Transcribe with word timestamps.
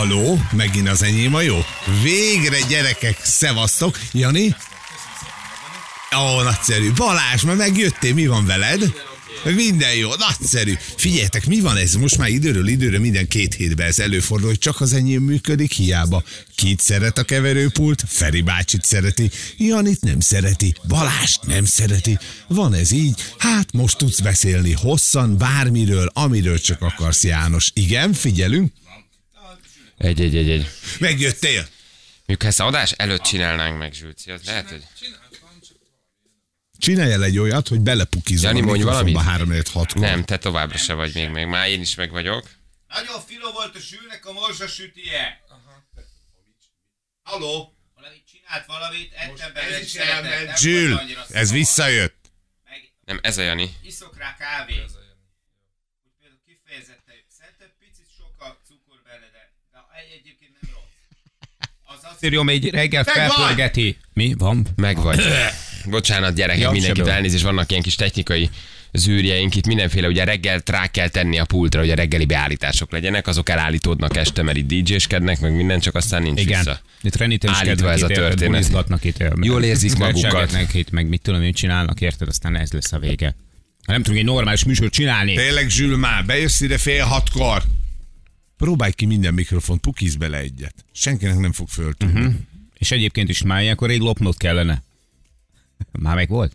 Haló, 0.00 0.40
megint 0.52 0.88
az 0.88 1.02
enyém 1.02 1.34
a 1.34 1.40
jó? 1.40 1.58
Végre 2.02 2.58
gyerekek, 2.68 3.18
szevasztok. 3.22 3.98
Jani? 4.12 4.56
Ó, 6.16 6.42
nagyszerű. 6.42 6.92
Balázs, 6.92 7.42
ma 7.42 7.54
megjöttél, 7.54 8.14
mi 8.14 8.26
van 8.26 8.46
veled? 8.46 8.94
Minden 9.44 9.94
jó, 9.94 10.10
nagyszerű. 10.14 10.74
Figyeljetek, 10.96 11.46
mi 11.46 11.60
van 11.60 11.76
ez? 11.76 11.94
Most 11.94 12.18
már 12.18 12.28
időről 12.28 12.68
időre 12.68 12.98
minden 12.98 13.28
két 13.28 13.54
hétben 13.54 13.86
ez 13.86 13.98
előfordul, 13.98 14.48
hogy 14.48 14.58
csak 14.58 14.80
az 14.80 14.92
enyém 14.92 15.22
működik, 15.22 15.72
hiába. 15.72 16.22
Kit 16.54 16.80
szeret 16.80 17.18
a 17.18 17.22
keverőpult? 17.22 18.02
Feri 18.06 18.40
bácsit 18.40 18.84
szereti. 18.84 19.30
Janit 19.56 20.00
nem 20.00 20.20
szereti. 20.20 20.74
Balást 20.88 21.46
nem 21.46 21.64
szereti. 21.64 22.18
Van 22.46 22.74
ez 22.74 22.90
így? 22.90 23.20
Hát 23.38 23.72
most 23.72 23.96
tudsz 23.96 24.20
beszélni 24.20 24.72
hosszan 24.72 25.38
bármiről, 25.38 26.10
amiről 26.12 26.58
csak 26.58 26.82
akarsz, 26.82 27.24
János. 27.24 27.70
Igen, 27.74 28.12
figyelünk? 28.12 28.72
Egy, 30.00 30.20
egy, 30.20 30.36
egy, 30.36 30.50
egy. 30.50 30.66
Megjöttél? 30.98 31.68
Mondjuk 32.26 32.44
ezt 32.44 32.60
adás 32.60 32.92
előtt 32.92 33.22
csinálnánk 33.22 33.78
meg, 33.78 33.92
Zsülci, 33.92 34.30
az 34.30 34.44
lehet, 34.44 34.68
hogy... 34.68 34.84
Csinálj 36.78 37.12
el 37.12 37.24
egy 37.24 37.38
olyat, 37.38 37.68
hogy 37.68 37.80
belepukizol 37.80 38.46
Jani, 38.48 38.60
a 38.60 38.64
mondj 38.64 38.82
mikrofonba 38.82 39.12
valamit. 39.12 39.30
3 39.32 39.50
5 39.50 39.68
6 39.68 39.94
Nem, 39.94 40.24
te 40.24 40.38
továbbra 40.38 40.78
se 40.78 40.94
vagy 40.94 41.14
még 41.14 41.28
meg. 41.28 41.48
Már 41.48 41.68
én 41.68 41.80
is 41.80 41.94
meg 41.94 42.10
vagyok. 42.10 42.50
Nagyon 42.88 43.20
finom 43.26 43.52
volt 43.52 43.76
a 43.76 43.78
sülnek 43.80 44.26
a 44.26 44.32
morzsa 44.32 44.66
sütije. 44.66 45.40
Haló? 47.22 47.74
Valamit 47.94 48.24
csinált 48.30 48.66
valamit, 48.66 49.12
ettem 49.12 49.52
belőle, 49.52 49.76
ez 49.76 49.82
is 49.82 49.90
szeretem, 49.90 50.24
elment. 50.24 50.46
nem 50.46 50.56
Zsül, 50.56 51.00
ez 51.28 51.50
visszajött. 51.50 52.30
Meg 52.64 52.92
Nem, 53.04 53.18
ez 53.22 53.38
a 53.38 53.42
Jani. 53.42 53.76
iszok 53.82 54.18
rá 54.18 54.36
kávét. 54.36 54.90
Úgy 56.04 56.12
például 56.18 56.40
kifejezetten, 56.46 57.14
szerintem 57.38 57.70
picit 57.78 58.08
sok 58.18 58.34
a 58.38 58.58
cukor 58.66 59.00
benne, 59.04 59.28
de, 59.36 59.42
de 59.72 59.78
egy 60.00 60.10
egyébként 60.18 60.52
nem 60.60 60.70
rossz. 60.74 60.94
Írjom, 62.20 62.48
egy 62.48 62.70
reggel 62.70 63.04
felpörgeti. 63.04 63.96
Mi? 64.12 64.34
Van? 64.38 64.66
Meg 64.76 65.02
vagy. 65.02 65.20
Bocsánat, 65.84 66.34
gyerekek, 66.34 66.62
Ja, 66.62 66.70
mindenkit 66.70 67.06
elnézést, 67.06 67.42
vannak 67.42 67.70
ilyen 67.70 67.82
kis 67.82 67.94
technikai 67.94 68.50
zűrjeink 68.92 69.56
itt, 69.56 69.66
mindenféle, 69.66 70.08
ugye 70.08 70.24
reggel 70.24 70.62
rá 70.66 70.86
kell 70.86 71.08
tenni 71.08 71.38
a 71.38 71.44
pultra, 71.44 71.80
hogy 71.80 71.90
a 71.90 71.94
reggeli 71.94 72.24
beállítások 72.24 72.92
legyenek, 72.92 73.26
azok 73.26 73.48
elállítódnak 73.48 74.16
este, 74.16 74.42
mert 74.42 74.56
itt 74.56 74.66
DJ-skednek, 74.66 75.40
meg 75.40 75.52
minden, 75.56 75.80
csak 75.80 75.94
aztán 75.94 76.22
nincs 76.22 76.40
Igen. 76.40 76.58
vissza. 76.58 76.70
Itt 76.70 76.86
Állítva 77.02 77.18
renitenskednek 77.18 77.92
ez 77.94 78.02
a 78.02 78.06
történet. 78.06 78.70
itt. 79.02 79.22
Jól 79.40 79.62
érzik 79.62 79.96
magukat. 79.96 80.56
itt, 80.72 80.90
meg 80.90 81.08
mit 81.08 81.22
tudom, 81.22 81.40
mit 81.40 81.56
csinálnak, 81.56 82.00
érted, 82.00 82.28
aztán 82.28 82.56
ez 82.56 82.72
lesz 82.72 82.92
a 82.92 82.98
vége. 82.98 83.34
Ha 83.86 83.92
nem 83.92 84.02
tudunk 84.02 84.20
egy 84.20 84.28
normális 84.28 84.64
műsort 84.64 84.92
csinálni. 84.92 85.34
Tényleg, 85.34 85.68
Zsül, 85.68 85.96
már 85.96 86.24
bejössz 86.24 86.60
ide 86.60 86.78
fél 86.78 87.04
hatkor. 87.04 87.62
Próbálj 88.60 88.92
ki 88.92 89.06
minden 89.06 89.34
mikrofont, 89.34 89.80
pukiz 89.80 90.16
bele 90.16 90.38
egyet. 90.38 90.74
Senkinek 90.92 91.38
nem 91.38 91.52
fog 91.52 91.68
föltűnni. 91.68 92.20
Uh-huh. 92.20 92.34
És 92.78 92.90
egyébként 92.90 93.28
is 93.28 93.42
már 93.42 93.62
ilyenkor 93.62 93.90
egy 93.90 94.00
lopnod 94.00 94.36
kellene. 94.36 94.82
Már 96.02 96.14
meg 96.14 96.28
volt? 96.28 96.52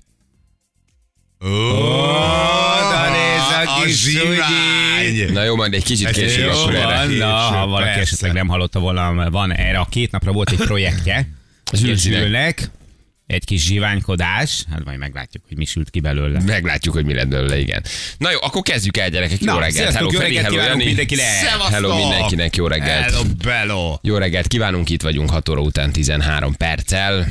Oda 1.39 3.09
néz 3.11 3.67
a 3.67 3.81
kis 3.83 4.01
zsivány! 4.01 5.33
Na 5.33 5.43
jó, 5.43 5.55
majd 5.55 5.73
egy 5.73 5.83
kicsit 5.83 6.09
később 6.09 6.51
jó 6.53 6.65
van. 6.65 7.11
na, 7.11 7.35
ha 7.35 7.67
valaki 7.67 7.99
esetleg 7.99 8.33
nem 8.33 8.47
hallotta 8.47 8.79
volna, 8.79 9.29
van 9.29 9.51
erre 9.53 9.79
a 9.79 9.85
két 9.85 10.11
napra 10.11 10.31
volt 10.31 10.51
egy 10.51 10.57
projektje. 10.57 11.29
Zsülnek. 11.73 12.69
Egy 13.27 13.45
kis 13.45 13.63
zsiványkodás, 13.63 14.63
hát 14.71 14.83
majd 14.83 14.97
meglátjuk, 14.97 15.43
hogy 15.47 15.57
mi 15.57 15.65
sült 15.65 15.89
ki 15.89 15.99
belőle. 15.99 16.41
Meglátjuk, 16.41 16.93
hogy 16.93 17.05
mi 17.05 17.13
lett 17.13 17.27
belőle, 17.27 17.59
igen. 17.59 17.83
Na 18.17 18.31
jó, 18.31 18.37
akkor 18.41 18.61
kezdjük 18.61 18.97
el, 18.97 19.09
gyerekek. 19.09 19.41
Jó 19.41 19.53
Na, 19.53 19.59
reggelt. 19.59 19.95
Hello, 19.95 20.09
Feri, 20.09 20.35
hello, 20.35 20.55
Jani. 20.55 20.85
mindenkinek. 20.85 21.25
Hello 21.71 21.95
mindenkinek, 21.97 22.55
jó 22.55 22.67
reggelt. 22.67 23.03
Hello, 23.03 23.23
bello! 23.43 23.97
Jó 24.01 24.17
reggelt 24.17 24.47
kívánunk, 24.47 24.89
itt 24.89 25.01
vagyunk 25.01 25.29
6 25.29 25.49
óra 25.49 25.61
után 25.61 25.91
13 25.91 26.53
perccel. 26.55 27.27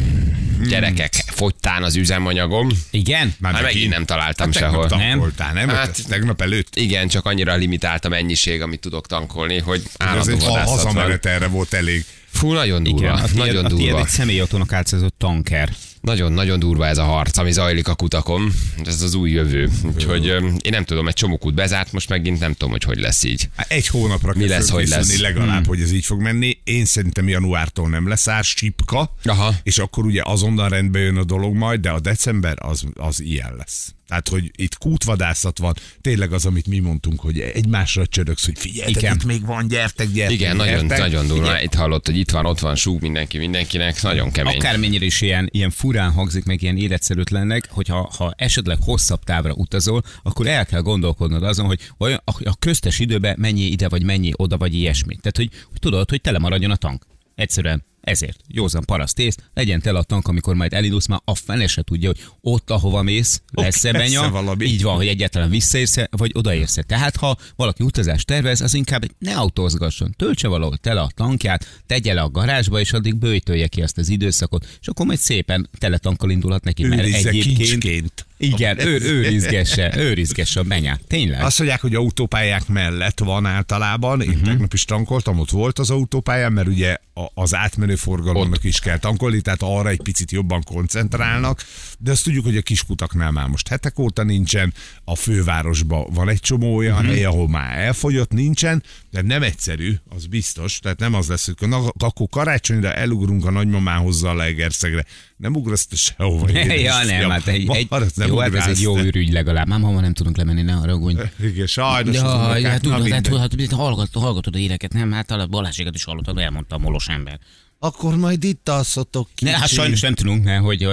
Gyerekek, 0.69 1.13
fogytán 1.27 1.83
az 1.83 1.97
üzemanyagom. 1.97 2.69
Igen? 2.91 3.35
Hát 3.43 3.63
megint 3.63 3.91
nem 3.93 4.05
találtam 4.05 4.47
Hát 4.47 4.57
sehol. 4.57 4.87
Nem? 4.89 4.99
tankoltál, 4.99 5.53
nem? 5.53 5.69
Hát- 5.69 6.07
tegnap 6.09 6.41
előtt. 6.41 6.77
Igen, 6.77 7.09
csak 7.09 7.25
annyira 7.27 7.55
limitált 7.55 8.05
a 8.05 8.09
mennyiség, 8.09 8.63
amit 8.63 8.81
tudok 8.81 9.07
tankolni, 9.07 9.59
hogy 9.59 9.83
állandó 9.97 10.37
van. 10.39 10.61
hazamenet 10.65 11.27
erre 11.27 11.47
volt 11.47 11.73
elég. 11.73 12.05
Fú, 12.35 12.53
nagyon 12.53 12.83
durva, 12.83 12.99
Igen, 13.01 13.15
a 13.15 13.23
tiéd, 13.25 13.37
nagyon 13.37 13.65
tiéd 13.65 13.81
durva. 13.81 13.99
egy 13.99 14.09
személyautónak 14.09 14.73
átszázott 14.73 15.15
tanker. 15.19 15.73
Nagyon, 16.01 16.33
nagyon 16.33 16.59
durva 16.59 16.87
ez 16.87 16.99
a 16.99 17.05
harc, 17.05 17.37
ami 17.39 17.53
zajlik 17.53 17.89
a 17.89 17.95
kutakon. 17.95 18.53
Ez 18.85 19.03
az 19.03 19.15
új 19.15 19.31
jövő. 19.31 19.71
Úgyhogy 19.95 20.25
én 20.27 20.71
nem 20.71 20.85
tudom, 20.85 21.09
egy 21.09 21.15
csomó 21.15 21.37
kút 21.39 21.55
bezárt, 21.55 21.93
most 21.93 22.09
megint 22.09 22.39
nem 22.41 22.53
tudom, 22.53 22.71
hogy 22.71 22.83
hogy 22.85 22.99
lesz 22.99 23.25
így. 23.25 23.49
Hát 23.57 23.71
Egy 23.71 23.87
hónapra 23.87 24.33
Mi 24.37 24.49
lesz, 24.49 24.69
hogy 24.71 24.89
lesz? 24.89 25.19
legalább, 25.21 25.49
Hmm. 25.59 25.67
hogy 25.67 25.81
ez 25.81 25.93
így 25.93 26.05
fog 26.05 26.21
menni. 26.21 26.59
Én 26.65 26.85
szerintem 26.85 27.29
januártól 27.29 27.89
nem 27.89 28.09
lesz 28.09 28.29
ár, 28.29 28.45
csipka, 28.45 29.15
Aha. 29.25 29.55
és 29.63 29.79
akkor 29.79 30.05
ugye 30.07 30.23
azonnal 30.25 30.69
rendbe 30.69 30.99
jön 30.99 31.17
a 31.17 31.25
dolog 31.25 31.55
majd, 31.55 31.81
de 31.81 31.91
a 31.91 32.01
december 32.01 32.55
az, 32.59 32.83
az 32.95 33.21
ilyen 33.21 33.55
lesz. 33.57 33.95
Tehát, 34.09 34.29
hogy 34.29 34.51
itt 34.57 34.79
kútvadászat 34.79 35.59
van, 35.59 35.75
tényleg 36.01 36.33
az, 36.33 36.47
amit 36.47 36.67
mi 36.67 36.79
mondtunk, 36.79 37.21
hogy 37.21 37.41
egymásra 37.41 38.07
csörögsz, 38.07 38.45
hogy 38.45 38.59
Igen. 38.87 39.15
itt 39.15 39.25
még 39.25 39.47
van, 39.47 39.69
gyertek, 39.69 40.13
gyertek. 40.13 40.37
Igen, 40.37 40.57
nagyon, 40.57 40.87
gyertek. 40.87 40.99
nagyon 40.99 41.27
durva. 41.27 41.63
Itt 41.63 41.75
hallott, 41.75 42.07
hogy 42.07 42.17
itt 42.17 42.31
van, 42.31 42.47
ott 42.47 42.59
van, 42.59 42.75
súg 42.75 43.01
mindenki 43.01 43.39
mindenkinek. 43.39 44.03
Nagyon 44.03 44.31
kemény. 44.31 44.57
Akármennyire 44.57 45.05
is 45.05 45.21
ilyen, 45.21 45.49
ilyen 45.53 45.71
furán 45.71 46.13
hangzik, 46.13 46.45
meg 46.45 46.63
ilyen 46.63 46.77
életszerűtlennek, 46.77 47.69
hogyha 47.71 48.13
ha 48.17 48.35
esetleg 48.37 48.79
hosszabb 48.81 49.25
távra 49.25 49.53
utazol, 49.53 50.03
akkor 50.23 50.47
el 50.47 50.67
kell 50.67 50.81
gondolkodnod 50.81 51.43
azon, 51.43 51.67
hogy 51.67 51.81
vajon 51.99 52.21
a, 52.25 52.33
a 52.45 52.57
köztes 52.59 52.99
időben 52.99 53.37
mennyi 53.39 53.63
ide, 53.63 53.89
vagy 53.89 54.03
mennyi 54.03 54.31
oda, 54.37 54.57
vagy 54.57 54.75
ilyesmi. 54.75 55.17
Tehát, 55.17 55.37
hogy, 55.37 55.51
hogy 55.71 55.79
tudod, 55.79 56.11
hogy 56.11 56.21
tele 56.21 56.39
maradjon 56.39 56.71
a 56.71 56.77
tank. 56.77 57.05
Egyszerűen 57.35 57.85
ezért. 58.05 58.41
Józan 58.49 58.85
paraszt 58.85 59.19
ész, 59.19 59.37
legyen 59.55 59.81
tele 59.81 59.99
a 59.99 60.03
tank, 60.03 60.29
amikor 60.29 60.55
majd 60.55 60.73
elindulsz, 60.73 61.07
már 61.07 61.21
a 61.25 61.35
fene 61.35 61.67
se 61.67 61.83
tudja, 61.83 62.09
hogy 62.09 62.25
ott, 62.41 62.71
ahova 62.71 63.03
mész, 63.03 63.43
lesz-e 63.53 63.67
lesz-e 63.67 63.93
benya, 63.93 64.31
valami. 64.31 64.65
így 64.65 64.83
van, 64.83 64.97
hogy 64.97 65.07
egyáltalán 65.07 65.51
visszaérsz 65.51 65.97
vagy 66.11 66.31
odaérsz 66.35 66.79
Tehát 66.87 67.17
ha 67.17 67.37
valaki 67.57 67.83
utazást 67.83 68.27
tervez, 68.27 68.61
az 68.61 68.75
inkább 68.75 69.05
ne 69.19 69.37
autózgasson, 69.37 70.15
töltse 70.17 70.49
valahol 70.49 70.77
tele 70.77 71.01
a 71.01 71.11
tankját, 71.15 71.83
tegye 71.87 72.15
le 72.15 72.21
a 72.21 72.31
garázsba, 72.31 72.81
és 72.81 72.93
addig 72.93 73.17
bőjtölje 73.17 73.67
ki 73.67 73.83
azt 73.83 73.99
az 73.99 74.09
időszakot, 74.09 74.67
és 74.81 74.89
akkor 74.89 75.07
majd 75.07 75.19
szépen 75.19 75.71
tele 75.79 75.99
tankkal 75.99 76.31
indulhat 76.31 76.65
neki, 76.65 76.87
mert 76.87 77.03
Őrizze 77.03 77.29
egyébként... 77.29 77.57
kincsként. 77.57 78.27
Igen, 78.45 78.87
őr, 78.87 79.03
őrizgesse, 79.17 79.95
őrizgesse 79.97 80.61
a 80.61 80.63
benyát. 80.63 81.01
Tényleg? 81.07 81.43
Azt 81.43 81.59
mondják, 81.59 81.81
hogy 81.81 81.95
autópályák 81.95 82.69
mellett 82.69 83.19
van 83.19 83.47
általában. 83.47 84.23
Én 84.23 84.29
uh-huh. 84.29 84.45
tegnap 84.45 84.73
is 84.73 84.85
tankoltam, 84.85 85.39
ott 85.39 85.51
volt 85.51 85.79
az 85.79 85.91
autópályán, 85.91 86.53
mert 86.53 86.69
ugye 86.69 86.97
az 87.35 87.55
átmenő 87.55 87.95
forgalomnak 87.95 88.65
is 88.65 88.81
kell 88.81 88.99
tankolni, 88.99 89.41
tehát 89.41 89.63
arra 89.63 89.89
egy 89.89 90.03
picit 90.03 90.31
jobban 90.31 90.63
koncentrálnak. 90.63 91.65
De 91.99 92.11
azt 92.11 92.25
tudjuk, 92.25 92.45
hogy 92.45 92.57
a 92.57 92.63
kiskutaknál 92.63 93.31
már 93.31 93.47
most 93.47 93.69
hetek 93.69 93.99
óta 93.99 94.23
nincsen, 94.23 94.73
a 95.05 95.17
fővárosban 95.17 96.07
van 96.13 96.29
egy 96.29 96.41
csomó 96.41 96.77
olyan 96.77 96.99
uh-huh. 96.99 97.15
hely, 97.15 97.25
ahol 97.25 97.49
már 97.49 97.79
elfogyott, 97.79 98.31
nincsen, 98.31 98.83
de 99.15 99.23
nem 99.23 99.43
egyszerű, 99.43 99.95
az 100.09 100.27
biztos. 100.27 100.79
Tehát 100.79 100.99
nem 100.99 101.15
az 101.15 101.29
lesz, 101.29 101.51
hogy 101.59 101.69
na, 101.69 101.89
akkor 101.99 102.27
karácsonyra 102.31 102.93
elugrunk 102.93 103.45
a 103.45 103.51
nagymamához 103.51 104.23
a 104.23 104.35
Legerszegre. 104.35 105.05
Nem 105.37 105.55
ugrasz 105.55 105.87
te 105.87 105.97
sehova. 105.97 106.49
ja, 106.51 106.63
édesfiam. 106.65 107.07
nem, 107.07 107.31
hát 107.31 107.47
egy, 107.47 107.71
egy, 107.71 107.89
nem 108.15 108.29
jó, 108.29 108.39
hát 108.39 108.55
ez 108.55 108.67
egy 108.67 108.81
jó 108.81 108.99
ürügy 108.99 109.33
legalább. 109.33 109.69
Már 109.69 109.79
ma 109.79 110.01
nem 110.01 110.13
tudunk 110.13 110.37
lemenni, 110.37 110.63
ne 110.63 110.73
haragudj. 110.73 111.21
Igen, 111.43 111.67
sajnos. 111.67 112.17
az 112.17 112.23
Ja, 112.23 112.35
unokák, 112.35 112.61
ja, 112.61 112.79
tudod, 112.79 113.09
hát, 113.09 113.27
hát, 113.27 113.57
hát, 113.61 113.73
hallgatod, 113.73 114.23
hallgatod 114.23 114.55
a 114.55 114.59
híreket, 114.59 114.93
nem? 114.93 115.13
Hát 115.13 115.31
a 115.31 115.47
Balázsékat 115.47 115.95
is 115.95 116.05
hallottad, 116.05 116.39
elmondta 116.39 116.75
a 116.75 116.79
molos 116.79 117.09
ember. 117.09 117.39
Akkor 117.79 118.17
majd 118.17 118.45
itt 118.45 118.69
alszotok 118.69 119.29
ki. 119.35 119.45
Ne, 119.45 119.59
hát 119.59 119.69
sajnos 119.69 120.01
nem 120.01 120.15
tudunk, 120.15 120.45
mert 120.45 120.63
hogy 120.63 120.89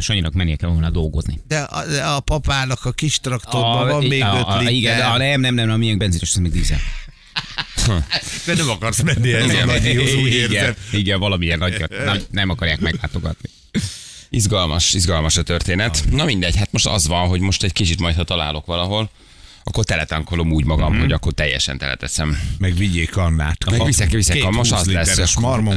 Sanyinak 0.00 0.32
mennie 0.32 0.56
kell 0.56 0.70
volna 0.70 0.90
dolgozni. 0.90 1.40
De 1.48 1.58
a, 1.58 1.86
de 1.86 2.02
a 2.02 2.20
papának 2.20 2.84
a 2.84 2.92
kis 2.92 3.20
traktorban 3.20 3.88
van 3.88 4.04
még 4.04 4.22
a, 4.22 4.38
5 4.38 4.44
a, 4.46 4.58
liter. 4.58 4.72
Igen, 4.72 4.96
de 4.96 5.04
a, 5.04 5.18
nem, 5.18 5.40
nem, 5.40 5.54
nem, 5.54 5.70
a 5.70 5.76
miénk 5.76 5.98
benzines, 5.98 6.30
az 6.30 6.36
még 6.36 6.52
dízel. 6.52 6.78
De 8.46 8.54
nem 8.54 8.70
akarsz 8.70 9.02
menni 9.02 9.32
ez 9.32 9.54
a 9.54 9.64
nagyhoz, 9.64 10.14
úgy 10.14 10.34
igen, 10.34 10.76
igen, 10.92 11.18
valamilyen 11.18 11.58
nagyot 11.58 12.04
nem, 12.04 12.22
nem 12.30 12.50
akarják 12.50 12.80
meglátogatni. 12.80 13.48
Izgalmas, 14.30 14.92
izgalmas 14.92 15.36
a 15.36 15.42
történet. 15.42 16.04
Na 16.10 16.24
mindegy, 16.24 16.56
hát 16.56 16.72
most 16.72 16.86
az 16.86 17.06
van, 17.06 17.28
hogy 17.28 17.40
most 17.40 17.62
egy 17.62 17.72
kicsit 17.72 18.00
majd, 18.00 18.14
ha 18.14 18.24
találok 18.24 18.66
valahol, 18.66 19.10
akkor 19.64 19.84
teletankolom 19.84 20.52
úgy 20.52 20.64
magam, 20.64 20.92
Mhm. 20.92 21.00
hogy 21.00 21.12
akkor 21.12 21.32
teljesen 21.32 21.78
teleteszem. 21.78 22.38
Meg 22.58 22.74
vigyék 22.76 23.10
kannát. 23.10 23.70
Meg 23.70 23.84
viszek, 23.84 24.10
viszek, 24.10 24.36
Két 24.36 24.50
most 24.50 24.70
20 24.70 24.80
az 24.80 24.92
lesz, 24.92 25.34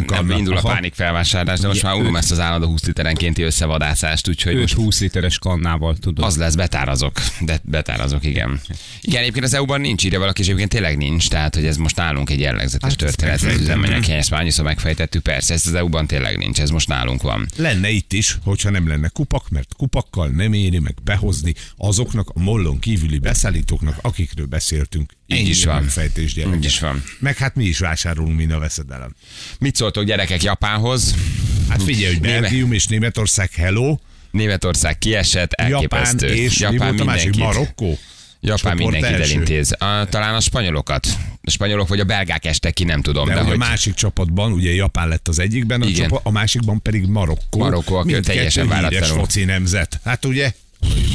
nem 0.07 0.29
indul 0.31 0.57
a 0.57 0.61
pánik 0.61 0.93
felvásárlás, 0.93 1.59
de 1.59 1.67
most 1.67 1.83
már 1.83 1.93
unom 1.93 2.15
ezt 2.15 2.31
az 2.31 2.39
állandó 2.39 2.67
20 2.67 2.83
literenkénti 2.85 3.41
összevadászást, 3.41 4.27
úgyhogy 4.29 4.59
most 4.59 4.75
5-20 4.77 4.99
literes 4.99 5.39
kannával 5.39 5.95
tudod. 5.97 6.25
az 6.25 6.37
lesz, 6.37 6.55
betárazok. 6.55 7.19
De 7.41 7.59
betárazok, 7.63 8.25
igen. 8.25 8.59
Igen, 9.01 9.21
egyébként 9.21 9.45
az 9.45 9.53
EU-ban 9.53 9.81
nincs 9.81 10.05
írja 10.05 10.19
valaki, 10.19 10.39
és 10.41 10.45
egyébként 10.47 10.71
tényleg 10.71 10.97
nincs, 10.97 11.29
tehát 11.29 11.55
hogy 11.55 11.65
ez 11.65 11.77
most 11.77 11.95
nálunk 11.95 12.29
egy 12.29 12.39
jellegzetes 12.39 12.89
Hát, 12.89 12.97
történet, 12.97 13.41
megfejtettem. 13.41 13.83
üzemanyag, 13.83 14.09
ezt 14.09 14.29
már 14.29 14.39
annyiszor 14.39 14.65
megfejtettük, 14.65 15.21
persze, 15.23 15.53
ezt 15.53 15.67
az 15.67 15.73
EU-ban 15.73 16.07
tényleg 16.07 16.37
nincs, 16.37 16.59
ez 16.59 16.69
most 16.69 16.87
nálunk 16.87 17.21
van. 17.21 17.47
Lenne 17.57 17.89
itt 17.89 18.13
is, 18.13 18.37
hogyha 18.43 18.69
nem 18.69 18.87
lenne 18.87 19.07
kupak, 19.07 19.49
mert 19.49 19.73
kupakkal 19.77 20.27
nem 20.27 20.53
éri 20.53 20.79
meg 20.79 20.95
behozni 21.03 21.53
azoknak 21.77 22.29
a 22.33 22.39
mollon 22.39 22.79
kívüli 22.79 23.19
beszállítóknak, 23.77 23.97
akikről 24.01 24.45
beszéltünk. 24.45 25.11
Így 25.25 25.47
is 25.47 25.65
van. 25.65 25.83
Fejtés 25.87 26.33
gyerekek. 26.33 26.57
Így 26.57 26.65
is 26.65 26.79
van. 26.79 27.03
Meg 27.19 27.37
hát 27.37 27.55
mi 27.55 27.65
is 27.65 27.79
vásárolunk, 27.79 28.37
mint 28.37 28.51
a 28.51 28.59
veszedelem. 28.59 29.15
Mit 29.59 29.75
szóltok 29.75 30.03
gyerekek 30.03 30.43
Japánhoz? 30.43 31.15
Hát 31.69 31.83
figyelj, 31.83 32.13
hogy 32.13 32.21
Belgium 32.21 32.71
és 32.71 32.85
Németország 32.87 33.51
hello, 33.51 33.97
Németország 34.31 34.97
kiesett, 34.97 35.51
Japán 35.57 35.71
elképesztő. 35.73 36.27
és 36.27 36.67
mi 36.69 36.77
volt 36.77 36.99
a 36.99 37.03
másik? 37.03 37.35
Marokkó? 37.35 37.97
Japán 38.39 38.75
mindenkit 38.75 39.09
első. 39.09 39.33
elintéz. 39.33 39.71
A, 39.71 40.05
talán 40.09 40.35
a 40.35 40.39
spanyolokat. 40.39 41.07
A 41.41 41.49
spanyolok 41.49 41.87
vagy 41.87 41.99
a 41.99 42.03
belgák 42.03 42.45
estek 42.45 42.73
ki, 42.73 42.83
nem 42.83 43.01
tudom. 43.01 43.27
De, 43.27 43.33
De, 43.33 43.41
hogy 43.41 43.53
a 43.53 43.57
másik 43.57 43.93
csapatban, 43.93 44.51
ugye 44.51 44.73
Japán 44.73 45.07
lett 45.07 45.27
az 45.27 45.39
egyikben, 45.39 45.81
a, 45.81 45.85
Igen. 45.85 46.01
csapat, 46.07 46.21
a 46.23 46.31
másikban 46.31 46.81
pedig 46.81 47.05
Marokkó. 47.05 47.59
Marokkó, 47.59 47.95
aki 47.95 48.19
teljesen 48.19 48.67
váratlanul. 48.67 49.17
foci 49.17 49.43
nemzet. 49.43 49.99
Hát 50.03 50.25
ugye, 50.25 50.51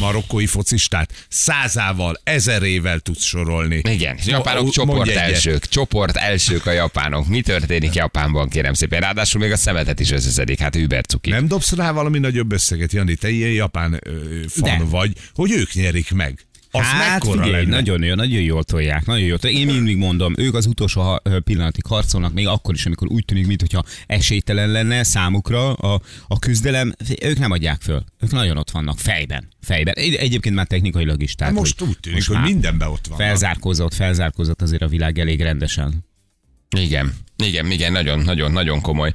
marokkói 0.00 0.46
focistát 0.46 1.26
százával, 1.28 2.20
ezerével 2.24 2.98
tudsz 3.00 3.24
sorolni. 3.24 3.80
Igen, 3.88 4.18
japánok 4.24 4.70
csoport 4.70 5.10
elsők. 5.10 5.68
Csoport 5.68 6.16
elsők 6.16 6.66
a 6.66 6.70
japánok. 6.70 7.26
Mi 7.26 7.40
történik 7.40 7.94
Japánban, 7.94 8.48
kérem 8.48 8.74
szépen? 8.74 9.00
Ráadásul 9.00 9.40
még 9.40 9.52
a 9.52 9.56
szemetet 9.56 10.00
is 10.00 10.10
összeszedik. 10.10 10.58
Hát 10.58 10.76
Uber 10.76 11.04
cuki. 11.04 11.30
Nem 11.30 11.48
dobsz 11.48 11.72
rá 11.72 11.92
valami 11.92 12.18
nagyobb 12.18 12.52
összeget, 12.52 12.92
Jani? 12.92 13.14
Te 13.14 13.30
ilyen 13.30 13.50
japán 13.50 14.00
ö, 14.04 14.10
fan 14.48 14.78
De. 14.78 14.84
vagy, 14.84 15.12
hogy 15.34 15.50
ők 15.50 15.72
nyerik 15.72 16.10
meg. 16.10 16.46
Az 16.74 16.80
hát 16.82 17.24
figyelj, 17.26 17.50
lenne? 17.50 17.64
nagyon 17.68 18.02
jó, 18.02 18.14
nagyon 18.14 18.40
jól 18.40 18.64
tolják, 18.64 19.06
nagyon 19.06 19.26
jól 19.26 19.38
tolják. 19.38 19.60
Én 19.60 19.66
mindig 19.66 19.96
mondom, 19.96 20.34
ők 20.36 20.54
az 20.54 20.66
utolsó 20.66 21.20
pillanatig 21.44 21.86
harcolnak, 21.86 22.32
még 22.32 22.46
akkor 22.46 22.74
is, 22.74 22.86
amikor 22.86 23.08
úgy 23.10 23.24
tűnik, 23.24 23.46
mintha 23.46 23.84
esélytelen 24.06 24.68
lenne 24.68 25.02
számukra 25.02 25.72
a, 25.72 26.00
a 26.28 26.38
küzdelem, 26.38 26.94
ők 27.22 27.38
nem 27.38 27.50
adják 27.50 27.80
föl. 27.80 28.04
Ők 28.20 28.30
nagyon 28.30 28.56
ott 28.56 28.70
vannak, 28.70 28.98
fejben. 28.98 29.48
Fejben. 29.62 29.94
Egy- 29.94 30.14
Egyébként 30.14 30.54
már 30.54 30.66
technikailag 30.66 31.22
is. 31.22 31.34
Tehát, 31.34 31.52
Hát 31.52 31.62
most 31.62 31.78
hogy 31.78 31.88
úgy 31.88 31.98
tűnik, 32.00 32.18
most 32.28 32.38
hogy 32.40 32.52
mindenben 32.52 32.88
ott 32.88 33.06
van. 33.06 33.18
Felzárkózott, 33.18 33.94
felzárkózott 33.94 34.62
azért 34.62 34.82
a 34.82 34.88
világ 34.88 35.18
elég 35.18 35.40
rendesen. 35.40 36.04
Igen, 36.76 37.14
igen, 37.44 37.70
igen, 37.70 37.92
nagyon, 37.92 38.18
nagyon, 38.20 38.52
nagyon 38.52 38.80
komoly. 38.80 39.12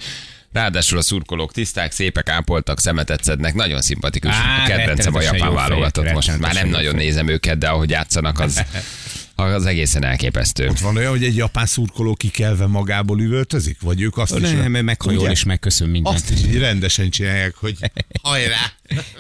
Ráadásul 0.54 0.98
a 0.98 1.02
szurkolók 1.02 1.52
tiszták, 1.54 1.92
szépek, 1.92 2.30
ápoltak, 2.30 2.80
szemetet 2.80 3.24
szednek, 3.24 3.54
nagyon 3.54 3.82
szimpatikus. 3.82 4.32
Á, 4.34 4.64
a 4.64 4.68
kedvencem 4.68 5.16
a 5.16 5.22
japán 5.22 5.54
válogatott 5.54 6.12
most. 6.12 6.38
Már 6.38 6.54
nem 6.54 6.70
nagyon 6.70 6.96
nézem 6.96 7.28
őket, 7.28 7.58
de 7.58 7.68
ahogy 7.68 7.90
játszanak, 7.90 8.40
az, 8.40 8.64
az 9.36 9.66
egészen 9.66 10.04
elképesztő. 10.04 10.68
Ott 10.68 10.80
van 10.80 10.98
olyan, 10.98 11.10
hogy 11.10 11.24
egy 11.24 11.36
japán 11.36 11.66
szurkoló 11.66 12.16
kikelve 12.16 12.68
magából 12.68 13.20
üvöltözik? 13.22 13.82
Vagy 13.82 14.02
ők 14.02 14.18
azt 14.18 14.40
is... 14.40 14.50
Nem, 14.50 14.72
meghajol 14.72 15.30
és 15.30 15.44
megköszön 15.44 15.90
mindent. 15.90 16.16
Azt 16.16 16.30
is 16.30 16.40
így 16.40 16.58
rendesen 16.58 17.10
csinálják, 17.10 17.56
hogy 17.56 17.76
hajrá! 18.24 18.72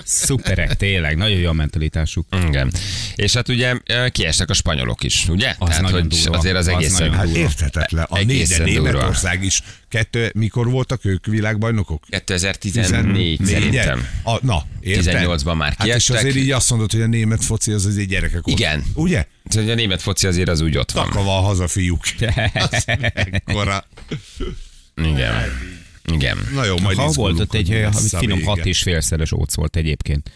Szuperek, 0.03 0.75
tényleg, 0.75 1.17
nagyon 1.17 1.37
jó 1.37 1.49
a 1.49 1.53
mentalitásuk. 1.53 2.27
Igen. 2.47 2.73
És 3.15 3.33
hát 3.33 3.49
ugye 3.49 3.73
kiestek 4.09 4.49
a 4.49 4.53
spanyolok 4.53 5.03
is, 5.03 5.27
ugye? 5.29 5.55
Az 5.59 5.67
Tehát, 5.67 5.81
nagyon 5.83 6.01
hogy 6.01 6.07
durva. 6.09 6.37
azért 6.37 6.55
az 6.55 6.67
Az 6.67 6.73
egészen... 6.73 6.99
nagyon 6.99 7.13
Hát 7.13 7.25
durva. 7.25 7.39
érthetetlen. 7.39 8.05
A 8.09 8.17
Egészen 8.17 8.63
négy, 8.63 8.73
de 8.73 8.79
durva. 8.79 8.91
Németország 8.91 9.43
is. 9.43 9.61
Kettő, 9.89 10.31
mikor 10.35 10.69
voltak 10.69 11.05
ők 11.05 11.25
világbajnokok? 11.25 12.03
2014 12.09 13.39
szerintem. 13.45 14.07
A, 14.23 14.45
na, 14.45 14.65
érted? 14.79 15.15
18-ban 15.23 15.55
már 15.57 15.73
Hát 15.77 15.87
és 15.87 15.91
kiestek. 15.93 16.15
azért 16.17 16.35
így 16.35 16.51
azt 16.51 16.69
mondod, 16.69 16.91
hogy 16.91 17.01
a 17.01 17.07
német 17.07 17.43
foci 17.43 17.71
az 17.71 17.85
azért 17.85 18.07
gyerekek. 18.07 18.47
ott. 18.47 18.53
Igen. 18.59 18.83
Ugye? 18.93 19.25
Szóval 19.45 19.69
a 19.71 19.75
német 19.75 20.01
foci 20.01 20.27
azért 20.27 20.49
az 20.49 20.61
úgy 20.61 20.77
ott 20.77 20.91
van. 20.91 21.05
Takava 21.05 21.37
a 21.37 21.41
hazafiúk. 21.41 22.03
Az 22.53 22.85
mekkora. 23.31 23.87
Igen. 24.95 25.33
Igen. 26.13 26.37
Na 26.53 26.65
jó, 26.65 26.77
majd 26.79 26.97
Ha 26.97 27.11
volt 27.11 27.39
ott 27.39 27.53
egy 27.53 27.85
finom 28.17 28.43
hat 28.43 28.65
és 28.65 28.81
félszeres 28.81 29.31
óc 29.31 29.55
volt 29.55 29.75
egyébként. 29.75 30.31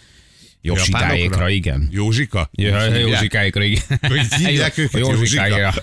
Japánokra? 0.61 1.49
igen. 1.49 1.87
Józsika? 1.91 2.49
Ja? 2.53 2.95
Józsikáékra, 2.95 3.63
igen. 3.63 3.81
Hogy 4.01 4.33
hívják 4.33 4.77
őket? 4.77 4.99
Józsikáékra. 4.99 5.73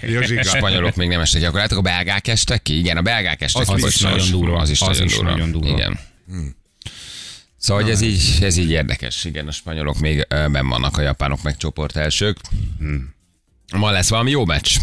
Józsika. 0.00 0.40
A 0.40 0.56
spanyolok 0.56 0.96
még 0.96 1.08
nem 1.08 1.20
estek 1.20 1.52
látok, 1.52 1.78
a 1.78 1.82
belgák 1.82 2.28
estek 2.28 2.62
ki? 2.62 2.78
Igen, 2.78 2.96
a 2.96 3.02
belgák 3.02 3.42
estek 3.42 3.62
Az 3.62 3.68
ki. 3.68 3.74
is 3.74 3.80
Bocsánat. 3.80 4.16
nagyon 4.16 4.30
durva. 4.40 4.58
Az 4.58 4.70
is, 4.70 4.80
Az 4.80 4.86
nagyon, 4.86 5.04
is 5.04 5.14
durva. 5.14 5.30
nagyon 5.30 5.50
durva. 5.50 5.68
Igen. 5.68 5.98
Szóval 7.56 7.82
hogy 7.82 7.92
ez 7.92 8.00
így, 8.00 8.38
ez 8.40 8.56
így 8.56 8.70
érdekes. 8.70 9.24
Igen, 9.24 9.46
a 9.48 9.50
spanyolok 9.52 9.98
még 9.98 10.26
benn 10.28 10.68
vannak, 10.68 10.96
a 10.96 11.02
japánok 11.02 11.42
meg 11.42 11.56
csoport 11.56 11.96
elsők. 11.96 12.36
Ma 13.76 13.90
lesz 13.90 14.08
valami 14.08 14.30
jó 14.30 14.44
meccs. 14.44 14.76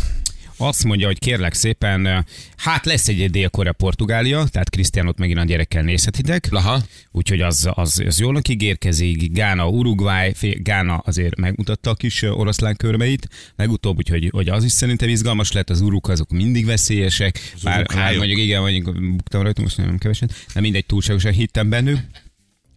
Azt 0.63 0.83
mondja, 0.83 1.07
hogy 1.07 1.19
kérlek 1.19 1.53
szépen, 1.53 2.25
hát 2.57 2.85
lesz 2.85 3.07
egy 3.07 3.29
Dél-Korea-Portugália, 3.29 4.45
tehát 4.51 4.69
Krisztiánot 4.69 5.17
megint 5.17 5.39
a 5.39 5.43
gyerekkel 5.43 5.83
nézhetitek. 5.83 6.51
Laha. 6.51 6.81
Úgyhogy 7.11 7.41
az, 7.41 7.69
az, 7.73 8.03
az 8.05 8.19
jólnak 8.19 8.47
ígérkezik. 8.47 9.31
Gána, 9.31 9.67
Uruguay, 9.67 10.33
Gána 10.53 10.95
azért 10.97 11.35
megmutatta 11.35 11.89
a 11.89 11.93
kis 11.93 12.21
oroszlán 12.21 12.75
körmeit. 12.75 13.27
Legutóbb, 13.55 13.97
úgyhogy 13.97 14.29
hogy 14.31 14.49
az 14.49 14.63
is 14.63 14.71
szerintem 14.71 15.09
izgalmas 15.09 15.51
lett, 15.51 15.69
az 15.69 15.81
uruk 15.81 16.07
azok 16.07 16.29
mindig 16.29 16.65
veszélyesek. 16.65 17.39
Bár, 17.63 17.73
bár 17.73 17.79
urukályok. 17.79 18.17
mondjuk 18.17 18.39
igen, 18.39 18.61
mondjuk 18.61 19.15
buktam 19.15 19.41
rajta, 19.41 19.61
most 19.61 19.77
nem 19.77 19.97
keveset, 19.97 20.45
de 20.53 20.59
mindegy, 20.59 20.85
túlságosan 20.85 21.31
hittem 21.31 21.69
bennük 21.69 21.99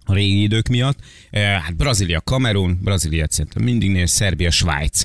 a 0.04 0.14
régi 0.14 0.42
idők 0.42 0.68
miatt. 0.68 0.98
Hát 1.32 1.76
Brazília, 1.76 2.20
Kamerun, 2.20 2.78
Brazília 2.82 3.26
mindig 3.60 3.90
néz, 3.90 4.10
Szerbia, 4.10 4.50
Svájc. 4.50 5.02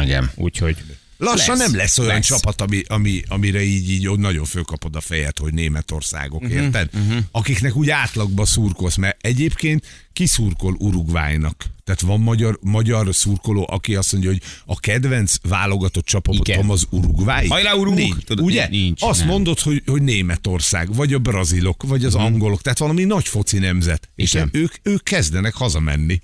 Igen. 0.00 0.30
Úgyhogy 0.34 0.76
Lassan 1.22 1.56
Lesz. 1.56 1.66
nem 1.66 1.76
lesz 1.76 1.98
olyan 1.98 2.14
Lesz. 2.14 2.26
csapat, 2.26 2.60
ami, 2.60 2.82
ami, 2.86 3.22
amire 3.28 3.62
így, 3.62 3.90
így 3.90 4.18
nagyon 4.18 4.44
fölkapod 4.44 4.96
a 4.96 5.00
fejed, 5.00 5.38
hogy 5.38 5.54
Németországok, 5.54 6.42
uh-huh, 6.42 6.56
érted? 6.56 6.88
Uh-huh. 6.94 7.24
Akiknek 7.30 7.76
úgy 7.76 7.90
átlagba 7.90 8.44
szurkolsz, 8.44 8.96
mert 8.96 9.26
egyébként 9.26 9.86
kiszurkol 10.12 10.76
Uruguaynak. 10.78 11.64
Tehát 11.84 12.00
van 12.00 12.20
magyar, 12.20 12.58
magyar 12.60 13.14
szurkoló, 13.14 13.66
aki 13.70 13.94
azt 13.94 14.12
mondja, 14.12 14.30
hogy 14.30 14.42
a 14.66 14.80
kedvenc 14.80 15.34
válogatott 15.42 16.04
csapatom 16.04 16.70
az 16.70 16.86
Uruguay. 16.90 17.48
Hajrá, 17.48 17.72
Uruguk! 17.72 17.98
Nincs, 17.98 18.24
Tudod, 18.24 18.44
ugye? 18.44 18.68
nincs, 18.68 19.02
azt 19.02 19.18
nem. 19.18 19.28
mondod, 19.28 19.58
hogy, 19.58 19.82
hogy 19.86 20.02
Németország, 20.02 20.94
vagy 20.94 21.12
a 21.12 21.18
brazilok, 21.18 21.82
vagy 21.82 22.04
az 22.04 22.14
angolok, 22.14 22.62
tehát 22.62 22.78
valami 22.78 23.04
nagy 23.04 23.28
foci 23.28 23.58
nemzet. 23.58 24.08
És 24.14 24.38
ők, 24.50 24.74
ők 24.82 25.02
kezdenek 25.02 25.54
hazamenni. 25.54 26.20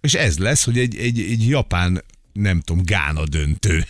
És 0.00 0.14
ez 0.14 0.38
lesz, 0.38 0.64
hogy 0.64 0.78
egy, 0.78 0.96
egy, 0.96 1.20
egy 1.20 1.48
japán, 1.48 2.04
nem 2.32 2.60
tudom, 2.60 2.84
Gána 2.84 3.24
döntő. 3.24 3.86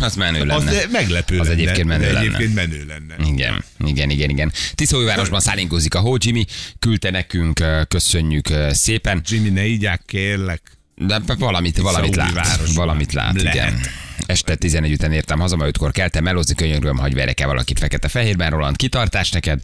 Az 0.00 0.14
menő 0.16 0.40
Az 0.40 0.64
lenne. 0.64 0.70
de 0.78 0.86
meglepő 0.92 1.38
Az 1.38 1.46
lenne. 1.48 1.60
egyébként 1.60 1.88
menő 1.88 2.12
lenne. 2.12 2.18
egyébként 2.18 2.54
menő 2.54 2.84
lenne. 2.86 3.14
Igen, 3.30 3.64
igen, 3.84 4.10
igen, 4.10 4.30
igen. 4.30 4.52
Tiszóvárosban 4.74 5.40
szállínkozik 5.40 5.94
a 5.94 5.98
Ho 6.00 6.14
Jimmy, 6.18 6.44
küldte 6.78 7.10
nekünk, 7.10 7.64
köszönjük 7.88 8.48
szépen. 8.70 9.20
Jimmy, 9.28 9.48
ne 9.48 9.66
ígyák, 9.66 10.02
kérlek. 10.06 10.62
De 10.94 11.20
valamit, 11.38 11.78
valamit 11.78 12.16
lát. 12.16 12.72
Valamit 12.74 13.12
lát, 13.12 13.42
Lehet. 13.42 13.54
igen. 13.54 13.80
Este 14.26 14.54
11 14.54 14.92
után 14.92 15.12
értem 15.12 15.38
haza, 15.38 15.56
majd 15.56 15.74
5-kor 15.78 15.90
keltem, 15.92 16.22
melózni 16.24 16.54
könyörgöm, 16.54 16.96
hogy 16.98 17.14
verek 17.14 17.40
el 17.40 17.46
valakit 17.46 17.78
fekete-fehérben, 17.78 18.50
Roland, 18.50 18.76
kitartás 18.76 19.30
neked. 19.30 19.60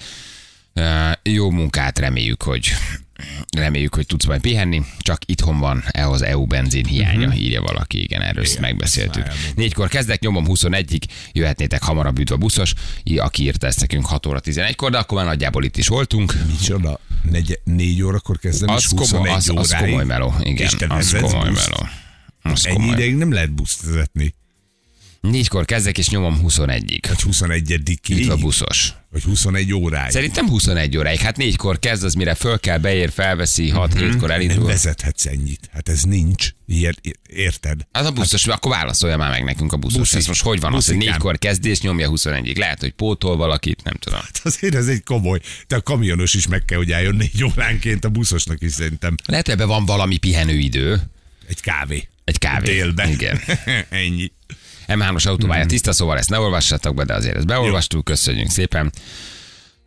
Ö, 0.74 1.10
Jó 1.22 1.50
munkát, 1.50 1.98
reméljük, 1.98 2.42
hogy 2.42 2.68
reméljük, 3.56 3.94
hogy 3.94 4.06
tudsz 4.06 4.24
majd 4.24 4.40
pihenni, 4.40 4.82
csak 4.98 5.18
itthon 5.26 5.58
van 5.58 5.84
ehhoz 5.86 6.22
EU 6.22 6.46
benzin 6.46 6.84
hiánya, 6.84 7.26
uh-huh. 7.26 7.42
írja 7.42 7.60
valaki, 7.62 8.02
igen, 8.02 8.22
erről 8.22 8.44
ezt 8.44 8.60
megbeszéltük. 8.60 9.26
Négykor 9.54 9.88
kezdek, 9.88 10.20
nyomom 10.20 10.44
21-ig, 10.48 11.02
jöhetnétek 11.32 11.82
hamarabb 11.82 12.18
üdv 12.18 12.32
a 12.32 12.36
buszos, 12.36 12.74
aki 13.16 13.42
írta 13.42 13.66
ezt 13.66 13.80
nekünk 13.80 14.06
6 14.06 14.26
óra 14.26 14.40
11-kor, 14.44 14.90
de 14.90 14.98
akkor 14.98 15.16
már 15.16 15.26
nagyjából 15.26 15.64
itt 15.64 15.76
is 15.76 15.88
voltunk. 15.88 16.34
Micsoda? 16.46 17.00
Negy, 17.30 17.60
négy 17.64 18.02
órakor 18.02 18.38
kezdem, 18.38 18.68
Az, 18.68 18.82
és 18.82 19.08
komoly, 19.08 19.30
21 19.30 19.32
az, 19.32 19.48
az 19.56 19.70
óráig. 19.70 19.84
komoly 19.90 20.04
meló, 20.04 20.34
igen, 20.40 20.66
És 20.66 20.74
te 20.74 20.86
az 20.88 21.16
komoly 21.20 21.48
buszt? 21.48 21.68
meló. 21.70 21.88
Az 22.42 22.66
Ennyi 22.66 22.76
komoly. 22.76 22.94
ideig 22.94 23.14
nem 23.14 23.32
lehet 23.32 23.52
buszt 23.52 23.82
vezetni. 23.82 24.34
Négykor 25.20 25.64
kezdek, 25.64 25.98
és 25.98 26.08
nyomom 26.08 26.40
21-ig. 26.46 26.98
Vagy 27.08 27.20
21 27.20 27.80
Itt 28.06 28.28
a 28.28 28.36
buszos. 28.36 28.92
Vagy 29.10 29.22
21 29.22 29.72
óráig. 29.74 30.10
Szerintem 30.10 30.48
21 30.48 30.96
óráig. 30.96 31.18
Hát 31.18 31.36
négykor 31.36 31.78
kezd, 31.78 32.04
az 32.04 32.14
mire 32.14 32.34
föl 32.34 32.60
kell, 32.60 32.78
beér, 32.78 33.10
felveszi, 33.12 33.72
6-7-kor 33.74 34.20
nem 34.20 34.30
elindul. 34.30 34.66
vezethetsz 34.66 35.26
ennyit. 35.26 35.68
Hát 35.72 35.88
ez 35.88 36.02
nincs. 36.02 36.50
Ilyen, 36.66 36.96
érted? 37.26 37.80
Az 37.92 38.06
a 38.06 38.10
buszos, 38.10 38.46
akkor 38.46 38.70
válaszolja 38.72 39.16
már 39.16 39.30
meg 39.30 39.44
nekünk 39.44 39.72
a 39.72 39.76
buszos. 39.76 39.98
Buszi. 39.98 40.16
Ez 40.16 40.26
most 40.26 40.42
hogy 40.42 40.60
van 40.60 40.74
az, 40.74 40.86
hogy 40.86 40.96
négykor 40.96 41.38
kezdés, 41.38 41.80
nyomja 41.80 42.10
21-ig. 42.10 42.56
Lehet, 42.58 42.80
hogy 42.80 42.92
pótol 42.92 43.36
valakit, 43.36 43.82
nem 43.84 43.94
tudom. 43.94 44.18
Hát 44.20 44.40
azért 44.44 44.74
ez 44.74 44.88
egy 44.88 45.02
komoly. 45.02 45.40
De 45.66 45.76
a 45.76 45.82
kamionos 45.82 46.34
is 46.34 46.46
meg 46.46 46.64
kell, 46.64 46.78
hogy 46.78 46.92
álljon 46.92 47.14
négy 47.14 47.44
óránként, 47.44 48.04
a 48.04 48.08
buszosnak 48.08 48.62
is 48.62 48.72
szerintem 48.72 49.14
Lehet, 49.26 49.48
ebben 49.48 49.66
van 49.68 49.84
valami 49.86 50.16
pihenőidő. 50.16 51.00
egy 51.48 51.60
kávé. 51.60 52.08
Egy 52.24 52.38
kávé. 52.38 52.64
Délben. 52.72 53.10
Igen. 53.10 53.40
Ennyi. 53.88 54.32
M3-as 54.88 55.26
autópálya 55.28 55.60
Mhm. 55.60 55.68
tiszta, 55.68 55.92
szóval 55.92 56.18
ezt 56.18 56.30
ne 56.30 56.38
olvassatok 56.38 56.94
be, 56.94 57.04
de 57.04 57.14
azért 57.14 57.36
ezt 57.36 57.46
beolvastuk, 57.46 58.04
köszönjük 58.04 58.48
szépen. 58.50 58.92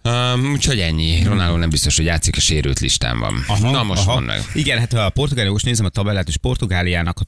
Um, 0.04 0.52
úgyhogy 0.52 0.80
ennyi. 0.80 1.24
Ronaldo 1.24 1.58
nem 1.58 1.70
biztos, 1.70 1.96
hogy 1.96 2.06
játszik 2.06 2.36
a 2.36 2.40
sérült 2.40 2.80
listán 2.80 3.20
van. 3.20 3.44
Aha, 3.48 3.72
Na 3.72 3.84
most 3.84 4.06
mondd 4.06 4.26
meg. 4.26 4.42
Igen, 4.54 4.80
hát 4.80 4.94
ha 4.94 5.00
a 5.00 5.10
Portugália, 5.10 5.52
most 5.52 5.66
nézem 5.66 5.86
a 5.86 5.90
tabellát, 5.90 6.28
és 6.28 6.38
Portugáliának 6.38 7.20
a 7.20 7.24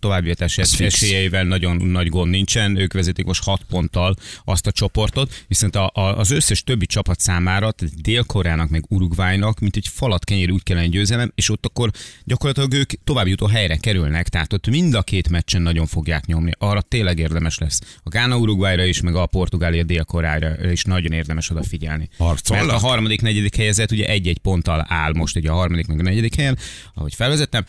fix. 0.55 0.79
esélyeivel 0.79 1.43
nagyon 1.43 1.75
nagy 1.75 2.09
gond 2.09 2.31
nincsen. 2.31 2.77
Ők 2.77 2.93
vezetik 2.93 3.25
most 3.25 3.43
6 3.43 3.61
ponttal 3.69 4.15
azt 4.45 4.67
a 4.67 4.71
csoportot, 4.71 5.43
viszont 5.47 5.75
a, 5.75 5.91
a, 5.93 6.17
az 6.17 6.31
összes 6.31 6.63
többi 6.63 6.85
csapat 6.85 7.19
számára, 7.19 7.71
tehát 7.71 8.01
Dél-Koreának 8.01 8.69
meg 8.69 8.85
Uruguaynak, 8.89 9.59
mint 9.59 9.75
egy 9.75 9.87
falat 9.93 10.25
kenyér 10.25 10.51
úgy 10.51 10.63
kellene 10.63 10.87
győzelem, 10.87 11.31
és 11.35 11.49
ott 11.49 11.65
akkor 11.65 11.91
gyakorlatilag 12.23 12.73
ők 12.73 12.91
továbbjutó 13.03 13.45
helyre 13.45 13.75
kerülnek, 13.75 14.29
tehát 14.29 14.53
ott 14.53 14.67
mind 14.67 14.93
a 14.93 15.01
két 15.01 15.29
meccsen 15.29 15.61
nagyon 15.61 15.85
fogják 15.85 16.25
nyomni. 16.25 16.51
Arra 16.57 16.81
tényleg 16.81 17.19
érdemes 17.19 17.57
lesz. 17.57 17.79
A 18.03 18.09
Gána 18.09 18.37
Uruguayra 18.37 18.83
is, 18.83 19.01
meg 19.01 19.15
a 19.15 19.25
Portugália 19.25 19.83
Dél-Koreára 19.83 20.71
is 20.71 20.83
nagyon 20.83 21.11
érdemes 21.11 21.49
odafigyelni. 21.49 22.09
Harcolnak? 22.17 22.62
Mert 22.65 22.83
a 22.83 22.87
harmadik, 22.87 23.21
negyedik 23.21 23.55
helyezett 23.55 23.91
ugye 23.91 24.05
egy-egy 24.05 24.37
ponttal 24.37 24.85
áll 24.89 25.13
most 25.13 25.35
ugye 25.35 25.49
a 25.49 25.53
harmadik, 25.53 25.87
meg 25.87 25.99
a 25.99 26.03
negyedik 26.03 26.35
helyen, 26.35 26.57
ahogy 26.93 27.13
felvezettem. 27.15 27.65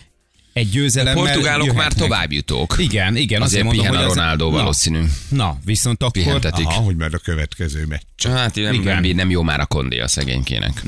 Egy 0.52 0.66
A 0.66 0.70
győzelemmel 0.72 1.24
portugálok 1.24 1.66
már 1.66 1.76
jöhetnek. 1.76 2.02
továbbjutók. 2.02 2.74
Igen, 2.78 3.16
igen. 3.16 3.42
Azért 3.42 3.64
mondom, 3.64 3.80
pihen 3.84 3.96
a 3.96 4.00
hogy 4.00 4.10
az- 4.10 4.16
Ronaldo 4.16 4.50
Na, 4.50 4.56
valószínű. 4.56 5.02
Na, 5.28 5.58
viszont 5.64 6.02
akkor... 6.02 6.22
Pihentetik. 6.22 6.66
Aha, 6.66 6.80
hogy 6.80 6.96
már 6.96 7.14
a 7.14 7.18
következő 7.18 7.84
meccs. 7.86 8.32
Hát 8.34 8.54
nem, 8.54 8.74
Igen. 8.74 9.02
nem, 9.02 9.16
nem 9.16 9.30
jó 9.30 9.42
már 9.42 9.60
a 9.60 9.66
kondi 9.66 9.98
a 10.00 10.08
szegénykének. 10.08 10.82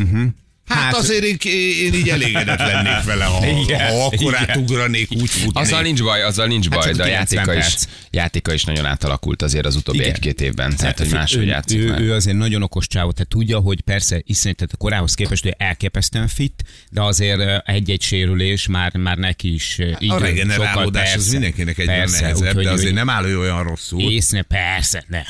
Hát, 0.66 0.78
hát 0.78 0.94
azért 0.94 1.24
én, 1.24 1.36
én 1.84 1.94
így 1.94 2.08
elégedett 2.08 2.58
lennék 2.58 3.04
vele, 3.04 3.24
ha, 3.24 3.46
Igen, 3.64 3.88
ha 3.90 4.04
akkorát 4.04 4.42
igen. 4.42 4.58
ugranék, 4.58 5.08
úgy 5.12 5.30
futnék. 5.30 5.50
Azzal 5.64 5.82
nincs 5.82 6.02
baj, 6.02 6.22
azzal 6.22 6.46
nincs 6.46 6.68
baj, 6.68 6.86
csak 6.86 6.96
de 6.96 7.02
a 7.02 7.06
90 7.06 7.44
játéka 7.44 7.66
is, 7.66 7.74
játéka 8.10 8.52
is 8.52 8.64
nagyon 8.64 8.86
átalakult 8.86 9.42
azért 9.42 9.66
az 9.66 9.76
utóbbi 9.76 10.04
egy-két 10.04 10.40
évben. 10.40 10.76
Tehát, 10.76 10.98
hogy 10.98 11.06
Ő- 11.06 11.10
máshogy 11.14 11.42
ő, 11.42 11.46
játszik 11.46 11.78
ő, 11.78 11.88
már. 11.88 12.00
ő, 12.00 12.12
azért 12.12 12.36
nagyon 12.36 12.62
okos 12.62 12.86
csávó, 12.86 13.10
tehát 13.10 13.28
tudja, 13.28 13.58
hogy 13.58 13.80
persze 13.80 14.20
iszonyat, 14.24 14.56
tehát 14.56 14.72
a 14.72 14.76
korához 14.76 15.14
képest 15.14 15.46
ő 15.46 15.54
elképesztően 15.58 16.28
fit, 16.28 16.62
de 16.90 17.02
azért 17.02 17.68
egy-egy 17.68 18.02
sérülés 18.02 18.66
már, 18.66 18.96
már 18.96 19.16
neki 19.16 19.54
is 19.54 19.78
ö, 19.78 19.90
így 19.98 20.10
a 20.10 20.18
regenerálódás 20.18 21.06
az 21.06 21.12
persze, 21.14 21.30
mindenkinek 21.32 21.78
egyben 21.78 21.96
nehezebb, 21.96 22.36
úgyhogy 22.36 22.64
de 22.64 22.70
azért 22.70 22.90
ő- 22.90 22.94
nem 22.94 23.10
áll 23.10 23.24
ő 23.24 23.38
olyan 23.38 23.62
rosszul. 23.62 24.00
Észne, 24.00 24.42
persze, 24.42 25.04
ne. 25.08 25.22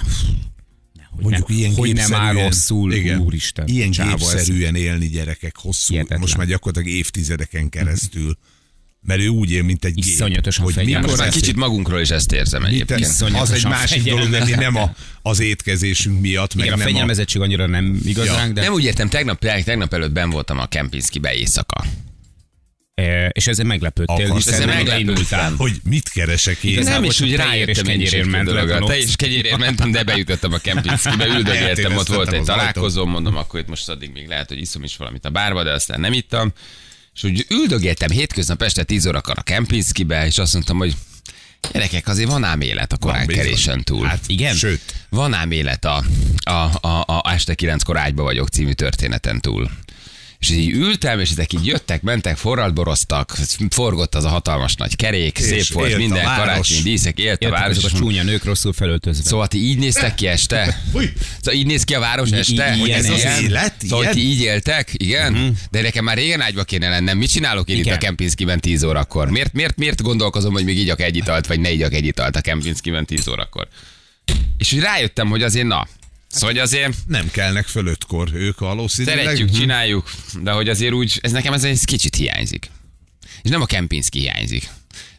Hogy 1.17 1.25
Mondjuk 1.25 1.49
nem, 1.49 1.59
ilyen 1.59 1.75
hogy 1.75 1.95
nem 1.95 2.15
áll 2.15 2.21
gépszerűen- 2.21 2.49
rosszul, 2.49 2.93
igen, 2.93 3.19
úristen. 3.19 3.67
Ilyen 3.69 3.91
csávó 3.91 4.11
ez. 4.29 4.35
gépszerűen 4.35 4.75
élni 4.75 5.09
gyerekek 5.09 5.57
hosszú, 5.57 5.93
Hihetetlen. 5.93 6.21
most 6.21 6.37
már 6.37 6.47
gyakorlatilag 6.47 6.97
évtizedeken 6.99 7.69
keresztül. 7.69 8.39
Mert 9.01 9.21
ő 9.21 9.29
úgy 9.29 9.51
él, 9.51 9.63
mint 9.63 9.85
egy 9.85 9.95
gép. 9.95 10.05
Iszonyatosan 10.05 10.65
hogy 10.65 10.85
mikor 10.85 11.29
kicsit 11.29 11.57
magunkról 11.57 12.01
is 12.01 12.11
ezt 12.11 12.33
érzem 12.33 12.65
egyébként. 12.65 13.07
az 13.33 13.51
egy 13.51 13.65
másik 13.65 14.03
dolog, 14.03 14.29
de 14.29 14.45
mi 14.45 14.51
nem 14.51 14.77
a, 14.77 14.95
az 15.23 15.41
étkezésünk 15.41 16.21
miatt, 16.21 16.55
meg 16.55 16.65
Igen, 16.65 16.77
a 16.79 16.79
nem 16.79 16.87
a... 16.87 16.91
fegyelmezettség 16.91 17.41
annyira 17.41 17.67
nem 17.67 18.01
igaz 18.05 18.27
Ja. 18.27 18.49
de 18.53 18.61
Nem 18.61 18.73
úgy 18.73 18.85
értem, 18.85 19.09
tegnap, 19.09 19.39
tegnap 19.65 19.95
előtt 19.95 20.13
ben 20.13 20.31
voltam 20.31 20.59
a 20.59 20.67
Kempinski-be 20.67 21.35
éjszaka. 21.35 21.85
És 23.33 23.47
ezzel 23.47 23.65
meglepődtél, 23.65 24.27
Akarsz 24.27 24.45
hiszen 24.45 24.69
meglepődtem. 24.69 25.57
Hogy 25.57 25.73
mit 25.85 26.09
keresek 26.09 26.63
én? 26.63 26.73
Igazából 26.73 27.01
Nem, 27.01 27.11
csak 27.11 27.27
úgy 27.27 27.35
tejér 27.35 27.69
és 27.69 27.77
rájöttem 27.77 27.87
én 27.87 28.01
is 28.01 28.11
kenyérér 28.11 28.35
egy 28.35 28.45
ment 28.47 28.69
le 28.69 28.77
a 28.77 28.87
Te 28.87 28.99
is 28.99 29.17
kenyérér 29.17 29.57
mentem, 29.57 29.91
de 29.91 30.05
bejutottam 30.05 30.53
a 30.53 30.59
Kempinski-be, 30.59 31.27
üldögéltem, 31.37 31.97
ott 31.97 32.07
volt 32.07 32.33
egy 32.33 32.43
találkozóm, 32.43 33.11
mondom, 33.11 33.37
akkor 33.37 33.61
itt 33.61 33.69
most 33.69 33.89
addig 33.89 34.11
még 34.13 34.29
lehet, 34.29 34.49
hogy 34.49 34.61
iszom 34.61 34.83
is 34.83 34.97
valamit 34.97 35.25
a 35.25 35.31
bárba, 35.31 35.63
de 35.63 35.73
aztán 35.73 36.01
nem 36.01 36.13
ittam. 36.13 36.53
És 37.15 37.23
úgy 37.23 37.47
üldögéltem 37.49 38.11
hétköznap 38.11 38.63
este 38.63 38.83
10 38.83 39.07
órakor 39.07 39.35
a 39.39 39.43
Kempinski-be, 39.43 40.27
és 40.27 40.39
azt 40.39 40.53
mondtam, 40.53 40.79
hogy 40.79 40.95
gyerekek, 41.73 42.09
azért 42.09 42.31
van 42.31 42.45
ám 42.45 42.61
élet 42.61 42.93
a 42.93 42.97
korán 42.97 43.27
bizony. 43.27 43.45
kerésen 43.45 43.83
túl. 43.83 44.07
Hát, 44.07 44.21
Igen? 44.27 44.55
Sőt, 44.55 44.95
Van 45.09 45.35
ám 45.35 45.51
élet 45.51 45.85
a, 45.85 46.05
a, 46.45 46.51
a, 46.81 47.05
a 47.07 47.33
Este 47.33 47.55
kilenckor 47.55 47.97
ágyba 47.99 48.23
vagyok 48.23 48.49
című 48.49 48.73
történeten 48.73 49.41
túl. 49.41 49.71
És 50.39 50.51
így 50.51 50.71
ültem, 50.71 51.21
és 51.21 51.31
ezek 51.31 51.53
így 51.53 51.67
jöttek, 51.67 52.03
mentek, 52.03 52.37
forradboroztak, 52.37 53.37
forgott 53.71 54.15
az 54.15 54.25
a 54.25 54.29
hatalmas 54.29 54.75
nagy 54.75 54.97
kerék, 54.97 55.39
szép 55.39 55.59
És 55.59 55.69
volt 55.71 55.87
élt 55.89 55.97
a 55.97 56.01
minden 56.01 56.25
város. 56.25 56.45
karácsonyi 56.45 56.81
díszek, 56.81 57.19
élt 57.19 57.45
a 57.45 57.51
város. 57.51 57.77
azok 57.77 57.91
a 57.93 57.97
csúnya 57.97 58.23
nők 58.23 58.45
rosszul 58.45 58.73
felöltözve. 58.73 59.25
Szóval 59.29 59.47
ti 59.49 59.59
így 59.69 59.79
néztek 59.79 60.15
ki 60.15 60.27
este? 60.27 60.83
Szóval 61.41 61.61
így 61.61 61.67
néz 61.67 61.85
ki 61.85 61.95
a 61.95 62.01
város 62.01 62.31
este? 62.31 62.75
i- 62.75 62.79
Hogy 62.79 62.89
ilyen, 62.89 63.05
ez 63.05 63.11
az 63.11 63.43
élet? 63.43 63.75
Szóval 63.81 64.01
Ilyen? 64.03 64.15
ti 64.15 64.21
így 64.21 64.41
éltek? 64.41 64.91
Igen? 64.93 65.57
De 65.71 65.81
nekem 65.83 66.05
már 66.05 66.17
régen 66.17 66.41
ágyba 66.41 66.65
kéne 66.65 66.89
lennem. 66.89 67.19
Mit 67.19 67.31
csinálok 67.31 67.69
én 67.69 67.77
itt 67.77 67.85
Igen. 67.85 67.95
a 67.95 67.99
Kempinski-ben 67.99 68.61
10 68.61 68.83
órakor? 68.83 69.31
Miért, 69.31 69.53
miért, 69.53 69.77
miért 69.77 70.03
gondolkozom, 70.03 70.53
hogy 70.53 70.65
még 70.65 70.79
igyak 70.79 71.01
egy 71.01 71.17
italt, 71.17 71.47
vagy 71.47 71.61
ne 71.61 71.71
igyak 71.71 71.93
egy 71.93 72.07
italt 72.07 72.37
a 72.37 72.41
Kempinski-ben 72.41 73.07
10 73.07 73.29
órakor? 73.29 73.69
És 74.59 74.73
úgy 74.73 74.81
rájöttem, 74.81 75.29
hogy 75.29 75.43
azért 75.43 75.67
na, 75.67 75.87
Szóval 76.37 76.51
hogy 76.55 76.59
azért 76.59 76.95
nem 77.07 77.31
kelnek 77.31 77.67
föl 77.67 77.87
ötkor 77.87 78.29
ők 78.35 78.59
valószínűleg. 78.59 79.19
szeretjük, 79.19 79.51
csináljuk, 79.51 80.11
de 80.43 80.51
hogy 80.51 80.69
azért 80.69 80.93
úgy, 80.93 81.19
ez 81.23 81.33
nekem 81.33 81.53
ez 81.53 81.65
egy 81.65 81.85
kicsit 81.85 82.15
hiányzik. 82.17 82.71
És 83.43 83.51
nem 83.51 83.61
a 83.61 83.67
Kempinski 83.67 84.19
hiányzik. 84.19 84.71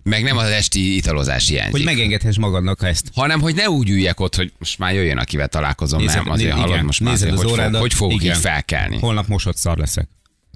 Meg 0.03 0.23
nem 0.23 0.37
az 0.37 0.49
esti 0.49 0.95
italozás 0.95 1.47
hiányzik. 1.47 1.71
Hogy 1.71 1.83
megengedhess 1.83 2.37
magadnak 2.37 2.83
ezt. 2.83 3.09
hanem 3.13 3.41
hogy 3.41 3.55
ne 3.55 3.69
úgy 3.69 3.89
üljek 3.89 4.19
ott, 4.19 4.35
hogy 4.35 4.51
most 4.59 4.79
már 4.79 4.93
jöjjön, 4.93 5.17
akivel 5.17 5.47
találkozom, 5.47 5.99
Nézed- 5.99 6.23
nem, 6.23 6.31
azért 6.31 6.53
né- 6.53 6.63
hallod, 6.63 6.83
most 6.83 6.99
már 6.99 7.13
azért, 7.13 7.31
az 7.33 7.41
hogy, 7.41 7.51
fog, 7.51 7.75
hogy 7.75 7.93
fogok 7.93 8.21
igen. 8.21 8.35
így 8.35 8.41
felkelni. 8.41 8.97
Holnap 8.99 9.27
mosott 9.27 9.57
szar 9.57 9.77
leszek. 9.77 10.09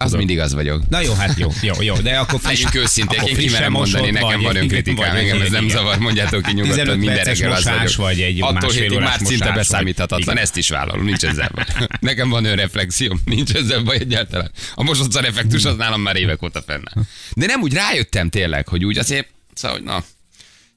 Az 0.04 0.12
mindig 0.12 0.40
az 0.40 0.54
vagyok. 0.54 0.90
Na 0.90 1.02
jó, 1.02 1.14
hát 1.14 1.40
jó, 1.40 1.50
jó, 1.62 1.74
jó, 1.80 1.96
de 1.96 2.18
akkor 2.18 2.40
friss, 2.40 2.64
Legyünk 2.64 2.86
őszinték, 2.86 3.20
akkor 3.20 3.30
én 3.30 3.38
kimerem 3.38 3.72
mondani, 3.72 4.12
nekem 4.12 4.42
van 4.42 4.56
önkritikám, 4.56 5.16
engem 5.16 5.42
ez 5.42 5.50
nem 5.50 5.70
zavar, 5.70 5.98
mondjátok 5.98 6.42
ki 6.42 6.54
nyugodtan, 6.54 6.78
15 6.78 6.98
minden 6.98 7.24
reggel 7.24 7.52
az 7.52 7.64
vagyok. 7.64 7.96
vagy 7.96 8.22
egy 8.22 8.42
Attól 8.42 8.72
hétig 8.72 9.00
már 9.00 9.20
szinte 9.24 9.52
beszámíthatatlan, 9.52 10.38
ezt 10.38 10.58
is 10.58 10.70
vállalom, 10.70 11.04
nincs 11.06 11.24
ezzel 11.24 11.52
baj. 11.54 11.66
Nekem 12.00 12.30
van 12.30 12.46
önreflexióm, 12.46 13.22
nincs 13.26 13.54
ezzel 13.54 13.82
baj 13.82 13.98
egyáltalán. 14.00 14.52
A 14.76 14.84
mosodszar 14.84 15.26
effektus 15.26 15.66
az 15.66 15.76
nálam 15.76 16.02
már 16.02 16.16
évek 16.16 16.44
óta 16.44 16.62
fennáll. 16.62 17.06
De 17.34 17.46
nem 17.46 17.62
úgy 17.62 17.74
rájöttem 17.74 18.30
tényleg, 18.30 18.68
hogy 18.68 18.86
úgy 18.86 18.98
azért, 18.98 19.28
szóval, 19.54 19.78
hogy 19.78 19.86
na, 19.86 20.04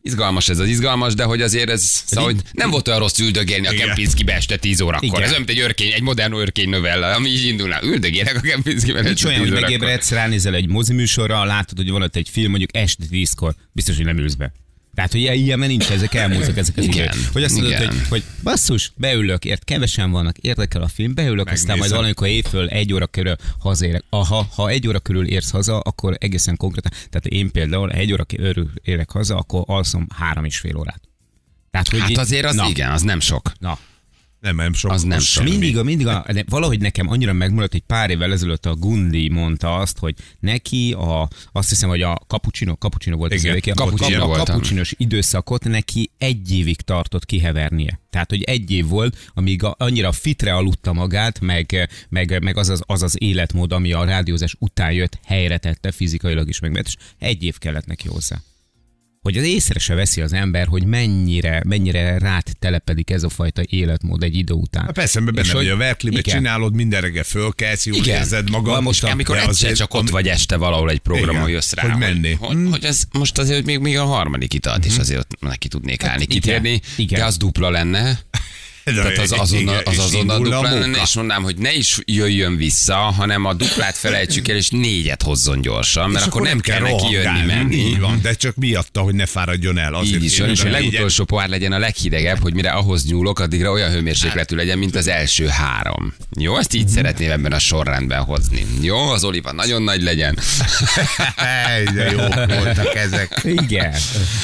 Izgalmas 0.06 0.48
ez 0.48 0.58
az 0.58 0.68
izgalmas, 0.68 1.14
de 1.14 1.24
hogy 1.24 1.42
azért 1.42 1.70
ez, 1.70 1.82
szóval, 1.82 2.24
hogy 2.24 2.36
nem 2.52 2.70
volt 2.70 2.88
olyan 2.88 3.00
rossz 3.00 3.18
üldögélni 3.18 3.66
a. 3.66 3.70
Kempinski 3.70 4.24
este 4.26 4.56
10 4.56 4.80
órakor. 4.80 5.08
Igen. 5.08 5.22
Ez 5.22 5.28
olyan, 5.28 5.42
mint 5.44 5.58
egy 5.58 5.64
örkény, 5.64 5.92
egy 5.92 6.02
modern 6.02 6.32
örkény 6.32 6.68
novella, 6.68 7.14
ami 7.14 7.28
így 7.28 7.46
indulna. 7.46 7.82
Üldögélek 7.82 8.36
a 8.36 8.40
Kempinski-ben 8.40 9.02
Nincs 9.04 9.14
este 9.14 9.28
olyan, 9.28 9.40
10 9.42 9.50
hogy 9.50 9.60
megébredsz, 9.60 10.10
ránézel 10.10 10.54
egy 10.54 10.68
moziműsorra, 10.68 11.44
látod, 11.44 11.76
hogy 11.76 11.90
van 11.90 12.02
ott 12.02 12.16
egy 12.16 12.28
film, 12.28 12.50
mondjuk 12.50 12.76
este 12.76 13.04
tízkor, 13.10 13.54
biztos, 13.72 13.96
hogy 13.96 14.04
nem 14.04 14.18
ülsz 14.18 14.34
be. 14.34 14.52
Tehát, 14.94 15.12
hogy 15.12 15.20
ilyen, 15.20 15.34
ilyen 15.34 15.58
mert 15.58 15.70
nincs, 15.70 15.90
ezek 15.90 16.14
elmúltak 16.14 16.56
ezek 16.56 16.76
az 16.76 16.84
Igen, 16.84 17.12
idők. 17.14 17.32
Hogy 17.32 17.42
azt 17.42 17.54
mondod, 17.54 17.72
igen. 17.72 17.88
hogy, 17.88 18.08
hogy 18.08 18.24
basszus, 18.42 18.92
beülök, 18.96 19.44
ért, 19.44 19.64
kevesen 19.64 20.10
vannak, 20.10 20.38
érdekel 20.38 20.82
a 20.82 20.88
film, 20.88 21.14
beülök, 21.14 21.50
aztán 21.50 21.78
majd 21.78 21.90
Megnézem. 21.90 21.96
valamikor 21.96 22.28
éjföl 22.28 22.68
egy 22.68 22.92
óra 22.92 23.06
körül 23.06 23.36
hazaérek. 23.58 24.04
Ha, 24.10 24.48
ha 24.54 24.68
egy 24.68 24.88
óra 24.88 24.98
körül 24.98 25.26
érsz 25.26 25.50
haza, 25.50 25.78
akkor 25.78 26.16
egészen 26.20 26.56
konkrétan, 26.56 26.90
tehát 26.92 27.26
én 27.26 27.50
például 27.50 27.90
egy 27.90 28.12
óra 28.12 28.24
körül 28.24 28.70
érek 28.82 29.10
haza, 29.10 29.36
akkor 29.36 29.62
alszom 29.66 30.06
három 30.16 30.44
és 30.44 30.58
fél 30.58 30.76
órát. 30.76 31.00
Tehát, 31.70 31.88
hogy 31.88 32.00
Hát 32.00 32.18
azért 32.18 32.44
az 32.44 32.54
na, 32.54 32.68
igen, 32.68 32.90
az 32.90 33.02
nem 33.02 33.20
sok. 33.20 33.52
Na, 33.58 33.78
Nem, 34.44 34.56
nem 34.56 34.72
sok. 34.72 34.90
Az 34.90 35.02
nem 35.02 35.18
semmi. 35.18 35.50
mindig, 35.50 35.78
a, 35.78 35.82
mindig 35.82 36.06
a, 36.06 36.24
de 36.32 36.44
valahogy 36.48 36.80
nekem 36.80 37.08
annyira 37.08 37.32
megmaradt, 37.32 37.72
hogy 37.72 37.82
pár 37.86 38.10
évvel 38.10 38.32
ezelőtt 38.32 38.66
a 38.66 38.74
Gundi 38.74 39.28
mondta 39.28 39.76
azt, 39.76 39.98
hogy 39.98 40.14
neki 40.40 40.92
a, 40.92 41.28
azt 41.52 41.68
hiszem, 41.68 41.88
hogy 41.88 42.02
a 42.02 42.20
cappuccino, 42.26 42.74
cappuccino 42.74 43.16
volt 43.16 43.32
az 43.32 43.44
Igen, 43.44 43.56
éve, 43.56 43.72
a, 43.72 43.74
cappuccino 43.74 44.30
a, 44.30 44.36
cappuccinos 44.36 44.94
időszakot 44.96 45.64
neki 45.64 46.10
egy 46.18 46.52
évig 46.52 46.80
tartott 46.80 47.24
kihevernie. 47.26 48.00
Tehát, 48.10 48.30
hogy 48.30 48.42
egy 48.42 48.70
év 48.70 48.86
volt, 48.86 49.30
amíg 49.34 49.62
a, 49.62 49.74
annyira 49.78 50.12
fitre 50.12 50.54
aludta 50.54 50.92
magát, 50.92 51.40
meg, 51.40 51.88
meg, 52.08 52.42
meg 52.42 52.56
az, 52.56 52.68
az, 52.68 52.82
az 52.86 53.02
az 53.02 53.22
életmód, 53.22 53.72
ami 53.72 53.92
a 53.92 54.04
rádiózás 54.04 54.56
után 54.58 54.92
jött, 54.92 55.18
helyre 55.24 55.58
tette 55.58 55.92
fizikailag 55.92 56.48
is, 56.48 56.58
meg 56.60 56.82
és 56.84 56.96
egy 57.18 57.42
év 57.42 57.58
kellett 57.58 57.86
neki 57.86 58.08
hozzá 58.08 58.42
hogy 59.24 59.36
az 59.36 59.44
észre 59.44 59.78
se 59.78 59.94
veszi 59.94 60.20
az 60.20 60.32
ember, 60.32 60.66
hogy 60.66 60.84
mennyire, 60.86 61.62
mennyire 61.66 62.18
rád 62.18 62.42
telepedik 62.58 63.10
ez 63.10 63.22
a 63.22 63.28
fajta 63.28 63.62
életmód 63.66 64.22
egy 64.22 64.36
idő 64.36 64.52
után. 64.54 64.84
Hát 64.84 64.92
persze, 64.92 65.20
mert 65.20 65.36
És 65.36 65.42
benne 65.42 65.54
vagy 65.54 65.68
a 65.68 65.76
verklibe, 65.76 66.20
csinálod, 66.20 66.74
minden 66.74 67.00
reggel 67.00 67.22
fölkelsz, 67.22 67.86
jól 67.86 67.96
Igen. 67.96 68.18
érzed 68.18 68.50
magad. 68.50 68.82
Most 68.82 69.02
És 69.02 69.10
amikor 69.10 69.36
egyszer 69.36 69.50
azért, 69.50 69.76
csak 69.76 69.94
ott 69.94 70.10
vagy 70.10 70.28
este 70.28 70.56
valahol 70.56 70.90
egy 70.90 70.98
programon, 70.98 71.42
Igen, 71.42 71.48
jössz 71.54 71.72
rá, 71.72 71.82
hogy 71.82 71.98
menni. 71.98 72.32
Hogy, 72.32 72.56
Mm. 72.56 72.70
hogy 72.70 72.84
ez 72.84 73.02
most 73.12 73.38
azért 73.38 73.56
hogy 73.56 73.64
még, 73.66 73.78
még 73.78 73.98
a 73.98 74.04
harmadik 74.04 74.54
italt 74.54 74.84
is 74.84 74.98
azért 74.98 75.18
ott 75.18 75.40
neki 75.40 75.68
tudnék 75.68 76.04
állni, 76.04 76.22
igen, 76.22 76.34
kitérni, 76.40 76.80
igen. 76.96 77.18
de 77.18 77.24
az 77.24 77.36
dupla 77.36 77.70
lenne. 77.70 78.18
Tehát 78.84 79.18
az 79.18 79.32
azonnal, 79.32 79.82
az 79.84 79.98
azonnal 79.98 80.62
lenne, 80.62 81.00
és 81.02 81.14
mondanám, 81.14 81.42
hogy 81.42 81.56
ne 81.56 81.72
is 81.72 81.98
jöjjön 82.04 82.56
vissza, 82.56 82.94
hanem 82.94 83.44
a 83.44 83.54
duplát 83.54 83.96
felejtsük 83.96 84.48
el, 84.48 84.56
és 84.56 84.68
négyet 84.70 85.22
hozzon 85.22 85.60
gyorsan, 85.60 86.10
mert 86.10 86.24
És 86.24 86.30
akkor 86.30 86.42
nem 86.42 86.60
kell 86.60 86.80
neki 86.80 87.10
jönni 87.10 87.44
menni. 87.46 87.76
Így 87.76 88.00
van, 88.00 88.18
de 88.22 88.34
csak 88.34 88.56
miatta, 88.56 89.00
hogy 89.00 89.14
ne 89.14 89.26
fáradjon 89.26 89.78
el. 89.78 89.94
Azért 89.94 90.16
Így 90.16 90.24
is 90.24 90.38
van, 90.38 90.48
és 90.48 90.60
a 90.60 90.70
legutolsó 90.70 91.24
pohár 91.24 91.48
legyen 91.48 91.72
a 91.72 91.78
leghidegebb, 91.78 92.38
hogy 92.40 92.54
mire 92.54 92.70
ahhoz 92.70 93.06
nyúlok, 93.06 93.38
addigra 93.38 93.70
olyan 93.70 93.90
hőmérsékletű 93.90 94.56
legyen, 94.56 94.78
mint 94.78 94.94
az 94.96 95.06
első 95.06 95.46
három. 95.46 96.14
Jó, 96.38 96.58
ezt 96.58 96.74
így 96.74 96.88
szeretném 96.88 97.30
ebben 97.30 97.52
a 97.52 97.58
sorrendben 97.58 98.22
hozni. 98.22 98.66
Jó, 98.80 98.96
az 98.96 99.24
oliva 99.24 99.52
nagyon 99.52 99.82
nagy 99.82 100.02
legyen. 100.02 100.38
De 101.94 102.10
jó 102.10 102.18
voltak 102.62 102.94
ezek. 102.94 103.40
Igen. 103.44 103.94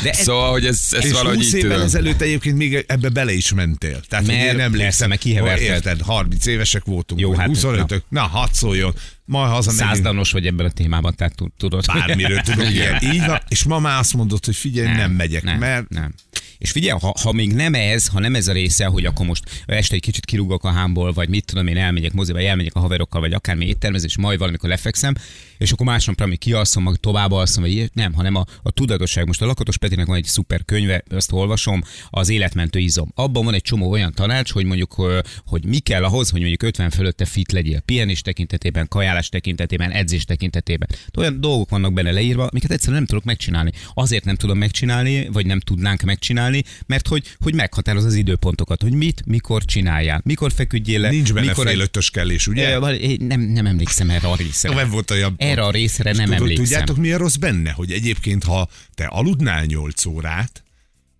De 0.02 0.10
ez, 0.10 0.18
Szóval, 0.18 0.50
hogy 0.50 0.66
ez, 0.66 0.80
ez 0.90 1.12
valahogy 1.12 1.36
20 1.36 1.46
így 1.46 1.54
évvel 1.54 1.70
tudom. 1.70 1.86
ezelőtt 1.86 2.20
egyébként 2.20 2.56
még 2.56 2.84
ebbe 2.86 3.08
bele 3.08 3.32
is 3.32 3.52
mentél. 3.52 4.00
Tehát, 4.08 4.26
Mert 4.30 4.52
én 4.54 4.60
emlékszem, 4.60 5.08
meg 5.08 5.24
érted, 5.24 6.00
30 6.00 6.46
évesek 6.46 6.84
voltunk, 6.84 7.20
Jó, 7.20 7.34
hát, 7.34 7.48
25-ök, 7.52 8.00
na, 8.08 8.20
hadd 8.20 8.48
szóljon, 8.52 8.94
majd 9.24 9.50
hazamegyünk. 9.50 9.88
százdanos 9.90 10.32
vagy 10.32 10.46
ebben 10.46 10.66
a 10.66 10.70
témában, 10.70 11.14
tehát 11.14 11.34
tud- 11.34 11.52
tudod. 11.56 11.84
Bármiről 11.86 12.40
tudok, 12.40 12.70
igen. 12.74 13.02
Így 13.02 13.26
van, 13.26 13.40
és 13.48 13.64
ma 13.64 13.78
már 13.78 13.98
azt 13.98 14.14
mondod, 14.14 14.44
hogy 14.44 14.56
figyelj, 14.56 14.86
nem, 14.86 14.96
nem 14.96 15.10
megyek, 15.10 15.42
nem, 15.42 15.58
mert 15.58 15.88
Nem. 15.88 16.14
És 16.60 16.70
figyelj, 16.70 16.98
ha, 17.00 17.14
ha 17.22 17.32
még 17.32 17.52
nem 17.52 17.74
ez, 17.74 18.06
ha 18.06 18.20
nem 18.20 18.34
ez 18.34 18.48
a 18.48 18.52
része, 18.52 18.84
hogy 18.86 19.04
akkor 19.04 19.26
most 19.26 19.64
este 19.66 19.94
egy 19.94 20.00
kicsit 20.00 20.24
kirúgok 20.24 20.64
a 20.64 20.70
hámból, 20.70 21.12
vagy 21.12 21.28
mit 21.28 21.44
tudom 21.44 21.66
én, 21.66 21.76
elmegyek 21.76 22.12
moziba, 22.12 22.40
elmegyek 22.40 22.74
a 22.74 22.80
haverokkal, 22.80 23.20
vagy 23.20 23.32
akármi 23.32 23.66
éttermezés, 23.66 24.16
majd 24.16 24.38
valamikor 24.38 24.68
lefekszem, 24.68 25.14
és 25.58 25.72
akkor 25.72 25.86
másnapra 25.86 26.26
még 26.26 26.38
kialszom, 26.38 26.82
meg 26.82 26.96
tovább 26.96 27.32
alszom, 27.32 27.62
vagy 27.62 27.72
ilyet. 27.72 27.94
nem, 27.94 28.12
hanem 28.12 28.34
a, 28.34 28.44
a 28.62 28.70
tudatosság. 28.70 29.26
Most 29.26 29.42
a 29.42 29.46
Lakatos 29.46 29.76
Petinek 29.76 30.06
van 30.06 30.16
egy 30.16 30.24
szuper 30.24 30.64
könyve, 30.64 31.02
ezt 31.08 31.32
olvasom, 31.32 31.82
az 32.10 32.28
életmentő 32.28 32.78
izom. 32.78 33.12
Abban 33.14 33.44
van 33.44 33.54
egy 33.54 33.62
csomó 33.62 33.90
olyan 33.90 34.12
tanács, 34.12 34.52
hogy 34.52 34.64
mondjuk, 34.64 34.94
hogy 35.46 35.64
mi 35.64 35.78
kell 35.78 36.04
ahhoz, 36.04 36.30
hogy 36.30 36.40
mondjuk 36.40 36.62
50 36.62 36.90
fölötte 36.90 37.24
fit 37.24 37.52
legyél. 37.52 37.80
Pihenés 37.80 38.20
tekintetében, 38.20 38.88
kajálás 38.88 39.28
tekintetében, 39.28 39.90
edzés 39.90 40.24
tekintetében. 40.24 40.88
De 41.12 41.20
olyan 41.20 41.40
dolgok 41.40 41.70
vannak 41.70 41.92
benne 41.92 42.10
leírva, 42.10 42.46
amiket 42.46 42.70
egyszerűen 42.70 42.98
nem 42.98 43.06
tudok 43.06 43.24
megcsinálni. 43.24 43.72
Azért 43.94 44.24
nem 44.24 44.36
tudom 44.36 44.58
megcsinálni, 44.58 45.28
vagy 45.32 45.46
nem 45.46 45.60
tudnánk 45.60 46.02
megcsinálni, 46.02 46.49
mert 46.86 47.08
hogy, 47.08 47.36
hogy 47.38 47.54
meghatároz 47.54 48.04
az 48.04 48.14
időpontokat, 48.14 48.82
hogy 48.82 48.92
mit, 48.92 49.22
mikor 49.26 49.64
csináljál, 49.64 50.20
mikor 50.24 50.52
feküdjél 50.52 51.00
le, 51.00 51.10
nincs 51.10 51.32
benne 51.32 51.46
mikor 51.46 51.66
fél 51.66 51.80
ötös 51.80 52.10
kellés, 52.10 52.46
ugye? 52.46 52.78
Nem, 53.18 53.40
nem 53.40 53.66
emlékszem 53.66 54.10
erre 54.10 54.28
a 54.28 54.36
részre. 54.36 54.74
Nem 54.74 54.90
volt 54.90 55.10
olyan 55.10 55.34
Erre 55.36 55.62
a 55.62 55.70
részre 55.70 56.12
nem 56.12 56.24
Tudod, 56.24 56.40
emlékszem. 56.40 56.64
Tudjátok, 56.64 56.96
mi 56.96 57.12
a 57.12 57.18
rossz 57.18 57.36
benne? 57.36 57.70
Hogy 57.70 57.92
egyébként, 57.92 58.44
ha 58.44 58.68
te 58.94 59.04
aludnál 59.04 59.64
8 59.64 60.04
órát, 60.06 60.62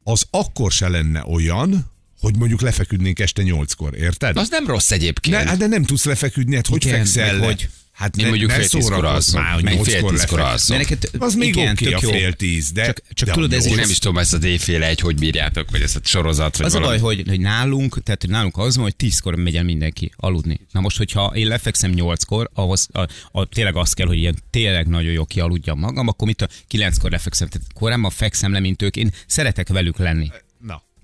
az 0.03 0.27
akkor 0.31 0.73
se 0.73 0.89
lenne 0.89 1.25
olyan, 1.27 1.91
hogy 2.21 2.37
mondjuk 2.37 2.61
lefeküdnénk 2.61 3.19
este 3.19 3.43
8-kor, 3.45 3.97
érted? 3.97 4.37
Az 4.37 4.49
nem 4.51 4.67
rossz 4.67 4.91
egyébként. 4.91 5.37
Ne, 5.37 5.49
hát 5.49 5.59
de 5.59 5.67
nem 5.67 5.83
tudsz 5.83 6.05
lefeküdni, 6.05 6.55
hát 6.55 6.67
hogy 6.67 6.85
Igen, 6.85 6.97
fekszel 6.97 7.39
le? 7.39 7.47
hogy? 7.47 7.69
Hát 8.01 8.17
ne, 8.17 8.29
mondjuk 8.29 8.51
fél 8.51 8.69
tízkor 8.69 9.05
alszom, 9.05 9.43
már, 9.43 9.53
hogy 9.55 9.63
meg 9.65 9.83
fél 9.83 10.03
tízkor 10.03 10.41
alszom. 10.41 10.77
Neked, 10.77 11.11
Az 11.19 11.35
még 11.35 11.49
igen, 11.49 11.73
oké 11.73 11.85
tök 11.85 11.95
a 11.97 11.99
jó. 12.03 12.11
fél 12.11 12.33
tíz, 12.33 12.71
de... 12.73 12.85
Csak- 12.87 13.03
csak 13.15 13.29
de 13.29 13.35
tudod, 13.35 13.53
a 13.53 13.57
ez 13.57 13.65
nem 13.65 13.91
is 13.91 13.99
tudom 13.99 14.19
ezt 14.19 14.33
az 14.33 14.45
éjfél 14.45 14.83
egy, 14.83 15.01
hogy 15.01 15.15
bírjátok, 15.17 15.71
vagy 15.71 15.83
ezt 15.83 15.97
a 15.97 16.01
sorozat, 16.05 16.57
vagy 16.57 16.67
Az 16.67 16.75
a 16.75 16.79
valami. 16.81 16.99
baj, 16.99 17.15
hogy, 17.15 17.29
hogy 17.29 17.41
nálunk, 17.41 18.03
tehát 18.03 18.21
hogy 18.21 18.31
nálunk 18.31 18.57
az 18.57 18.75
van, 18.75 18.85
hogy 18.85 18.97
tízkor 18.97 19.35
megy 19.35 19.57
el 19.57 19.65
mindenki 19.65 20.13
aludni. 20.17 20.61
Na 20.73 20.81
most, 20.81 20.97
hogyha 20.97 21.33
én 21.35 21.47
lefekszem 21.47 21.91
nyolckor, 21.91 22.51
ahhoz 22.55 22.89
a, 22.93 23.07
a, 23.33 23.45
tényleg 23.45 23.77
az 23.77 23.93
kell, 23.93 24.07
hogy 24.07 24.19
ilyen 24.19 24.37
tényleg 24.51 24.87
nagyon 24.87 25.13
jó 25.13 25.25
kialudjam 25.25 25.79
magam, 25.79 26.09
akkor 26.09 26.27
mit 26.29 26.43
a 26.43 26.49
kilenckor 26.67 27.11
lefekszem. 27.11 27.49
Tehát 27.49 27.67
korábban 27.75 28.11
fekszem 28.11 28.53
le, 28.53 28.61
mint 28.61 28.83
ők. 28.83 28.97
Én 28.97 29.11
szeretek 29.27 29.69
velük 29.69 29.99
lenni. 29.99 30.31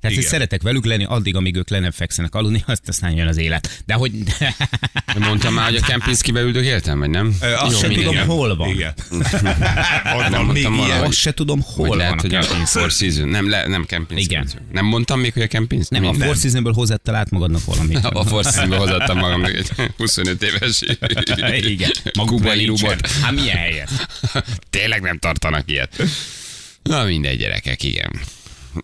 Tehát, 0.07 0.25
hogy 0.25 0.27
igen. 0.27 0.39
szeretek 0.39 0.63
velük 0.63 0.85
lenni, 0.85 1.05
addig, 1.05 1.37
amíg 1.37 1.57
ők 1.57 1.71
le 1.71 1.79
nem 1.79 1.91
fekszenek 1.91 2.35
aludni, 2.35 2.65
azt 2.67 2.89
aztán 2.89 3.13
jön 3.17 3.27
az 3.27 3.37
élet. 3.37 3.83
De 3.87 3.95
hogy... 3.95 4.13
Mondtam 5.19 5.55
már, 5.55 5.65
hogy 5.65 5.77
a 5.77 5.87
Kempinskibe 5.87 6.41
üldögéltem, 6.41 6.99
vagy 6.99 7.11
nem? 7.11 7.37
Ö, 7.41 7.53
azt 7.53 7.73
Jó, 7.73 7.79
sem 7.79 7.93
tudom, 7.93 8.17
hol 8.17 8.57
van. 8.57 8.69
Igen. 8.69 8.95
Ott 10.17 10.29
Nem 10.29 10.31
van 10.31 10.47
még 10.47 10.63
ilyen. 10.63 11.03
Azt 11.03 11.19
se 11.19 11.33
tudom, 11.35 11.61
hol 11.63 11.89
Vagy 11.89 11.97
lehet, 11.97 12.23
van 12.23 12.31
hogy 12.31 12.35
a. 12.35 12.43
Four 12.67 12.91
Seasons. 12.91 13.31
Nem, 13.31 13.49
le, 13.49 13.67
nem 13.67 13.85
Kempinski. 13.85 14.33
Igen. 14.33 14.49
Nem 14.73 14.85
mondtam 14.85 15.21
még, 15.21 15.33
hogy 15.33 15.43
a 15.43 15.47
Kempinski? 15.47 15.95
Nem, 15.99 16.07
a 16.07 16.13
Four 16.15 16.37
Seasonből 16.37 16.73
hozzáttál 16.73 17.15
át 17.15 17.31
magadnak 17.31 17.65
valamit. 17.65 18.05
A 18.17 18.25
Four 18.25 18.43
Seasonsbe 18.43 18.77
hozattam 18.77 19.19
magam 19.19 19.45
egy 19.45 19.69
25 19.97 20.43
éves 20.43 20.83
Igen. 21.63 21.91
kubai 22.15 22.65
rumot. 22.65 23.07
Hát 23.07 23.33
milyen 23.33 23.57
helyet? 23.57 23.91
Tényleg 24.71 25.01
nem 25.01 25.19
tartanak 25.19 25.71
ilyet. 25.71 26.03
Na 26.83 27.05
mindegy, 27.05 27.39
gyerekek, 27.39 27.83
igen. 27.83 28.11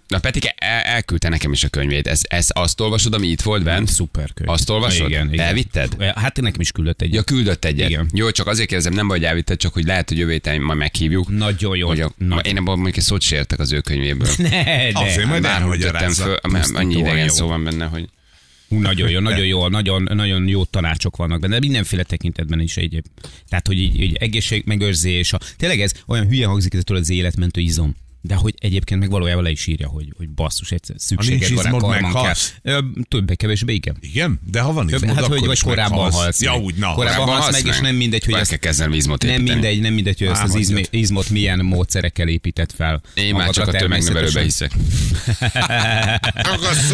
Na 0.08 0.18
Petike 0.18 0.54
el- 0.56 0.80
elküldte 0.82 1.28
nekem 1.28 1.52
is 1.52 1.64
a 1.64 1.68
könyvét. 1.68 2.06
Ez, 2.06 2.20
ez 2.28 2.46
azt 2.48 2.80
olvasod, 2.80 3.14
ami 3.14 3.26
itt 3.26 3.40
volt 3.40 3.62
bent? 3.62 3.88
Szuper 3.88 4.32
könyv. 4.34 4.50
Azt 4.50 4.70
olvasod? 4.70 5.08
Igen, 5.08 5.32
igen. 5.32 5.46
Elvitted? 5.46 6.02
Hát 6.14 6.40
nekem 6.40 6.60
is 6.60 6.72
küldött 6.72 7.02
egy. 7.02 7.14
Ja, 7.14 7.22
küldött 7.22 7.64
egyet. 7.64 7.88
Igen. 7.88 8.08
Jó, 8.12 8.30
csak 8.30 8.46
azért 8.46 8.68
kérdezem, 8.68 8.92
nem 8.92 9.08
hogy 9.08 9.24
elvitted, 9.24 9.56
csak 9.58 9.72
hogy 9.72 9.84
lehet, 9.84 10.08
hogy 10.08 10.18
jövő 10.18 10.30
héten 10.30 10.60
majd 10.60 10.78
meghívjuk. 10.78 11.28
Nagyon 11.28 11.76
jó. 11.76 11.88
Hogy 11.88 12.00
a, 12.00 12.12
Nagyon. 12.16 12.44
én 12.44 12.56
abban 12.56 12.74
mondjuk 12.74 12.96
egy 12.96 13.02
szót 13.02 13.20
se 13.22 13.36
értek 13.36 13.58
az 13.58 13.72
ő 13.72 13.80
könyvéből. 13.80 14.28
Ne, 14.42 14.48
de. 14.64 14.90
Azért 14.94 15.26
majd 15.26 15.42
Bárhogy 15.42 15.82
elmagyarázza. 15.82 16.22
föl, 16.24 16.76
annyi 16.76 16.98
idegen 16.98 17.28
szó 17.28 17.46
van 17.46 17.64
benne, 17.64 17.84
hogy 17.84 18.08
Hú, 18.68 18.78
nagyon 18.78 19.10
jó, 19.10 19.20
nagyon 19.20 19.46
jó, 19.46 19.68
nagyon, 19.68 20.08
nagyon 20.14 20.48
jó 20.48 20.64
tanácsok 20.64 21.16
vannak 21.16 21.40
benne, 21.40 21.52
de 21.54 21.60
mindenféle 21.60 22.02
tekintetben 22.02 22.60
is 22.60 22.76
egyéb. 22.76 23.04
Tehát, 23.48 23.66
hogy 23.66 23.78
így, 23.78 24.00
így 24.00 24.14
egészségmegőrzés, 24.14 25.32
a, 25.32 25.40
tényleg 25.56 25.80
ez 25.80 25.92
olyan 26.06 26.26
hülye 26.26 26.46
hangzik, 26.46 26.74
ez 26.74 26.82
az 26.86 27.10
életmentő 27.10 27.60
izom. 27.60 27.96
De 28.24 28.34
hogy 28.34 28.54
egyébként 28.58 29.00
meg 29.00 29.10
valójában 29.10 29.42
le 29.42 29.50
is 29.50 29.66
írja, 29.66 29.88
hogy, 29.88 30.12
hogy 30.16 30.28
basszus, 30.28 30.70
egyszer 30.70 30.96
szükséged 30.98 31.52
van 31.52 31.64
izmod, 31.64 31.90
meghalsz. 31.90 32.54
Többé-kevésbé, 33.08 33.72
igen. 33.72 33.96
Igen? 34.00 34.40
De 34.50 34.60
ha 34.60 34.72
van 34.72 34.88
izmod, 34.88 35.14
hát, 35.14 35.24
akkor 35.24 35.38
hogy 35.38 35.46
vagy 35.46 35.60
korábban 35.60 36.10
halsz. 36.12 36.40
Ja, 36.42 36.56
úgy, 36.58 36.74
na. 36.74 36.94
Korábban 36.94 37.26
halsz 37.26 37.42
halsz 37.42 37.62
meg, 37.62 37.74
és 37.74 37.80
nem 37.80 37.94
mindegy, 37.94 38.24
hogy 38.24 38.34
ezt 38.34 38.58
kezdenem 38.58 38.92
izmot 38.92 39.22
nem 39.22 39.42
mindegy, 39.42 39.80
nem 39.80 39.92
mindegy, 39.92 40.18
hogy 40.18 40.28
ezt 40.28 40.42
az 40.42 40.54
izmi, 40.54 40.82
izmot 40.90 41.30
milyen 41.30 41.58
módszerekkel 41.58 42.28
épített 42.28 42.72
fel. 42.72 43.02
én 43.14 43.34
már 43.34 43.50
csak 43.50 43.68
a 43.68 43.72
tömegnövelőbe 43.72 44.42
hiszek. 44.42 44.72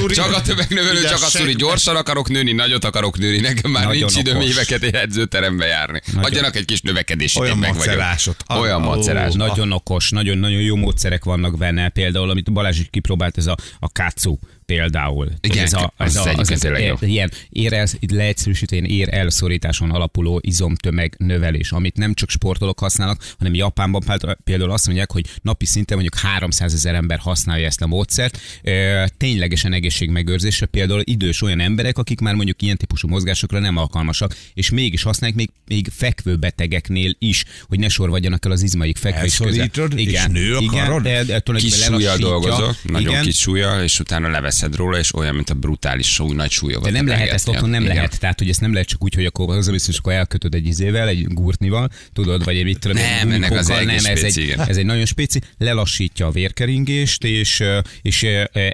Csak 0.08 0.32
a 0.34 0.40
tömegnövelő, 0.40 1.02
csak 1.02 1.22
a 1.22 1.26
szuri. 1.26 1.54
Gyorsan 1.54 1.96
akarok 1.96 2.28
nőni, 2.28 2.52
nagyot 2.52 2.84
akarok 2.84 3.18
nőni, 3.18 3.40
nekem 3.40 3.70
már 3.70 3.86
nincs 3.88 4.16
időm 4.16 4.40
éveket 4.40 4.82
egy 4.82 4.94
edzőterembe 4.94 5.66
járni. 5.66 6.00
Adjanak 6.16 6.56
egy 6.56 6.64
kis 6.64 6.80
növekedési, 6.80 7.38
Olyan 7.40 7.58
macerásot. 7.58 8.44
Olyan 8.48 8.80
macerás. 8.80 9.34
Na- 9.34 9.46
Nagyon 9.46 9.72
okos, 9.72 10.10
nagyon-nagyon 10.10 10.60
jó 10.60 10.76
módszerek 10.76 11.17
vannak 11.24 11.56
benne. 11.56 11.88
Például, 11.88 12.30
amit 12.30 12.52
Balázs 12.52 12.78
is 12.78 12.86
kipróbált, 12.90 13.36
ez 13.36 13.46
a, 13.46 13.56
a 13.78 13.88
katsu 13.92 14.36
például. 14.68 15.28
Igen, 15.40 15.64
ez 15.64 15.72
a, 15.72 15.92
az 15.96 16.16
ez 16.16 16.26
a, 16.26 16.32
az, 16.32 16.48
tényleg 16.58 16.82
jó. 16.84 16.94
ilyen 17.00 17.30
ér 17.50 17.72
el, 17.72 17.86
leegyszerűsítően 18.12 18.84
ér 18.84 19.08
elszorításon 19.14 19.90
alapuló 19.90 20.40
izomtömeg 20.42 21.14
növelés, 21.18 21.70
amit 21.72 21.96
nem 21.96 22.14
csak 22.14 22.30
sportolók 22.30 22.78
használnak, 22.78 23.34
hanem 23.38 23.54
Japánban 23.54 24.02
például- 24.44 24.72
azt 24.72 24.86
mondják, 24.86 25.12
hogy 25.12 25.24
napi 25.42 25.66
szinten 25.66 25.98
mondjuk 25.98 26.22
300 26.22 26.74
ezer 26.74 26.94
ember 26.94 27.18
használja 27.18 27.66
ezt 27.66 27.80
a 27.82 27.86
módszert. 27.86 28.38
Ténylegesen 29.16 29.72
egészségmegőrzésre 29.72 30.66
például 30.66 31.00
idős 31.04 31.42
olyan 31.42 31.60
emberek, 31.60 31.98
akik 31.98 32.20
már 32.20 32.34
mondjuk 32.34 32.62
ilyen 32.62 32.76
típusú 32.76 33.08
mozgásokra 33.08 33.58
nem 33.58 33.76
alkalmasak, 33.76 34.36
és 34.54 34.70
mégis 34.70 35.02
használják 35.02 35.38
még, 35.38 35.50
még 35.66 35.88
fekvő 35.92 36.36
betegeknél 36.36 37.14
is, 37.18 37.44
hogy 37.68 37.78
ne 37.78 37.88
sorvadjanak 37.88 38.44
el 38.44 38.50
az 38.50 38.62
izmaik 38.62 38.96
fekvés 38.96 39.40
Elszorítod, 39.40 39.98
és 39.98 40.24
nő 40.26 40.56
a 40.56 40.60
igen, 40.60 40.84
karod? 40.84 41.02
de, 41.02 41.24
de 41.24 41.40
tulajdonképpen 41.40 41.60
Kis 41.60 41.74
súlyjal 41.74 41.98
lelassítja. 42.00 42.28
dolgozok, 42.28 42.76
nagyon 42.82 43.10
Igen, 43.10 43.22
kis 43.22 43.36
súlyjal, 43.38 43.82
és 43.82 44.00
utána 44.00 44.28
leveszed 44.60 44.76
róla, 44.76 44.98
és 44.98 45.14
olyan, 45.14 45.34
mint 45.34 45.50
a 45.50 45.54
brutális 45.54 46.12
súly, 46.12 46.34
nagy 46.34 46.50
súlyokat. 46.50 46.84
de 46.84 46.90
nem 46.90 47.06
lehet 47.06 47.30
ezt 47.30 47.48
otthon, 47.48 47.68
nem 47.70 47.82
Igen. 47.82 47.94
lehet. 47.94 48.20
Tehát, 48.20 48.38
hogy 48.38 48.48
ezt 48.48 48.60
nem 48.60 48.72
lehet 48.72 48.88
csak 48.88 49.02
úgy, 49.02 49.14
hogy 49.14 49.24
akkor 49.24 49.56
az 49.56 49.70
biztos, 49.70 49.98
akkor 49.98 50.12
elkötöd 50.12 50.54
egy 50.54 50.66
izével, 50.66 51.08
egy 51.08 51.26
gurtnival, 51.26 51.90
tudod, 52.12 52.44
vagy 52.44 52.56
egy 52.56 52.64
mit 52.64 52.78
tudom, 52.78 52.96
Nem, 52.96 53.30
ennek 53.32 53.50
az 53.50 53.66
nem, 53.66 53.88
ez 53.88 54.04
spéci, 54.04 54.40
egy, 54.40 54.48
igen. 54.48 54.68
ez 54.68 54.76
egy 54.76 54.84
nagyon 54.84 55.04
spéci, 55.04 55.40
lelassítja 55.58 56.26
a 56.26 56.30
vérkeringést, 56.30 57.24
és, 57.24 57.62
és 58.02 58.26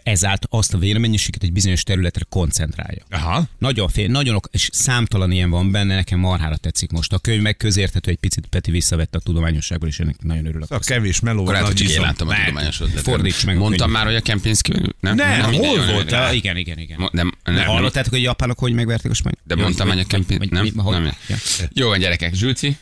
ezáltal 0.03 0.61
azt 0.61 0.75
a 0.75 0.79
vérmennyiséget 0.79 1.43
egy 1.43 1.53
bizonyos 1.53 1.83
területre 1.83 2.25
koncentrálja. 2.29 3.03
Aha. 3.11 3.45
Nagyon 3.59 3.89
fél, 3.89 4.09
nagyon 4.09 4.35
ok, 4.35 4.49
és 4.53 4.69
számtalan 4.73 5.31
ilyen 5.31 5.51
van 5.51 5.71
benne, 5.71 5.95
nekem 5.95 6.19
marhára 6.19 6.57
tetszik 6.57 6.91
most. 6.91 7.13
A 7.13 7.19
könyv 7.19 7.43
meg 7.43 7.57
közérthető, 7.57 8.11
egy 8.11 8.17
picit 8.17 8.47
Peti 8.47 8.71
visszavette 8.71 9.19
a 9.19 9.21
tudományosságból, 9.21 9.89
és 9.89 9.99
ennek 9.99 10.23
nagyon 10.23 10.47
örülök. 10.47 10.71
A 10.71 10.79
kevés 10.79 11.21
meló. 11.21 11.41
Akkor 11.41 11.53
lehet, 11.53 11.67
hogy 11.69 11.91
én 11.91 12.01
láttam 12.01 12.29
a 12.29 12.31
Meg. 12.31 12.45
tudományos 12.45 12.81
ötletet. 12.81 13.03
Fordíts 13.03 13.45
meg 13.47 13.57
a 13.57 13.59
Mondtam 13.59 13.91
már, 13.91 14.05
hogy 14.05 14.15
a 14.15 14.21
Kempinski... 14.21 14.73
Nem, 15.01 15.15
Nem, 15.15 15.51
mindegy, 15.51 15.74
hol 15.77 15.93
voltál? 15.93 16.27
Ja, 16.27 16.33
igen, 16.33 16.57
igen, 16.57 16.79
igen. 16.79 16.99
Mo- 17.01 17.13
Nem, 17.13 17.33
nem, 17.45 17.55
nem, 17.55 17.67
Hallottátok, 17.67 18.11
hogy 18.13 18.21
a 18.21 18.23
japánok 18.23 18.59
hogy 18.59 18.73
megverték 18.73 19.11
a 19.11 19.15
spanyol? 19.15 19.39
de 19.45 19.55
mondtam, 19.55 19.89
hogy 19.89 19.99
a 19.99 20.05
Kempinski... 20.05 20.49
Nem, 20.55 20.71
nem. 20.75 21.13
Jó 21.73 21.89
van, 21.89 21.99
gyerekek, 21.99 22.35
Zsülci, 22.35 22.77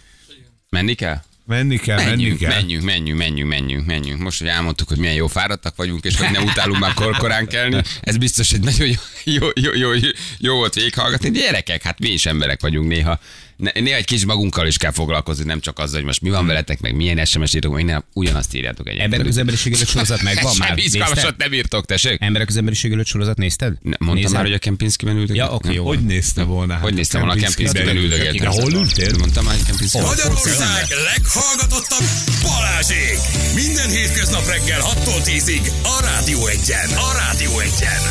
menni 0.68 0.94
kell? 0.94 1.20
Menni 1.46 1.76
kell, 1.78 1.96
menni 1.96 2.11
Menjünk, 2.11 2.38
kell. 2.38 2.50
menjünk, 2.50 2.85
menjünk, 2.85 3.18
menjünk, 3.18 3.48
menjünk, 3.48 3.87
menjünk. 3.87 4.20
Most, 4.20 4.38
hogy 4.38 4.48
elmondtuk, 4.48 4.88
hogy 4.88 4.98
milyen 4.98 5.14
jó 5.14 5.26
fáradtak 5.26 5.76
vagyunk, 5.76 6.05
és 6.05 6.16
hogy 6.16 6.31
nem 6.31 6.42
utálunk 6.42 6.78
már 6.78 6.94
korkorán 6.94 7.46
kelni, 7.46 7.83
ez 8.00 8.16
biztos, 8.16 8.50
hogy 8.50 8.61
nagyon 8.61 8.88
jó, 8.88 8.96
jó, 9.24 9.48
jó, 9.55 9.72
jó, 9.72 9.90
jó 10.38 10.55
volt 10.57 10.74
végighallgatni. 10.74 11.31
De 11.31 11.38
Gyerekek, 11.38 11.83
hát 11.83 11.98
mi 11.98 12.09
is 12.09 12.26
emberek 12.26 12.61
vagyunk 12.61 12.88
néha. 12.88 13.20
Néha 13.62 13.96
egy 13.96 14.05
kis 14.05 14.25
magunkkal 14.25 14.66
is 14.66 14.77
kell 14.77 14.90
foglalkozni, 14.90 15.44
nem 15.44 15.61
csak 15.61 15.79
azzal, 15.79 15.96
hogy 15.96 16.05
most 16.05 16.20
mi 16.20 16.31
van 16.31 16.46
veletek, 16.46 16.81
meg 16.81 16.94
milyen 16.94 17.25
SMS 17.25 17.55
írtok, 17.55 17.72
meg 17.75 17.85
nem, 17.85 18.05
ugyanazt 18.12 18.55
írjátok 18.55 18.87
egyébként. 18.87 19.12
Emberek 19.12 19.33
az 19.33 19.38
emberiség 19.38 19.72
előtt 19.72 19.88
sorozat 19.88 20.22
megvan 20.22 20.53
már. 20.59 20.68
Semmi 20.68 20.83
izgalmasat 20.83 21.37
nem 21.37 21.53
írtok, 21.53 21.87
tessék. 21.87 22.20
Emberek 22.20 22.48
az 22.48 22.57
emberiség 22.57 22.92
előtt 22.92 23.07
sorozat 23.07 23.37
nézted? 23.37 23.72
Ne, 23.83 23.96
mondtam 23.98 24.14
Nézed? 24.14 24.33
már, 24.33 24.42
hogy 24.42 24.53
a 24.53 24.59
Kempinski-ben 24.59 25.16
üldögélt. 25.16 25.46
Ja, 25.46 25.55
oké, 25.55 25.72
jó. 25.72 25.87
Hogy 25.87 26.05
nézte 26.05 26.42
volna? 26.42 26.75
Hogy 26.77 26.94
néztem 26.94 27.20
volna 27.20 27.37
a 27.37 27.38
Kempinski-ben 27.42 27.96
üldögéltem? 27.96 28.51
Hol 28.51 28.72
ültél? 28.72 29.16
Mondtam 29.18 29.44
már, 29.44 29.55
hogy 29.55 29.64
Kempinski-ben. 29.64 30.07
Magyarország 30.07 30.85
leghallgatottabb 31.12 32.05
Balázsék! 32.42 33.18
Minden 33.55 33.88
hétköznap 33.90 34.46
reggel 34.46 34.81
6-tól 34.81 35.22
10-ig 35.25 35.72
a 35.83 36.01
Rádió 36.03 36.46
Egyen. 36.46 36.88
A 36.90 37.12
Rádió 37.12 37.59
Egyen. 37.59 38.03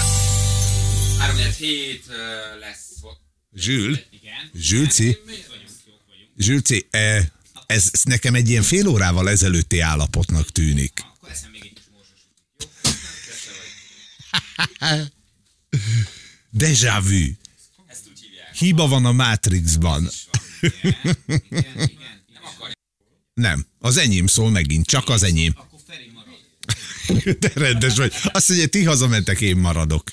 3-7 1.60 2.00
lesz. 2.60 2.91
Zsül? 3.56 4.00
Zsülci? 4.54 5.18
Zsülci, 6.38 6.88
eh, 6.90 7.26
ez, 7.66 7.90
ez 7.92 8.02
nekem 8.04 8.36
egy 8.36 8.50
ilyen 8.50 8.64
fél 8.64 8.88
órával 8.88 9.30
ezelőtti 9.30 9.80
állapotnak 9.80 10.50
tűnik. 10.50 11.04
Déjà 16.58 17.02
vu. 17.08 17.34
Hiba 18.58 18.88
van 18.88 19.06
a 19.06 19.12
Matrixban. 19.12 20.10
Nem, 23.34 23.66
az 23.80 23.98
enyém 23.98 24.28
szól 24.28 24.52
megint, 24.52 24.86
csak 24.86 25.10
az 25.10 25.24
enyém. 25.24 25.56
De 27.40 27.52
rendes 27.54 27.96
vagy. 27.98 28.14
Azt 28.24 28.50
mondja, 28.50 28.68
ti 28.68 28.84
hazamentek, 28.84 29.42
én 29.42 29.58
maradok. 29.58 30.12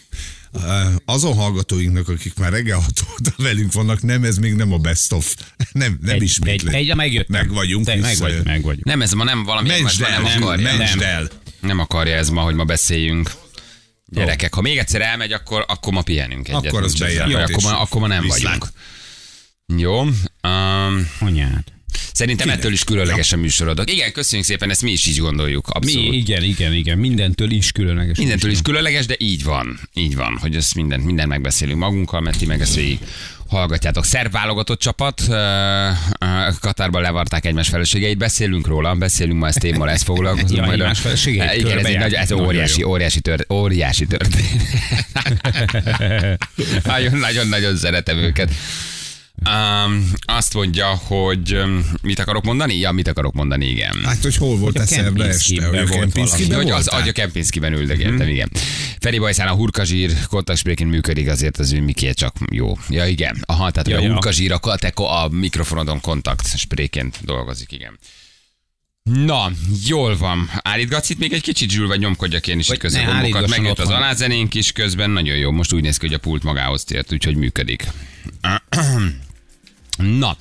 Azon 1.05 1.35
hallgatóinknak, 1.35 2.09
akik 2.09 2.35
már 2.39 2.53
reggel 2.53 2.79
hat 2.79 3.01
óta 3.13 3.31
velünk 3.37 3.73
vannak, 3.73 4.03
nem, 4.03 4.25
ez 4.25 4.37
még 4.39 4.55
nem 4.55 4.73
a 4.73 4.79
best 4.79 5.13
of. 5.13 5.35
Nem, 5.73 5.99
nem 6.03 6.15
Egy, 6.15 6.23
ismétlek. 6.23 6.75
egy, 6.75 6.89
egy, 6.89 6.97
meg 6.97 7.25
Meg 7.29 7.53
vagyunk. 7.53 7.85
Te, 7.87 7.97
meg 7.97 8.17
vagy, 8.17 8.45
meg 8.45 8.63
vagy. 8.63 8.79
Nem, 8.83 9.03
ez 9.03 9.13
ma 9.13 9.25
nem 9.25 9.45
valami, 9.45 9.69
Mentsd 9.69 10.01
nem, 10.01 10.13
el, 10.13 10.21
nem 10.23 10.43
akarja. 10.43 10.77
Nem, 10.77 11.01
el. 11.01 11.29
nem 11.61 11.79
akarja 11.79 12.17
ez 12.17 12.29
ma, 12.31 12.41
hogy 12.41 12.55
ma 12.55 12.65
beszéljünk. 12.65 13.31
Gyerekek, 14.07 14.55
ha 14.55 14.61
még 14.61 14.79
egyszer 14.79 15.01
elmegy, 15.01 15.33
akkor, 15.33 15.65
akkor 15.69 15.93
ma 15.93 16.03
pihenünk 16.03 16.49
egyet. 16.49 16.67
Akkor 16.67 16.83
az 16.83 16.95
bejelentés. 16.95 17.55
Akkor 17.57 17.73
ma, 17.73 17.81
akkor 17.81 18.01
ma 18.01 18.07
nem 18.07 18.23
Viszlát. 18.23 18.43
vagyunk. 18.43 18.69
Jó. 19.77 20.01
Um, 20.01 21.11
Anyád. 21.21 21.65
Szerintem 22.13 22.49
ettől 22.49 22.73
is 22.73 22.85
különleges 22.85 23.33
a 23.33 23.37
műsorodok. 23.37 23.91
Igen, 23.91 24.13
köszönjük 24.13 24.47
szépen, 24.47 24.71
ezt 24.71 24.83
mi 24.83 24.91
is 24.91 25.07
így 25.07 25.19
gondoljuk. 25.19 25.67
Mi, 25.67 25.73
Abszolút. 25.73 26.15
igen, 26.15 26.43
igen, 26.43 26.73
igen. 26.73 26.99
Mindentől 26.99 27.51
is 27.51 27.73
különleges. 27.73 28.19
Mindentől 28.19 28.51
is 28.51 28.63
különleges, 28.63 29.07
de 29.07 29.15
így 29.19 29.45
van. 29.45 29.81
Így 29.95 30.17
van, 30.17 30.39
hogy 30.41 30.57
ezt 30.57 30.75
mindent, 30.75 31.05
mindent 31.05 31.29
megbeszélünk 31.29 31.79
magunkkal, 31.79 32.21
mert 32.21 32.39
ti 32.39 32.47
meg 32.47 32.61
ezt 32.61 32.75
végig 32.75 32.99
hallgatjátok. 33.49 34.05
Szerb 34.05 34.33
válogatott 34.33 34.79
csapat, 34.81 35.23
Katárban 36.61 37.03
levarták 37.03 37.45
egymás 37.45 37.69
feleségeit, 37.69 38.19
beszélünk 38.19 38.67
róla, 38.67 38.95
beszélünk 38.95 39.39
ma 39.39 39.47
ezt 39.47 39.59
témmal, 39.59 39.91
ezt 39.91 40.05
foglalkozunk. 40.05 40.57
Ja, 40.57 40.65
majd 40.65 40.81
egymás 40.81 41.01
feleségeit 41.01 41.55
Igen, 41.55 41.79
ez, 41.79 41.85
egy 41.85 41.99
nagy, 41.99 42.15
ez 42.15 42.33
óriási, 42.33 42.83
óriási, 42.83 43.21
tört, 43.21 43.53
óriási 43.53 44.07
történet. 44.07 44.39
Nagyon-nagyon-nagyon 46.85 47.77
szeretem 47.77 48.19
őket. 48.19 48.53
Um, 49.49 50.11
azt 50.21 50.55
mondja, 50.55 50.87
hogy 50.87 51.55
um, 51.55 51.91
mit 52.03 52.19
akarok 52.19 52.45
mondani? 52.45 52.77
Ja, 52.77 52.93
mit 52.93 53.09
akarok 53.09 53.33
mondani, 53.33 53.67
igen. 53.67 54.05
Hát, 54.05 54.23
hogy 54.23 54.37
hol 54.37 54.57
volt 54.57 54.87
szerda 54.87 55.27
este? 55.27 55.67
Hogy 55.67 55.79
a 55.79 55.87
volt 55.87 56.01
Kempinskiben 56.01 56.57
hogy 56.57 56.71
az 56.71 56.87
agy 56.87 57.09
a 57.09 57.13
Kempinskiben 57.13 57.73
üldögéltem, 57.73 58.29
igen. 58.29 58.51
Feri 59.01 59.19
Bajszán 59.19 59.49
a 59.49 59.53
hurkazsír 59.53 60.13
kontaktspréként 60.27 60.91
működik, 60.91 61.29
azért 61.29 61.59
az 61.59 61.73
ő 61.73 61.81
miké 61.81 62.13
csak 62.13 62.37
jó. 62.53 62.79
Ja, 62.89 63.07
igen. 63.07 63.43
Aha, 63.47 63.71
tehát 63.71 63.89
Ja, 63.89 64.09
a 64.09 64.13
hurkazsír 64.13 64.53
a, 64.53 65.03
a 65.03 65.29
mikrofonodon 65.29 66.01
kontakt 66.01 66.59
spréként 66.59 67.19
dolgozik, 67.25 67.73
igen. 67.73 67.99
Na, 69.03 69.51
jól 69.87 70.17
van. 70.17 70.51
Állítgatsz 70.63 71.09
itt 71.09 71.19
még 71.19 71.33
egy 71.33 71.43
kicsit, 71.43 71.71
Zsül, 71.71 71.87
vagy 71.87 71.99
nyomkodjak 71.99 72.47
én 72.47 72.59
is 72.59 72.69
itt 72.69 72.79
közben 72.79 73.07
gombokat. 73.07 73.49
Megjött 73.49 73.79
az 73.79 73.89
alázenénk 73.89 74.55
is 74.55 74.73
közben, 74.73 75.11
nagyon 75.11 75.37
jó. 75.37 75.51
Most 75.51 75.73
úgy 75.73 75.83
néz 75.83 75.97
ki, 75.97 76.07
hogy 76.07 76.15
a 76.15 76.19
pult 76.19 76.43
magához 76.43 76.85
tért, 76.85 77.13
úgyhogy 77.13 77.37
működik. 77.37 77.87
Na, 79.99 80.37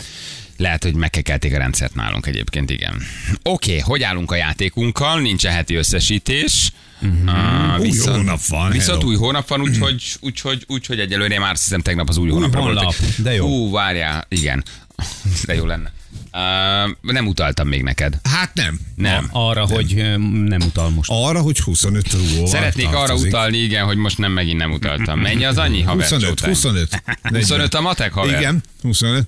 lehet, 0.57 0.83
hogy 0.83 0.93
megkekelték 0.93 1.53
a 1.55 1.57
rendszert 1.57 1.95
nálunk 1.95 2.25
egyébként, 2.25 2.69
igen. 2.69 3.01
Oké, 3.43 3.69
okay, 3.71 3.79
hogy 3.79 4.03
állunk 4.03 4.31
a 4.31 4.35
játékunkkal? 4.35 5.19
Nincs 5.19 5.45
a 5.45 5.49
heti 5.49 5.75
összesítés. 5.75 6.71
Uh, 7.01 7.79
Új 7.79 7.97
hónap 7.97 8.45
van, 8.47 8.71
Viszont 8.71 9.01
hello. 9.01 9.11
új 9.11 9.15
hónap 9.17 9.47
van, 9.47 9.61
úgyhogy, 9.61 10.03
úgyhogy, 10.19 10.63
úgyhogy 10.67 10.99
egyelőre 10.99 11.39
már 11.39 11.51
hiszem 11.51 11.81
tegnap 11.81 12.09
az 12.09 12.17
új 12.17 12.29
hónapra 12.29 12.61
honlap, 12.61 12.83
volt. 12.83 13.21
de 13.21 13.33
jó. 13.33 13.45
Hú, 13.45 13.71
várjál, 13.71 14.25
igen. 14.29 14.63
De 15.45 15.53
jó 15.53 15.65
lenne. 15.65 15.91
Uh, 16.33 17.11
nem 17.13 17.27
utaltam 17.27 17.67
még 17.67 17.83
neked. 17.83 18.19
Hát 18.23 18.53
nem. 18.53 18.79
Nem. 18.95 19.29
Arra, 19.31 19.65
hogy 19.65 19.99
ö, 19.99 20.17
nem 20.17 20.61
utal 20.61 20.89
most. 20.89 21.09
Arra, 21.13 21.41
hogy 21.41 21.59
25 21.59 22.13
rúgó 22.13 22.45
Szeretnék 22.45 22.93
arra 22.93 23.15
utalni, 23.15 23.57
igen, 23.57 23.85
hogy 23.85 23.97
most 23.97 24.17
nem 24.17 24.31
megint 24.31 24.57
nem 24.57 24.71
utaltam. 24.71 25.19
Mennyi 25.19 25.45
az 25.45 25.57
annyi, 25.57 25.81
haver? 25.81 26.03
25, 26.03 26.27
Csótány? 26.27 26.49
25. 26.49 27.03
25 27.21 27.73
a 27.79 27.81
matek, 27.81 28.13
haver? 28.13 28.39
Igen, 28.39 28.63
25. 28.81 29.27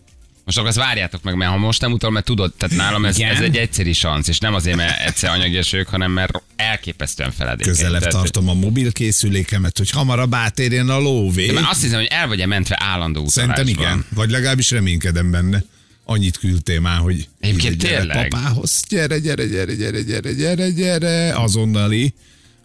Most 0.50 0.62
akkor 0.62 0.74
azt 0.78 0.80
várjátok 0.88 1.24
meg, 1.24 1.36
mert 1.36 1.52
ha 1.52 1.58
most 1.58 1.82
nem 1.82 1.92
utal, 1.92 2.12
mert 2.12 2.26
tudod, 2.26 2.54
tehát 2.54 2.76
nálam 2.76 3.06
ez, 3.06 3.18
Igen. 3.18 3.36
ez 3.36 3.42
egy 3.42 3.58
egyszeri 3.58 3.94
szansz, 3.94 4.28
és 4.28 4.40
nem 4.40 4.54
azért, 4.54 4.76
mert 4.76 5.00
egyszer 5.08 5.30
anyagias 5.30 5.72
vagyok, 5.72 5.88
hanem 5.88 6.12
mert 6.12 6.42
elképesztően 6.56 7.32
feledékeny. 7.32 7.74
Közelebb 7.74 8.00
Tehát, 8.00 8.16
tartom 8.16 8.50
a 8.50 8.54
mobilkészülékemet, 8.54 9.78
hogy 9.78 9.90
hamarabb 9.90 10.34
átérjen 10.34 10.90
a 10.90 10.98
lóvé. 11.00 11.46
De 11.46 11.54
már 11.54 11.70
azt 11.70 11.82
hiszem, 11.82 11.98
hogy 12.00 12.08
el 12.12 12.28
vagy-e 12.28 12.46
mentve 12.46 12.78
állandó 12.80 13.22
utalásban. 13.22 13.56
Szerintem 13.56 13.84
igen. 13.84 14.06
Vagy 14.14 14.30
legalábbis 14.30 14.72
reménykedem 14.72 15.32
benne. 15.32 15.64
Annyit 16.04 16.38
küldtél 16.38 16.80
már, 16.80 16.98
hogy 16.98 17.28
Egyébként 17.40 17.78
gyere 17.78 17.98
tényleg? 17.98 18.28
papához, 18.28 18.82
gyere, 18.90 19.20
gyere, 19.20 19.46
gyere, 19.46 19.74
gyere, 19.74 20.02
gyere, 20.02 20.32
gyere, 20.32 20.70
gyere, 20.70 21.34
azonnali, 21.36 22.14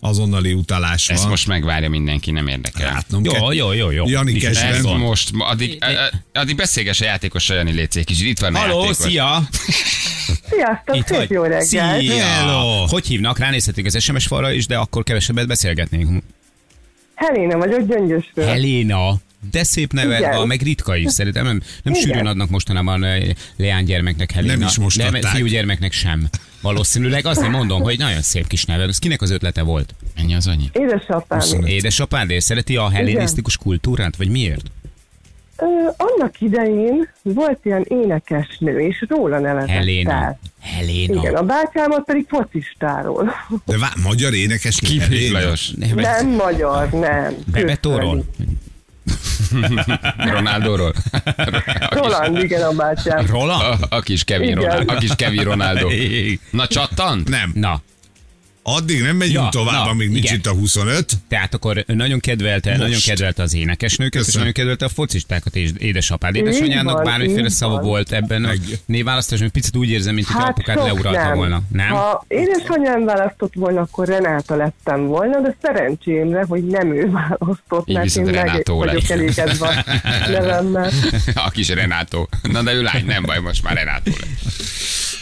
azonnali 0.08 0.52
utalás 0.52 1.06
van. 1.06 1.16
Ezt 1.16 1.28
most 1.28 1.46
megvárja 1.46 1.88
mindenki, 1.88 2.30
nem 2.30 2.46
érdekel. 2.46 2.92
látnom 2.92 3.24
Jó, 3.24 3.32
kell. 3.32 3.52
jó, 3.54 3.72
jó, 3.72 3.90
jó. 3.90 4.08
Jani 4.08 4.32
Is 4.32 4.42
Kesben. 4.42 4.72
Ez 4.72 4.82
van. 4.82 4.98
most, 4.98 5.30
addig, 5.38 5.84
addig 6.32 6.56
beszélges 6.56 7.00
a 7.00 7.04
játékossal, 7.04 7.56
Jani 7.56 7.72
Lécék 7.72 8.10
is. 8.10 8.20
Itt 8.22 8.38
van 8.38 8.54
a 8.54 8.58
Haló, 8.58 8.74
játékos. 8.80 8.96
szia! 8.96 9.42
Sziasztok, 10.50 10.96
Itt 10.96 11.06
szép 11.06 11.30
jó 11.30 11.42
reggelt! 11.42 11.64
Szia! 11.64 12.22
Hello! 12.22 12.86
Hogy 12.86 13.06
hívnak? 13.06 13.38
Ránézhetünk 13.38 13.86
az 13.86 14.02
SMS 14.02 14.26
falra 14.26 14.52
is, 14.52 14.66
de 14.66 14.76
akkor 14.76 15.02
kevesebbet 15.02 15.46
beszélgetnénk. 15.46 16.22
Helena 17.14 17.58
vagyok 17.58 17.88
Gyöngyösről. 17.88 18.46
Helena. 18.46 19.14
De 19.50 19.64
szép 19.64 19.92
neved 19.92 20.18
Igen. 20.18 20.36
van, 20.36 20.46
meg 20.46 20.62
ritka 20.62 20.96
is 20.96 21.12
szerintem. 21.12 21.44
Nem, 21.44 21.60
nem 21.82 21.94
Igen. 21.94 22.06
sűrűn 22.06 22.26
adnak 22.26 22.48
mostanában 22.50 23.04
eh, 23.04 23.22
leánygyermeknek 23.56 24.30
Helena. 24.30 24.52
Nem 24.58 24.66
is 24.68 24.78
most 24.78 25.02
adták. 25.02 25.24
fiúgyermeknek 25.24 25.92
sem. 25.92 26.28
Valószínűleg 26.60 27.26
azért 27.26 27.50
mondom, 27.50 27.82
hogy 27.82 27.98
nagyon 27.98 28.22
szép 28.22 28.46
kis 28.46 28.64
neved. 28.64 28.88
Ez 28.88 28.98
kinek 28.98 29.22
az 29.22 29.30
ötlete 29.30 29.62
volt? 29.62 29.94
Mennyi 30.16 30.34
az 30.34 30.46
annyi? 30.46 30.70
Édesapám. 30.72 31.38
25. 31.38 31.68
Édesapád 31.68 32.30
és 32.30 32.42
szereti 32.42 32.76
a 32.76 32.90
hellenisztikus 32.90 33.56
kultúrát, 33.56 34.16
vagy 34.16 34.28
miért? 34.28 34.70
Ö, 35.56 35.64
annak 35.96 36.40
idején 36.40 37.08
volt 37.22 37.58
ilyen 37.62 37.84
énekesnő, 37.88 38.80
és 38.80 39.04
róla 39.08 39.38
nevezett 39.38 39.68
Helena. 39.68 40.12
el. 40.12 40.38
Helena. 40.60 41.20
Igen, 41.20 41.34
a 41.34 41.42
bátyámat 41.42 42.04
pedig 42.04 42.26
focistáról. 42.28 43.32
De 43.64 43.78
vá, 43.78 43.92
magyar 44.02 44.34
énekes 44.34 44.80
Kifrit 44.80 45.30
Lajos. 45.30 45.70
Nem 45.94 46.28
magyar, 46.28 46.90
nem. 46.90 47.34
Bebetóról? 47.52 48.24
Ronaldóról. 50.34 50.92
Roland, 51.90 52.38
igen, 52.38 52.62
a 52.62 52.72
bátyám. 52.72 53.26
Roland? 53.26 53.62
A, 53.90 53.96
a 53.96 54.00
kis 54.00 54.24
Kevin. 54.24 54.54
Ronaldo. 54.54 54.92
A 54.92 54.96
kis 54.96 55.14
Kevin 55.16 55.42
Ronaldo. 55.44 55.88
Na 56.50 56.66
csattant? 56.66 57.28
Nem. 57.28 57.50
Na, 57.54 57.82
Addig 58.66 59.02
nem 59.02 59.16
megyünk 59.16 59.34
Ja, 59.36 59.48
tovább, 59.50 59.84
na, 59.84 59.90
amíg 59.90 60.08
nincs 60.10 60.24
igen. 60.24 60.34
itt 60.36 60.46
a 60.46 60.50
25. 60.52 61.12
tehát 61.28 61.54
akkor 61.54 61.84
nagyon 61.86 62.20
kedvelte, 62.20 62.68
Most. 62.70 62.82
nagyon 62.82 62.98
kedvelte 63.04 63.42
az 63.42 63.54
énekesnőket, 63.54 64.20
és 64.20 64.26
Köszönöm. 64.26 64.38
nagyon 64.46 64.52
kedvelte 64.52 64.84
a 64.84 64.88
focistákat, 64.88 65.56
és 65.56 65.70
édesapád. 65.78 66.34
Édesanyának 66.34 67.04
bármiféle 67.04 67.48
szava 67.48 67.80
volt 67.80 68.12
ebben 68.12 68.44
a 68.44 68.46
Meg- 68.46 68.60
névválasztásban, 68.86 69.50
picit 69.50 69.76
úgy 69.76 69.88
érzem, 69.90 70.14
mint 70.14 70.26
hogy 70.26 70.42
Hát 70.42 70.50
apukát 70.50 70.76
leuralta 70.76 71.22
nem. 71.22 71.36
volna. 71.36 71.62
Nem? 71.72 71.88
Ha 71.88 72.24
édesanyám 72.28 73.04
választott 73.04 73.52
volna, 73.54 73.80
akkor 73.80 74.06
Renáta 74.08 74.56
lettem 74.56 75.06
volna, 75.06 75.40
de 75.40 75.56
szerencsémre, 75.62 76.44
hogy 76.48 76.64
nem 76.66 76.94
ő 76.94 77.10
választott, 77.10 77.88
Így 77.88 77.96
mert 77.96 78.16
én 78.16 78.24
meg 78.24 78.34
Renátó 78.34 78.76
vagyok 78.76 79.00
lett. 79.00 79.10
elégedve 79.10 79.84
nevemmel. 80.30 80.90
A 81.34 81.50
kis 81.50 81.68
Renátó. 81.68 82.28
Na 82.42 82.62
de 82.62 82.72
ő 82.72 82.82
lány, 82.82 83.04
nem 83.04 83.22
baj, 83.22 83.38
most 83.40 83.62
már 83.62 83.74
Renátó 83.76 84.10
lett. 84.20 84.52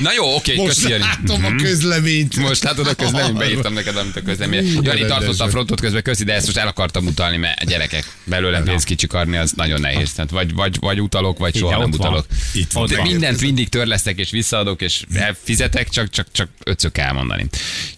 Na 0.03 0.13
jó, 0.13 0.35
oké, 0.35 0.55
Most 0.55 0.83
köszi, 0.83 0.99
látom 0.99 1.45
a 1.45 1.55
közleményt. 1.55 2.37
Most 2.37 2.63
látod 2.63 2.87
a 2.87 2.95
közleményt, 2.95 3.39
beírtam 3.39 3.73
neked, 3.73 3.97
amit 3.97 4.17
a 4.17 4.23
közlemény. 4.23 4.79
Jani 4.83 5.05
tartotta 5.05 5.45
a 5.45 5.49
frontot 5.49 5.81
közben, 5.81 6.03
köszi, 6.03 6.25
de 6.25 6.33
ezt 6.33 6.47
most 6.47 6.59
el 6.59 6.69
akartam 6.69 7.07
utalni, 7.07 7.37
mert 7.37 7.63
a 7.63 7.65
gyerekek 7.65 8.17
belőle 8.25 8.63
pénzt 8.63 8.85
kicsikarni, 8.85 9.37
az 9.37 9.53
nagyon 9.53 9.81
nehéz. 9.81 10.13
Tehát 10.13 10.31
vagy, 10.31 10.55
vagy, 10.55 10.77
vagy 10.81 11.01
utalok, 11.01 11.39
vagy 11.39 11.57
soha 11.57 11.79
nem 11.79 11.91
utalok. 11.91 12.27
Itt 12.53 12.73
van. 12.73 12.91
Mindent 13.03 13.41
mindig 13.41 13.69
törlesztek 13.69 14.19
és 14.19 14.31
visszaadok, 14.31 14.81
és 14.83 15.05
fizetek, 15.43 15.89
csak, 15.89 16.11
csak, 16.11 16.27
csak 16.33 16.49
ötször 16.65 16.93
kell 16.93 17.13
mondani. 17.13 17.47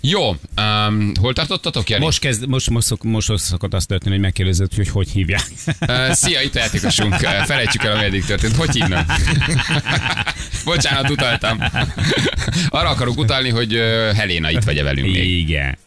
Jó, 0.00 0.28
um, 0.28 1.12
hol 1.20 1.32
tartottatok, 1.32 1.90
Jani? 1.90 2.04
Most, 2.04 2.18
kezd, 2.18 2.46
most, 2.46 2.70
most, 2.70 2.86
szok, 2.86 3.02
most 3.02 3.38
szokott 3.38 3.74
azt 3.74 3.88
történni, 3.88 4.14
hogy 4.14 4.24
megkérdezed, 4.24 4.74
hogy 4.74 4.88
hogy 4.88 5.08
hívják. 5.10 5.44
Uh, 5.80 6.12
szia, 6.12 6.40
itt 6.40 6.54
a 6.54 6.58
játékosunk. 6.58 7.12
Uh, 7.24 7.30
felejtsük 7.30 7.84
el, 7.84 7.92
ami 7.92 8.04
eddig 8.04 8.24
történt. 8.24 8.56
Hogy 8.56 8.70
hívnak? 8.70 9.12
Bocsánat, 10.64 11.10
utaltam. 11.10 11.62
Arra 12.68 12.88
akarok 12.88 13.18
utalni, 13.18 13.48
hogy 13.48 13.72
Helena 14.16 14.50
itt 14.50 14.62
vagy-e 14.64 14.82
velünk 14.82 15.06
még. 15.12 15.38
Igen. 15.38 15.78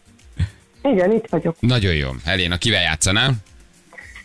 Igen, 0.82 1.12
itt 1.12 1.26
vagyok. 1.30 1.56
Nagyon 1.60 1.94
jó. 1.94 2.10
Helena, 2.24 2.56
kivel 2.56 2.82
játszanál? 2.82 3.34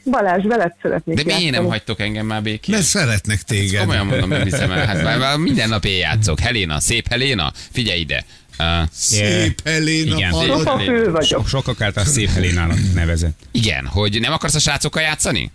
Balázs, 0.06 0.43
veled 0.46 0.74
szeretnék 0.82 1.15
De 1.15 1.36
miért 1.38 1.56
nem 1.56 1.65
hagytok 1.65 2.00
engem 2.00 2.26
már 2.26 2.41
békén? 2.41 2.76
Mert 2.76 2.88
szeretnek 2.88 3.41
téged. 3.41 3.80
Komolyan 3.80 4.06
mondom, 4.06 4.30
nem 4.30 4.43
hiszem 4.43 4.72
el. 4.72 4.86
Hát 4.86 5.04
már, 5.04 5.17
már 5.19 5.38
minden 5.38 5.69
nap 5.69 5.86
én 5.86 5.98
játszok. 5.98 6.39
Helena, 6.39 6.80
szép 6.80 7.08
Helena, 7.08 7.52
figyelj 7.72 8.00
ide. 8.00 8.26
Uh, 8.60 8.65
Szép 8.91 9.62
Helena 9.63 10.15
Igen. 10.15 10.32
Soha 10.32 10.80
fő 10.80 11.12
vagyok. 11.12 11.48
Sokak 11.48 11.82
által 11.82 12.06
szép 12.06 12.30
Helénának 12.30 12.78
nevezett. 12.93 13.39
igen, 13.52 13.86
hogy 13.86 14.19
nem 14.19 14.34
akarsz 14.34 14.56
a 14.56 14.60
srácokkal 14.60 15.02
játszani? 15.02 15.52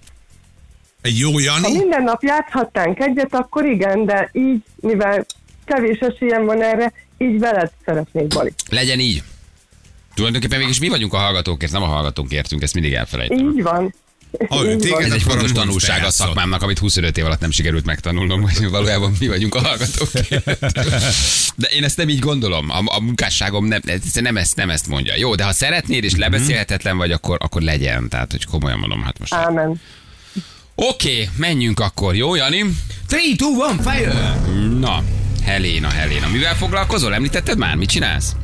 Egy 1.03 1.19
jó 1.19 1.33
Ha 1.33 1.41
Jani? 1.41 1.73
minden 1.79 2.03
nap 2.03 2.23
játszhatnánk 2.23 2.99
egyet, 3.01 3.35
akkor 3.35 3.65
igen, 3.67 4.05
de 4.05 4.31
így, 4.33 4.63
mivel 4.77 5.27
kevés 5.69 5.99
esélyem 5.99 6.45
van 6.45 6.63
erre, 6.63 6.93
így 7.19 7.39
veled 7.39 7.71
szeretnék, 7.85 8.27
Bali. 8.27 8.53
Legyen 8.71 9.01
így. 9.01 9.23
Tulajdonképpen 10.15 10.59
mégis 10.59 10.81
mi 10.81 10.89
vagyunk 10.89 11.13
a 11.13 11.17
hallgatókért, 11.17 11.73
nem 11.73 11.83
a 11.83 11.87
hallgatók 11.87 12.33
értünk, 12.33 12.63
ezt 12.63 12.75
mindig 12.75 12.93
elfelejtem. 12.93 13.39
Így 13.39 13.63
van. 13.63 13.95
Ha 14.49 14.65
ő 14.65 14.77
téged. 14.77 15.01
Ez 15.01 15.13
egy 15.13 15.23
fontos 15.23 15.53
tanulság 15.53 16.05
a 16.05 16.11
szakmámnak, 16.11 16.63
amit 16.63 16.79
25 16.79 17.19
év 17.19 17.25
alatt 17.25 17.41
nem 17.41 17.51
sikerült 17.51 17.85
megtanulnom, 17.85 18.43
hogy 18.43 18.71
valójában 18.71 19.13
mi 19.21 19.29
vagyunk 19.29 19.55
a 19.55 19.61
hallgatók. 19.61 20.11
De 21.55 21.67
én 21.67 21.85
ezt 21.85 21.97
nem 21.97 22.09
így 22.09 22.19
gondolom. 22.19 22.71
A, 22.71 22.83
a 22.85 23.01
munkásságom 23.01 23.65
nem, 23.65 23.81
ez 23.85 24.01
nem, 24.15 24.37
ezt, 24.37 24.57
nem 24.57 24.71
ezt 24.71 24.87
mondja. 24.87 25.15
Jó, 25.17 25.35
de 25.35 25.45
ha 25.45 25.53
szeretnéd 25.53 26.05
és 26.05 26.17
lebeszélhetetlen 26.17 26.97
vagy, 26.97 27.13
akkor, 27.13 27.39
akkor 27.41 27.63
legyen. 27.63 28.09
Tehát, 28.09 28.31
hogy 28.31 28.45
komolyan 28.45 28.79
mondom, 28.79 29.03
hát 29.03 29.19
most. 29.19 29.33
Oké, 29.33 29.43
Ámen. 29.43 29.81
okay, 30.75 31.29
menjünk 31.37 31.81
akkor, 31.81 32.15
jó, 32.15 32.35
Jani? 32.35 32.59
3, 32.59 32.77
2, 33.09 33.21
1, 33.25 33.81
fire! 33.81 34.41
Na, 34.79 35.03
Helena, 35.49 35.89
Helena. 35.89 36.29
Mivel 36.33 36.55
foglalkozol? 36.55 37.15
Említetted 37.15 37.59
már? 37.59 37.75
Mit 37.75 37.89
csinálsz? 37.89 38.37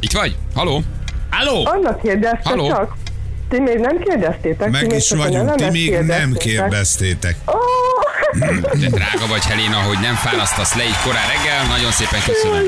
Itt 0.00 0.12
vagy? 0.12 0.36
Haló? 0.54 0.82
Halló! 1.30 1.66
Annak 1.66 2.00
kérdezte 2.02 2.40
Halló? 2.48 2.68
csak. 2.68 2.96
Ti 3.50 3.60
még 3.60 3.78
nem 3.78 3.98
kérdeztétek? 3.98 4.64
ti 4.64 4.70
Meg 4.70 4.86
még 4.86 4.96
is 4.96 5.10
vagyunk, 5.10 5.54
ti 5.54 5.70
még 5.70 5.98
nem 5.98 6.32
kérdeztétek. 6.32 7.36
Ó, 7.46 7.58
De 8.78 8.88
drága 8.88 9.26
vagy, 9.28 9.42
Helena, 9.44 9.76
hogy 9.76 9.98
nem 10.00 10.14
fárasztasz 10.14 10.74
le 10.74 10.84
így 10.84 10.96
korán 11.04 11.26
reggel. 11.26 11.66
Nagyon 11.66 11.90
szépen 11.90 12.20
köszönöm. 12.26 12.64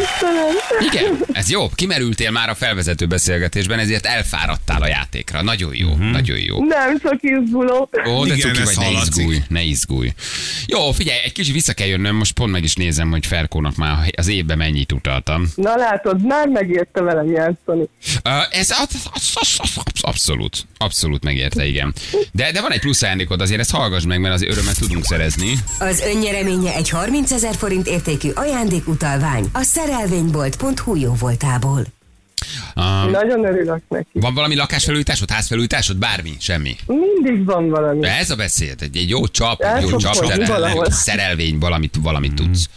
Igen, 0.90 1.18
ez 1.32 1.50
jó. 1.50 1.68
Kimerültél 1.74 2.30
már 2.30 2.48
a 2.48 2.54
felvezető 2.54 3.06
beszélgetésben, 3.06 3.78
ezért 3.78 4.06
elfáradtál 4.06 4.82
a 4.82 4.86
játékra. 4.86 5.42
Nagyon 5.42 5.74
jó, 5.74 5.88
nagyon 5.96 6.38
jó. 6.38 6.64
Nem, 6.64 6.98
csak 6.98 7.18
izgulok. 7.20 8.02
Ó, 8.08 8.24
de 8.24 8.34
Igen, 8.34 8.54
cuki 8.54 8.62
vagy, 8.64 8.76
ne 8.78 8.84
hallatszik. 8.84 9.16
izgulj, 9.16 9.38
ne 9.48 9.62
izgulj. 9.62 10.12
Jó, 10.66 10.92
figyelj, 10.92 11.18
egy 11.24 11.32
kicsit 11.32 11.54
vissza 11.54 11.72
kell 11.72 11.86
jönnöm, 11.86 12.16
most 12.16 12.32
pont 12.32 12.52
meg 12.52 12.62
is 12.64 12.74
nézem, 12.74 13.10
hogy 13.10 13.26
Ferkónak 13.26 13.76
már 13.76 13.96
az 14.16 14.28
évben 14.28 14.56
mennyit 14.58 14.92
utaltam. 14.92 15.46
Na 15.54 15.76
látod, 15.76 16.26
már 16.26 16.46
megérte 16.48 17.00
velem 17.00 17.30
játszani. 17.30 17.82
Uh, 18.24 18.32
ez 18.50 18.70
az- 18.70 19.10
az- 19.12 19.32
az- 19.34 19.56
az- 19.58 19.70
az- 19.84 20.02
abszolút, 20.02 20.66
abszolút 20.82 21.24
megérte, 21.24 21.66
igen. 21.66 21.94
De, 22.32 22.52
de 22.52 22.60
van 22.60 22.72
egy 22.72 22.80
plusz 22.80 23.02
ajándékod, 23.02 23.40
azért 23.40 23.60
ezt 23.60 23.70
hallgass 23.70 24.04
meg, 24.04 24.20
mert 24.20 24.34
az 24.34 24.42
örömet 24.42 24.78
tudunk 24.78 25.04
szerezni. 25.04 25.52
Az 25.78 26.00
önnyereménye 26.00 26.74
egy 26.74 26.88
30 26.88 27.30
ezer 27.30 27.54
forint 27.54 27.86
értékű 27.86 28.30
ajándékutalvány 28.34 29.48
a 29.52 29.62
szerelvénybolt.hu 29.62 30.94
jó 30.96 31.14
voltából. 31.14 31.86
Uh, 32.76 33.10
Nagyon 33.10 33.44
örülök 33.44 33.82
neki. 33.88 34.06
van 34.12 34.34
valami 34.34 34.54
lakásfelújításod, 34.54 35.30
házfelújításod, 35.30 35.96
bármi, 35.96 36.32
semmi. 36.40 36.76
Mindig 36.86 37.44
van 37.44 37.68
valami. 37.68 38.00
De 38.00 38.18
ez 38.18 38.30
a 38.30 38.36
beszéd, 38.36 38.74
egy, 38.80 38.96
egy 38.96 39.08
jó 39.08 39.26
csap, 39.26 39.60
egy 39.60 39.88
jó 39.88 39.96
csap, 39.96 40.14
szerelvény, 40.90 41.58
valamit, 41.58 41.96
valamit 42.02 42.34
tudsz 42.34 42.68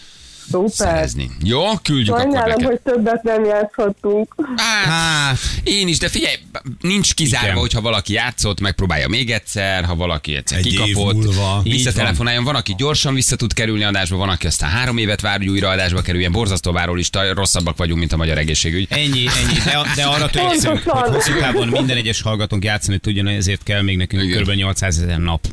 Szuper. 0.50 0.70
szerezni. 0.72 1.30
Jó, 1.44 1.64
küldjük 1.84 2.10
akkor 2.16 2.22
Sajnálom, 2.22 2.50
neked. 2.50 2.66
hogy 2.66 2.80
többet 2.94 3.24
nem 3.24 3.44
játszhattunk. 3.46 4.36
Hát, 4.56 4.86
Hát, 4.86 5.38
én 5.64 5.88
is, 5.88 5.98
de 5.98 6.08
figyelj, 6.10 6.36
nincs 6.82 7.14
kizárva, 7.14 7.46
Igen. 7.48 7.58
hogyha 7.60 7.82
valaki 7.82 8.14
játszott, 8.14 8.60
megpróbálja 8.60 9.08
még 9.08 9.32
egyszer, 9.32 9.84
ha 9.84 9.96
valaki 9.96 10.36
egyszer 10.36 10.58
Egy 10.58 10.64
kikapott, 10.68 11.34
visszatelefonáljon, 11.64 12.44
van, 12.44 12.56
aki 12.56 12.74
gyorsan 12.78 13.14
vissza 13.14 13.36
tud 13.36 13.54
kerülni 13.54 13.84
adásba, 13.84 14.18
van, 14.18 14.30
aki 14.30 14.48
aztán 14.48 14.70
három 14.70 14.98
évet 14.98 15.22
vár, 15.22 15.38
hogy 15.38 15.48
újra 15.48 15.70
adásba 15.70 16.02
kerüljen, 16.02 16.32
borzasztó 16.32 16.72
várólista, 16.72 17.34
rosszabbak 17.34 17.78
vagyunk, 17.78 18.00
mint 18.00 18.14
a 18.14 18.18
magyar 18.18 18.38
egészségügy. 18.38 18.88
ennyi, 18.90 19.06
ennyi. 19.28 19.60
De, 19.66 19.82
de 19.96 20.04
arra 20.04 20.30
törekszünk, 20.30 20.84
hogy 20.84 21.14
hosszú 21.14 21.40
távon 21.40 21.68
minden 21.68 21.98
egyes 21.98 22.22
hallgatónk 22.22 22.64
játszani 22.64 22.98
tudjon, 22.98 23.28
ezért 23.28 23.64
kell 23.64 23.82
még 23.82 23.98
nekünk 23.98 24.24
Igen. 24.24 24.44
kb. 24.44 24.50
800 24.50 24.98
ezer 25.00 25.20
nap. 25.20 25.46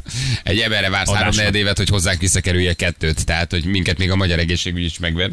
Egy 0.43 0.59
emberre 0.59 0.91
vársz 0.91 1.11
három 1.13 1.55
évet, 1.55 1.77
hogy 1.77 1.89
hozzánk 1.89 2.21
visszakerülje 2.21 2.73
kettőt, 2.73 3.25
tehát 3.25 3.51
hogy 3.51 3.65
minket 3.65 3.99
még 3.99 4.11
a 4.11 4.17
magyar 4.17 4.39
egészségügy 4.39 4.82
is 4.85 4.99
megver. 4.99 5.31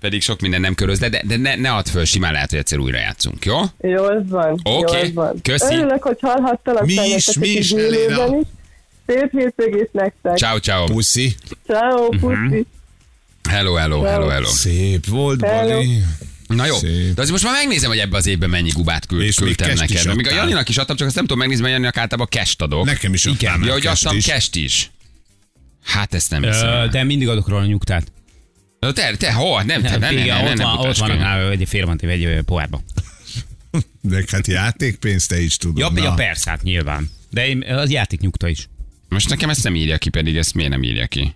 Pedig 0.00 0.22
sok 0.22 0.40
minden 0.40 0.60
nem 0.60 0.74
köröz, 0.74 0.98
de, 0.98 1.08
de, 1.08 1.22
de 1.26 1.36
ne, 1.36 1.54
ne 1.56 1.70
add 1.72 1.84
föl, 1.88 2.04
simán 2.04 2.32
lehet, 2.32 2.50
hogy 2.50 2.58
egyszer 2.58 2.78
újra 2.78 2.98
játszunk, 2.98 3.44
jó? 3.44 3.60
Jól 3.80 4.24
van. 4.28 4.60
Oké, 4.62 4.96
jól 4.98 5.12
van. 5.12 5.40
köszi. 5.42 5.74
Örülök, 5.74 6.02
hogy 6.02 6.16
hallhattalak 6.20 6.84
Mi 6.86 6.92
is, 7.14 7.36
mi 7.36 7.48
is, 7.48 7.70
Elena. 7.70 8.36
is. 8.38 8.46
Szép 9.06 9.30
hétvégét 9.30 9.92
nektek. 9.92 10.36
Ciao, 10.36 10.58
ciao. 10.58 10.84
Puszi. 10.84 11.34
Ciao, 11.66 12.08
puszi. 12.08 12.66
Hello, 13.48 13.74
hello, 13.74 14.02
hello, 14.02 14.26
hello. 14.28 14.46
Szép 14.48 15.06
volt. 15.06 15.38
Bali. 15.38 16.02
Na 16.46 16.66
jó, 16.66 16.74
Szép. 16.76 16.90
de 16.90 17.20
azért 17.20 17.30
most 17.30 17.44
már 17.44 17.52
megnézem, 17.52 17.88
hogy 17.90 17.98
ebbe 17.98 18.16
az 18.16 18.26
évben 18.26 18.50
mennyi 18.50 18.70
gubát 18.70 19.06
küld, 19.06 19.22
És 19.22 19.38
még 19.38 19.46
küldtem 19.56 19.70
is 19.74 19.80
neked. 19.80 20.04
Mert 20.04 20.16
Még 20.16 20.28
a. 20.28 20.34
Janinak 20.34 20.68
is 20.68 20.76
adtam, 20.76 20.96
csak 20.96 21.06
azt 21.06 21.16
nem 21.16 21.24
tudom 21.24 21.38
megnézni, 21.38 21.62
mert 21.62 21.74
Janinak 21.74 21.96
általában 21.96 22.26
kest 22.30 22.62
adok. 22.62 22.84
Nekem 22.84 23.12
is 23.14 23.26
adtál 23.26 23.58
Ja, 23.64 23.72
hogy 23.72 23.82
kest 23.82 24.04
adtam 24.04 24.16
is. 24.18 24.24
kest 24.26 24.56
is. 24.56 24.90
Hát 25.84 26.14
ezt 26.14 26.30
nem 26.30 26.42
hiszem. 26.42 26.68
Ö. 26.68 26.86
De 26.90 27.04
mindig 27.04 27.28
adok 27.28 27.48
róla 27.48 27.64
nyugtát. 27.64 28.12
De 28.82 28.92
te, 28.92 29.16
te, 29.16 29.32
hol? 29.32 29.62
Nem, 29.62 29.82
te, 29.82 29.96
nem, 29.96 30.14
nem, 30.14 30.24
nem, 30.24 30.38
ott 30.38 30.56
nem, 30.56 30.66
van, 30.66 30.76
nem 30.76 30.88
ott 30.88 30.98
van 30.98 31.50
egy 31.50 31.68
fél 31.68 31.86
van 31.86 31.96
téve 31.96 32.12
egy 32.12 32.24
ö, 32.24 32.42
pohárba. 32.42 32.82
De 34.00 34.24
hát 34.30 34.46
játékpénzt 34.46 35.28
te 35.28 35.40
is 35.40 35.56
tudod. 35.56 35.78
Ja, 35.96 36.02
ja, 36.02 36.14
persze, 36.14 36.50
hát 36.50 36.62
nyilván. 36.62 37.10
De 37.30 37.46
én, 37.46 37.62
az 37.62 37.90
játék 37.90 38.20
nyugta 38.20 38.48
is. 38.48 38.68
Most 39.08 39.28
nekem 39.28 39.50
ezt 39.50 39.62
nem 39.62 39.74
írja 39.74 39.98
ki, 39.98 40.08
pedig 40.08 40.36
ezt 40.36 40.54
miért 40.54 40.70
nem 40.70 40.82
írja 40.82 41.06
ki? 41.06 41.34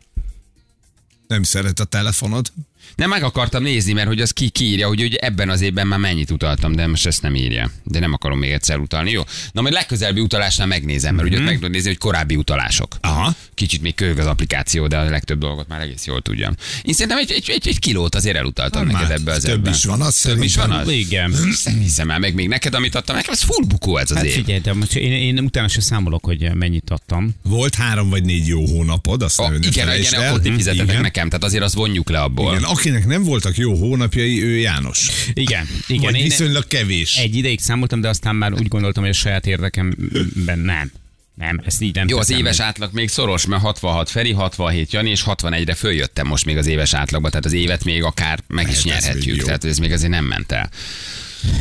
Nem 1.26 1.42
szeret 1.42 1.80
a 1.80 1.84
telefonod? 1.84 2.52
Nem 2.94 3.08
meg 3.08 3.22
akartam 3.22 3.62
nézni, 3.62 3.92
mert 3.92 4.06
hogy 4.06 4.20
az 4.20 4.30
ki 4.30 4.48
kiírja, 4.48 4.86
hogy 4.86 5.02
ugye 5.02 5.16
ebben 5.18 5.50
az 5.50 5.60
évben 5.60 5.86
már 5.86 5.98
mennyit 5.98 6.30
utaltam, 6.30 6.72
de 6.74 6.86
most 6.86 7.06
ezt 7.06 7.22
nem 7.22 7.34
írja. 7.34 7.70
De 7.84 7.98
nem 7.98 8.12
akarom 8.12 8.38
még 8.38 8.50
egyszer 8.50 8.78
utalni. 8.78 9.10
Jó. 9.10 9.22
Na 9.52 9.60
majd 9.60 9.74
legközelebbi 9.74 10.20
utalásnál 10.20 10.66
megnézem, 10.66 11.14
mert 11.14 11.28
ugye 11.28 11.38
ott 11.38 11.44
meg 11.44 11.54
tudod 11.54 11.70
nézni, 11.70 11.88
hogy 11.88 11.98
korábbi 11.98 12.36
utalások. 12.36 12.96
Aha. 13.00 13.34
Kicsit 13.54 13.82
még 13.82 13.94
kölyök 13.94 14.18
az 14.18 14.26
applikáció, 14.26 14.86
de 14.86 14.96
a 14.96 15.04
legtöbb 15.04 15.38
dolgot 15.38 15.68
már 15.68 15.80
egész 15.80 16.06
jól 16.06 16.22
tudjam. 16.22 16.54
Én 16.82 16.92
szerintem 16.94 17.18
egy, 17.18 17.30
egy, 17.32 17.50
egy, 17.50 17.68
egy 17.68 17.78
kilót 17.78 18.14
azért 18.14 18.36
elutaltam 18.36 18.86
Na, 18.86 18.92
neked 18.92 19.08
már 19.08 19.16
ebbe 19.18 19.32
az 19.32 19.42
több 19.42 19.52
ebben. 19.58 19.72
is 19.72 19.84
van, 19.84 20.00
az 20.00 20.14
Több 20.16 20.42
is 20.42 20.56
van 20.56 20.70
az? 20.70 20.88
Igen. 20.90 21.34
Nem 21.64 21.78
hiszem 21.78 22.10
el, 22.10 22.18
meg 22.18 22.34
még 22.34 22.48
neked, 22.48 22.74
amit 22.74 22.94
adtam, 22.94 23.16
nekem 23.16 23.32
ez 23.32 23.42
full 23.42 23.64
bukó 23.68 23.96
ez 23.96 24.10
az 24.10 24.16
Hát 24.16 24.24
év. 24.26 24.32
figyelj, 24.32 24.58
de 24.60 24.72
most 24.72 24.94
én, 24.96 25.12
én 25.12 25.38
utána 25.38 25.68
se 25.68 25.80
számolok, 25.80 26.24
hogy 26.24 26.50
mennyit 26.54 26.90
adtam. 26.90 27.34
Volt 27.42 27.74
három 27.74 28.08
vagy 28.10 28.24
négy 28.24 28.46
jó 28.46 28.66
hónapod, 28.66 29.22
azt 29.22 29.40
Oh, 29.40 29.50
ne, 29.50 29.58
ne 29.58 29.66
igen, 29.66 29.98
igen, 29.98 30.26
akkor 30.28 30.40
ti 30.40 30.52
fizetetek 30.52 30.88
Igen. 30.88 31.00
nekem, 31.00 31.28
tehát 31.28 31.44
azért 31.44 31.62
azt 31.62 31.74
vonjuk 31.74 32.10
le 32.10 32.20
abból. 32.20 32.52
Igen, 32.52 32.64
akinek 32.76 33.06
nem 33.06 33.22
voltak 33.22 33.56
jó 33.56 33.74
hónapjai, 33.74 34.42
ő 34.42 34.56
János. 34.56 35.10
Igen, 35.32 35.68
igen. 35.86 36.02
Vagy 36.02 36.16
én 36.16 36.22
viszonylag 36.22 36.66
kevés. 36.66 37.16
egy 37.16 37.36
ideig 37.36 37.60
számoltam, 37.60 38.00
de 38.00 38.08
aztán 38.08 38.36
már 38.36 38.52
úgy 38.52 38.68
gondoltam, 38.68 39.02
hogy 39.02 39.12
a 39.12 39.16
saját 39.16 39.46
érdekemben 39.46 40.58
nem. 40.58 40.92
Nem, 41.34 41.60
ezt 41.64 41.82
így 41.82 41.94
nem 41.94 42.08
Jó, 42.08 42.18
az 42.18 42.30
éves 42.30 42.56
meg. 42.56 42.66
átlag 42.66 42.92
még 42.92 43.08
szoros, 43.08 43.46
mert 43.46 43.62
66 43.62 44.10
Feri, 44.10 44.32
67 44.32 44.92
Jani, 44.92 45.10
és 45.10 45.22
61-re 45.26 45.74
följöttem 45.74 46.26
most 46.26 46.44
még 46.44 46.56
az 46.56 46.66
éves 46.66 46.94
átlagba, 46.94 47.28
tehát 47.28 47.44
az 47.44 47.52
évet 47.52 47.84
még 47.84 48.02
akár 48.02 48.40
meg 48.46 48.68
is 48.68 48.76
ez 48.76 48.82
még 48.84 48.92
nyerhetjük, 48.92 49.42
tehát 49.42 49.64
ez 49.64 49.78
még 49.78 49.92
azért 49.92 50.10
nem 50.10 50.24
ment 50.24 50.52
el. 50.52 50.70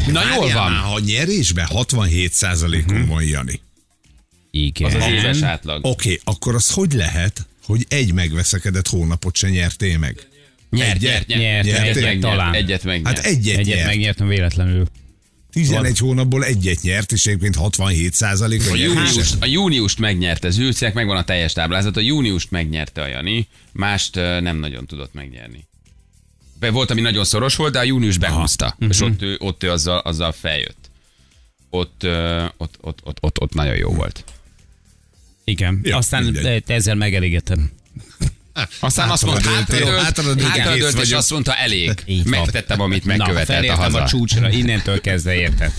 Na 0.08 0.22
jól 0.28 0.40
Várjál 0.40 0.58
van. 0.58 0.72
Már, 0.72 0.82
ha 0.82 1.00
nyerésben 1.00 1.66
67 1.66 2.34
százalékon 2.34 3.08
van 3.08 3.24
Jani. 3.24 3.62
Igen. 4.52 4.96
Az 4.96 5.04
az 5.04 5.08
éves 5.12 5.42
átlag. 5.42 5.86
Oké, 5.86 6.20
akkor 6.24 6.56
az 6.56 6.70
hogy 6.70 6.94
lehet, 6.94 7.48
hogy 7.66 7.86
egy 7.90 8.14
megveszekedett 8.14 8.88
hónapot 8.88 9.36
se 9.36 9.50
nyertél 9.50 9.98
meg? 9.98 10.28
Nyert, 10.76 11.00
nyert, 11.00 11.28
nyert, 11.28 11.66
Nyert, 11.66 11.96
megnyert, 11.96 12.20
talán. 12.20 12.54
egyet 12.54 12.84
megnyert. 12.84 13.16
Hát 13.18 13.26
egyet, 13.26 13.58
Egyet 13.58 13.76
nyert. 13.76 13.88
megnyertem 13.88 14.28
véletlenül. 14.28 14.86
11 15.52 15.98
hónapból 15.98 16.44
egyet 16.44 16.82
nyert, 16.82 17.12
és 17.12 17.26
egyébként 17.26 17.56
67 17.56 18.14
százalék 18.14 18.62
a 18.72 18.76
júniust, 18.76 19.36
a 19.40 19.46
júniust 19.46 20.00
megnyerte 20.00 20.50
Zülcek, 20.50 20.94
megvan 20.94 21.18
a 21.18 21.24
teljes 21.24 21.54
táblázat, 21.54 21.98
a 21.98 22.00
júniust 22.00 22.52
megnyerte 22.52 23.02
a 23.02 23.08
Jani, 23.08 23.48
mást 23.72 24.16
nem 24.16 24.58
nagyon 24.58 24.86
tudott 24.86 25.14
megnyerni. 25.14 25.68
Volt, 26.72 26.92
ami 26.92 27.02
nagyon 27.02 27.24
szoros 27.26 27.56
volt, 27.56 27.74
de 27.74 27.80
a 27.80 27.84
június 27.84 28.18
behúzta. 28.18 28.78
És 28.90 29.02
ott 29.02 29.22
ő, 29.22 29.36
ott 29.40 29.64
ő 29.64 29.72
azzal, 29.72 29.98
azzal 30.00 30.32
feljött. 30.32 30.90
Ott, 31.70 32.04
ott, 32.58 32.78
ott, 32.82 33.00
ott, 33.04 33.18
ott, 33.22 33.42
ott 33.42 33.54
nagyon 33.54 33.76
jó 33.76 33.90
volt. 33.90 34.24
Igen. 35.44 35.80
Ja, 35.84 35.98
Aztán 35.98 36.24
mindegy. 36.24 36.46
eh, 36.46 36.76
ezzel 36.76 36.96
megelégetem. 36.96 37.72
Aztán 38.80 39.10
azt 39.10 39.26
mondta, 39.26 39.50
hátradőlt, 39.50 40.02
hátradőlt, 40.02 40.96
kész 40.96 41.08
és 41.08 41.12
azt 41.12 41.32
mondta, 41.32 41.56
elég. 41.56 41.94
Megtettem, 42.24 42.82
amit 42.82 43.06
Na, 43.06 43.16
megkövetelt 43.16 43.50
a 43.50 43.54
felértem 43.54 43.80
haza. 43.80 44.02
a 44.04 44.08
csúcsra, 44.08 44.50
innentől 44.50 45.02
kezdve 45.02 45.36
érted. 45.36 45.72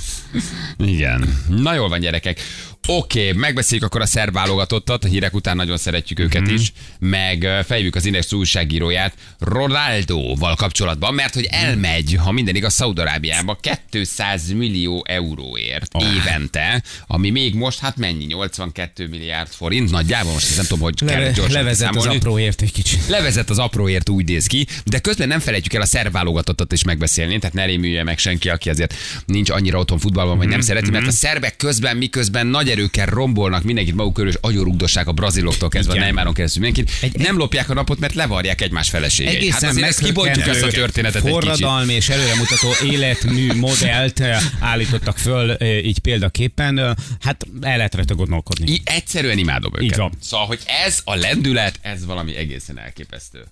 Igen. 0.79 1.45
Na 1.49 1.75
jól 1.75 1.89
van, 1.89 2.01
gyerekek. 2.01 2.41
Oké, 2.89 3.29
okay, 3.29 3.41
megbeszéljük 3.41 3.87
akkor 3.87 4.01
a 4.01 4.07
szerb 4.07 4.33
válogatottat, 4.33 5.05
a 5.05 5.09
hírek 5.09 5.35
után 5.35 5.57
nagyon 5.57 5.77
szeretjük 5.77 6.19
őket 6.19 6.43
Mhm. 6.43 6.55
is, 6.55 6.73
meg 6.99 7.49
fejlőjük 7.67 7.95
az 7.95 8.05
Index 8.05 8.33
újságíróját 8.33 9.15
Ronaldoval 9.39 10.55
kapcsolatban, 10.55 11.15
mert 11.15 11.35
hogy 11.35 11.45
elmegy, 11.51 12.17
ha 12.19 12.33
minden 12.33 12.55
igaz, 12.55 12.75
Szaudarábiába 12.75 13.59
200 13.91 14.51
millió 14.53 15.05
euróért 15.09 15.95
Oh. 15.95 16.15
évente, 16.15 16.83
ami 17.07 17.31
még 17.31 17.55
most, 17.55 17.79
hát 17.79 17.97
mennyi, 17.97 18.25
82 18.25 19.07
milliárd 19.09 19.49
forint, 19.49 19.91
nagyjából 19.91 20.33
most 20.33 20.57
nem 20.57 20.65
tudom, 20.65 20.83
hogy 20.83 21.05
kell 21.05 21.23
gyorsan 21.31 21.51
levezet 21.51 21.89
az 21.89 21.95
kiszámolni. 21.95 22.17
apróért 22.17 22.63
egy 22.63 22.73
kicsit. 22.73 23.07
Levezet 23.09 23.51
az 23.51 23.59
apróért 23.59 24.09
úgy 24.09 24.25
néz 24.29 24.47
ki, 24.47 24.67
de 24.85 24.99
közben 24.99 25.29
nem 25.29 25.41
felejtjük 25.41 25.75
el 25.75 25.81
a 25.81 25.87
szerb 25.87 26.13
válogatottat 26.13 26.73
is 26.73 26.83
megbeszélni, 26.85 27.39
tehát 27.39 27.55
ne 27.55 27.65
rémülje 27.65 28.03
meg 28.03 28.19
senki, 28.19 28.49
aki 28.49 28.71
azért 28.71 28.95
nincs 29.27 29.51
annyira 29.51 29.79
otthon 29.79 29.99
futballban, 29.99 30.37
vagy 30.37 30.49
nem 30.49 30.61
szereti, 30.61 30.91
mert 30.91 31.07
a 31.07 31.11
szerbek 31.11 31.57
közben, 31.57 31.97
miközben 31.97 32.47
nagy 32.47 32.75
erőkkel 32.77 33.07
rombolnak 33.07 33.63
mindenkit 33.63 33.95
maguk 33.95 34.13
körül, 34.15 34.31
és 34.31 34.37
agyonrugdossák 34.41 35.07
a 35.07 35.13
braziloktól 35.13 35.69
kezdve, 35.69 35.93
a 35.93 35.95
Igen. 35.95 36.07
Neymaron 36.07 36.35
keresztül 36.35 36.63
mindenkit, 36.63 36.97
Egy- 37.01 37.17
nem 37.19 37.37
lopják 37.37 37.71
a 37.71 37.75
napot, 37.75 37.99
mert 37.99 38.15
levarják 38.15 38.61
egymás 38.61 38.89
feleségeit. 38.89 39.35
Hát 39.35 39.43
Egészen 39.43 39.69
azért 39.69 39.87
ezt 39.87 39.99
kibontjuk 40.05 40.47
ezt 40.47 40.63
a 40.63 40.69
történetet 40.69 41.23
forradalmi 41.29 41.93
és 41.93 42.09
előremutató 42.09 42.69
életmű 42.91 43.53
modellt 43.55 44.21
eh, 44.21 44.43
állítottak 44.61 45.19
föl 45.19 45.53
eh, 45.53 45.85
így 45.87 45.99
példaképpen. 45.99 46.79
Eh, 46.79 46.95
Hát 47.21 47.47
el 47.61 47.77
lehet 47.77 47.95
rajta 47.95 48.15
gondolkodni. 48.15 48.71
I- 48.73 48.81
egyszerűen 48.85 49.39
imádom 49.39 49.73
őket. 49.75 49.85
Így 49.85 49.97
van. 49.97 50.13
Szóval, 50.21 50.47
hogy 50.47 50.61
ez 50.85 51.01
a 51.05 51.15
lendület, 51.15 51.79
ez 51.83 52.07
valami 52.07 52.37
egészen 52.37 52.79
elképesztő. 52.79 53.45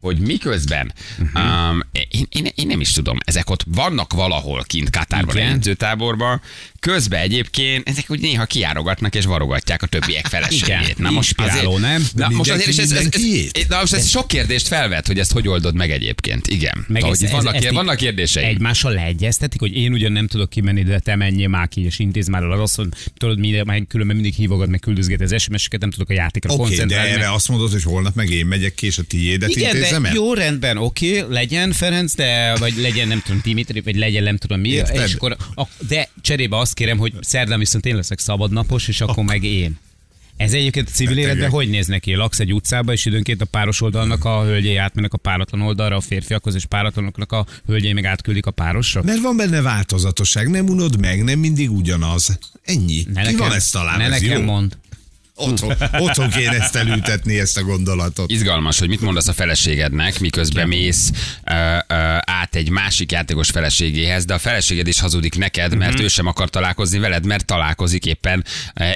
Hogy 0.00 0.18
miközben, 0.18 0.92
Mhm. 1.18 1.36
um, 1.42 1.80
én, 1.92 2.26
én, 2.28 2.46
én, 2.54 2.66
nem 2.66 2.80
is 2.80 2.92
tudom, 2.92 3.18
ezek 3.24 3.50
ott 3.50 3.64
vannak 3.66 4.12
valahol 4.12 4.62
kint 4.62 4.90
Katárban, 4.90 5.36
edzőtáborban, 5.36 6.40
közben 6.80 7.20
egyébként 7.20 7.88
ezek 7.88 8.04
úgy 8.10 8.20
néha 8.20 8.44
kiárogatnak 8.44 9.14
és 9.14 9.24
varogatják 9.24 9.82
a 9.82 9.86
többiek 9.86 10.26
feleségét. 10.26 10.98
Na 10.98 11.10
most 11.10 11.40
azért, 11.40 11.78
nem? 11.78 12.06
Na, 12.14 12.28
most 12.28 12.50
azért 12.50 12.68
is 12.68 12.76
ez, 12.76 12.90
ez, 12.90 13.08
ez, 13.10 13.64
na 13.68 13.78
most 13.80 13.92
ez 13.92 14.08
sok 14.08 14.28
kérdést 14.28 14.66
felvet, 14.66 15.06
hogy 15.06 15.18
ezt 15.18 15.32
hogy 15.32 15.48
oldod 15.48 15.74
meg 15.74 15.90
egyébként. 15.90 16.46
Igen. 16.46 16.84
Meg 16.88 17.02
Ahogy 17.02 17.14
ez- 17.14 17.22
ez- 17.22 17.30
vannak, 17.30 17.54
ezt 17.54 17.64
így 17.64 17.72
vannak 17.72 17.96
kérdéseim. 17.96 18.48
Egymással 18.48 18.92
leegyeztetik, 18.92 19.60
hogy 19.60 19.76
én 19.76 19.92
ugyan 19.92 20.12
nem 20.12 20.26
tudok 20.26 20.50
kimenni, 20.50 20.82
de 20.82 20.98
te 20.98 21.16
menjél 21.16 21.48
már 21.48 21.68
ki, 21.68 21.84
és 21.84 21.98
intéz 21.98 22.28
már 22.28 22.42
el 22.42 22.60
az, 22.60 22.74
hogy 22.74 22.88
tudod, 23.16 23.38
minden, 23.38 23.86
különben 23.86 24.16
mindig 24.16 24.34
hívogat, 24.34 24.68
meg 24.68 24.80
küldözget 24.80 25.20
az 25.20 25.42
SMS-eket, 25.42 25.80
nem 25.80 25.90
tudok 25.90 26.10
a 26.10 26.12
játékra 26.12 26.52
okay, 26.52 26.62
de 26.64 26.76
koncentrálni. 26.76 27.10
erre 27.10 27.32
azt 27.32 27.48
mondod, 27.48 27.70
hogy 27.72 27.82
holnap 27.82 28.14
meg 28.14 28.30
én 28.30 28.46
megyek 28.46 28.74
ki, 28.74 28.86
és 28.86 28.98
a 28.98 29.02
tiédet 29.02 29.50
Igen, 29.50 29.74
intézem 29.76 30.02
de 30.02 30.08
el? 30.08 30.14
jó 30.14 30.34
rendben, 30.34 30.76
oké, 30.76 31.24
legyen 31.28 31.72
Ferenc, 31.72 32.14
de 32.14 32.54
vagy 32.58 32.74
legyen 32.76 33.08
nem 33.08 33.22
tudom 33.24 33.40
Dimitri, 33.44 33.80
vagy 33.80 33.96
legyen 33.96 34.22
nem 34.22 34.36
tudom 34.36 34.60
mi, 34.60 34.68
és 34.68 35.14
akkor, 35.14 35.36
de 35.88 36.08
cserébe 36.20 36.56
azt 36.56 36.69
kérem, 36.74 36.98
hogy 36.98 37.12
szerdán 37.20 37.58
viszont 37.58 37.86
én 37.86 37.96
leszek 37.96 38.18
szabadnapos, 38.18 38.88
és 38.88 39.00
akkor 39.00 39.24
meg 39.24 39.44
én. 39.44 39.78
Ez 40.36 40.52
egyébként 40.52 40.88
a 40.88 40.90
civil 40.90 41.14
Betegek. 41.14 41.30
életben 41.36 41.50
hogy 41.54 41.68
néz 41.68 41.86
neki? 41.86 42.14
Laksz 42.14 42.40
egy 42.40 42.52
utcába, 42.52 42.92
és 42.92 43.04
időnként 43.04 43.40
a 43.40 43.44
páros 43.44 43.80
oldalnak 43.80 44.24
a 44.24 44.42
hölgyei 44.44 44.76
átmennek 44.76 45.12
a 45.12 45.16
páratlan 45.16 45.60
oldalra, 45.60 45.96
a 45.96 46.00
férfiakhoz, 46.00 46.54
és 46.54 46.64
páratlanoknak 46.64 47.32
a 47.32 47.46
hölgyei 47.66 47.92
meg 47.92 48.04
átküldik 48.04 48.46
a 48.46 48.50
párosra? 48.50 49.02
Mert 49.02 49.20
van 49.20 49.36
benne 49.36 49.60
változatosság, 49.60 50.48
nem 50.48 50.68
unod 50.68 51.00
meg, 51.00 51.24
nem 51.24 51.38
mindig 51.38 51.70
ugyanaz. 51.70 52.38
Ennyi. 52.64 53.04
Ne 53.12 53.22
Ki 53.22 53.36
van 53.36 53.52
ezt 53.52 53.72
talán? 53.72 53.98
ne 53.98 54.04
ez 54.04 54.10
nekem 54.20 54.38
jó? 54.38 54.44
mond. 54.44 54.76
Otthon, 55.40 55.74
otthon 55.98 56.28
kéne 56.30 56.60
ezt 56.60 56.76
elültetni, 56.76 57.38
ezt 57.38 57.56
a 57.58 57.62
gondolatot. 57.62 58.30
Izgalmas, 58.30 58.78
hogy 58.78 58.88
mit 58.88 59.00
mondasz 59.00 59.28
a 59.28 59.32
feleségednek, 59.32 60.20
miközben 60.20 60.68
mész 60.68 61.10
ö, 61.44 61.52
ö, 61.52 61.94
át 62.20 62.54
egy 62.54 62.70
másik 62.70 63.12
játékos 63.12 63.50
feleségéhez, 63.50 64.24
de 64.24 64.34
a 64.34 64.38
feleséged 64.38 64.86
is 64.86 65.00
hazudik 65.00 65.36
neked, 65.38 65.76
mert 65.76 65.92
Mhm. 65.94 66.02
ő 66.02 66.08
sem 66.08 66.26
akar 66.26 66.50
találkozni 66.50 66.98
veled, 66.98 67.26
mert 67.26 67.44
találkozik 67.44 68.06
éppen 68.06 68.44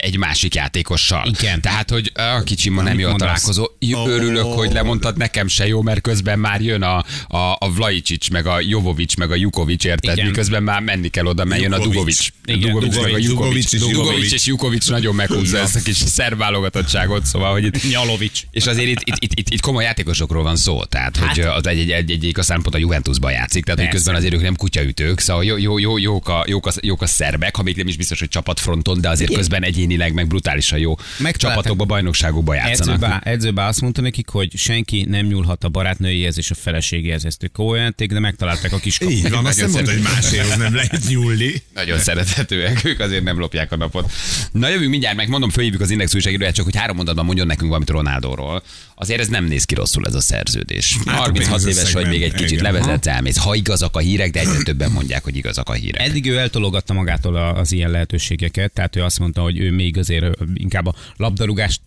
egy 0.00 0.16
másik 0.16 0.54
játékossal. 0.54 1.32
Igen. 1.38 1.60
Tehát, 1.60 1.90
hogy 1.90 2.12
a 2.14 2.42
kicsim 2.42 2.72
ma 2.74 2.82
nem 2.82 2.98
jó 2.98 3.08
a 3.10 3.14
találkozó. 3.16 3.66
Jó. 3.78 4.06
Örülök, 4.08 4.44
hogy 4.44 4.72
lemondtad, 4.72 5.16
nekem 5.16 5.48
se 5.48 5.66
jó, 5.66 5.82
mert 5.82 6.00
közben 6.00 6.38
már 6.38 6.60
jön 6.60 6.82
a, 6.82 6.96
a, 7.28 7.38
a 7.58 7.72
Vlajicsics, 7.74 8.30
meg 8.30 8.46
a 8.46 8.60
Jovovics, 8.60 9.16
meg 9.16 9.30
a 9.30 9.34
Jukovics, 9.34 9.84
érted? 9.84 10.12
Igen. 10.14 10.26
miközben 10.26 10.62
már 10.62 10.80
menni 10.80 11.08
kell 11.08 11.24
oda, 11.26 11.44
mert 11.44 11.62
jön 11.62 11.72
a. 11.72 11.78
Dugovics. 11.78 12.28
Igen, 12.44 12.60
Dugovics, 12.60 12.94
Dugovics. 12.94 13.26
Dugovics 13.26 13.72
és 13.72 13.80
Dugovics 13.80 14.06
Jukovics. 14.06 14.32
és 14.32 14.46
Jukovics 14.46 14.90
nagyon 14.90 15.14
meghúzza 15.14 15.58
ezt 15.58 15.76
a 15.76 15.80
kis 15.82 15.96
szerb 16.34 16.46
válogatottságot, 16.46 17.24
szóval, 17.24 17.52
hogy 17.52 17.64
itt 17.64 17.90
Nyalovics. 17.90 18.42
és 18.50 18.66
azért 18.66 18.88
itt, 18.88 19.00
itt, 19.04 19.16
itt, 19.18 19.38
itt, 19.38 19.48
itt 19.48 19.60
komoly 19.60 19.84
játékosokról 19.84 20.42
van 20.42 20.56
szó, 20.56 20.84
tehát 20.84 21.16
hát, 21.16 21.28
hogy 21.28 21.40
az 21.44 21.66
egy, 21.66 21.78
egy, 21.78 21.90
egy, 21.90 22.10
egyik 22.10 22.38
aztán 22.38 22.62
pont 22.62 22.74
a 22.74 22.78
Juventusban 22.78 23.32
játszik, 23.32 23.64
tehát 23.64 23.80
hogy 23.80 23.88
közben 23.88 24.14
azért 24.14 24.34
ők 24.34 24.42
nem 24.42 24.56
kutyaütők, 24.56 25.20
szóval 25.20 25.44
jó, 25.44 25.56
jó, 25.56 25.78
jó, 25.78 25.98
jók, 25.98 26.28
a, 26.28 26.44
jók, 26.46 26.66
a, 26.66 26.72
jók 26.80 27.02
a 27.02 27.06
szerbek, 27.06 27.56
ha 27.56 27.62
még 27.62 27.76
nem 27.76 27.88
is 27.88 27.96
biztos, 27.96 28.18
hogy 28.18 28.28
csapatfronton, 28.28 29.00
de 29.00 29.08
azért 29.08 29.32
közben 29.32 29.62
egyénileg 29.62 30.12
meg 30.12 30.26
brutálisan 30.26 30.78
jó 30.78 30.94
Megtalálták. 30.96 31.36
csapatokba, 31.38 31.84
bajnokságokba 31.84 32.54
játszanak. 32.54 32.94
Edzőbe, 32.94 33.20
edzőbe 33.24 33.64
azt 33.64 33.80
mondta 33.80 34.00
nekik, 34.00 34.28
hogy 34.28 34.56
senki 34.56 35.06
nem 35.08 35.26
nyúlhat 35.26 35.64
a 35.64 35.68
barátnőjéhez 35.68 36.38
és 36.38 36.50
a 36.50 36.54
feleségéhez. 36.54 37.24
Ezt 37.24 37.42
ők 37.42 37.52
komolyan 37.52 37.94
de 37.96 38.20
megtalálták 38.20 38.72
a 38.72 38.78
kis 38.78 39.00
Így 39.00 39.30
van, 39.30 39.46
azt 39.46 39.60
nem 39.60 39.70
mondta, 39.70 39.92
hogy 39.92 40.02
máséhoz 40.02 40.56
nem 40.56 40.74
lehet 40.74 41.00
nyúlni. 41.08 41.62
Nagyon 41.74 41.98
szerethetőek, 41.98 42.84
ők 42.84 43.00
azért 43.00 43.22
nem 43.22 43.38
lopják 43.38 43.72
a 43.72 43.76
napot. 43.76 44.12
Na 44.52 44.68
jövünk 44.68 44.90
mindjárt, 44.90 45.16
meg 45.16 45.28
mondom, 45.28 45.50
fölhívjuk 45.50 45.82
az 45.82 45.90
Index 45.90 46.14
újságíróját, 46.24 46.54
csak 46.54 46.64
hogy 46.64 46.76
három 46.76 46.96
mondatban 46.96 47.24
mondjon 47.24 47.46
nekünk 47.46 47.68
valamit 47.68 47.90
Ronaldóról. 47.90 48.62
Azért 48.94 49.20
ez 49.20 49.28
nem 49.28 49.44
néz 49.44 49.64
ki 49.64 49.74
rosszul 49.74 50.06
ez 50.06 50.14
a 50.14 50.20
szerződés. 50.20 50.96
Hát 51.06 51.16
a 51.16 51.20
36 51.20 51.60
éves 51.60 51.64
pénzösszeg 51.64 51.92
vagy, 51.92 52.08
még 52.08 52.22
egy 52.22 52.32
kicsit 52.32 52.60
levezetsz, 52.60 53.06
elmész. 53.06 53.36
Ha 53.36 53.54
igazak 53.54 53.96
a 53.96 53.98
hírek, 53.98 54.30
de 54.30 54.40
egyre 54.40 54.62
többen 54.62 54.90
mondják, 54.90 55.24
hogy 55.24 55.36
igazak 55.36 55.68
a 55.68 55.72
hírek. 55.72 56.08
Eddig 56.08 56.26
ő 56.26 56.38
eltologatta 56.38 56.92
magától 56.92 57.36
az 57.36 57.72
ilyen 57.72 57.90
lehetőségeket, 57.90 58.72
tehát 58.72 58.96
ő 58.96 59.02
azt 59.02 59.18
mondta, 59.18 59.42
hogy 59.42 59.58
ő 59.58 59.70
még 59.70 59.98
azért 59.98 60.26
inkább 60.54 60.86
a 60.86 60.94
labdarúgást 61.16 61.80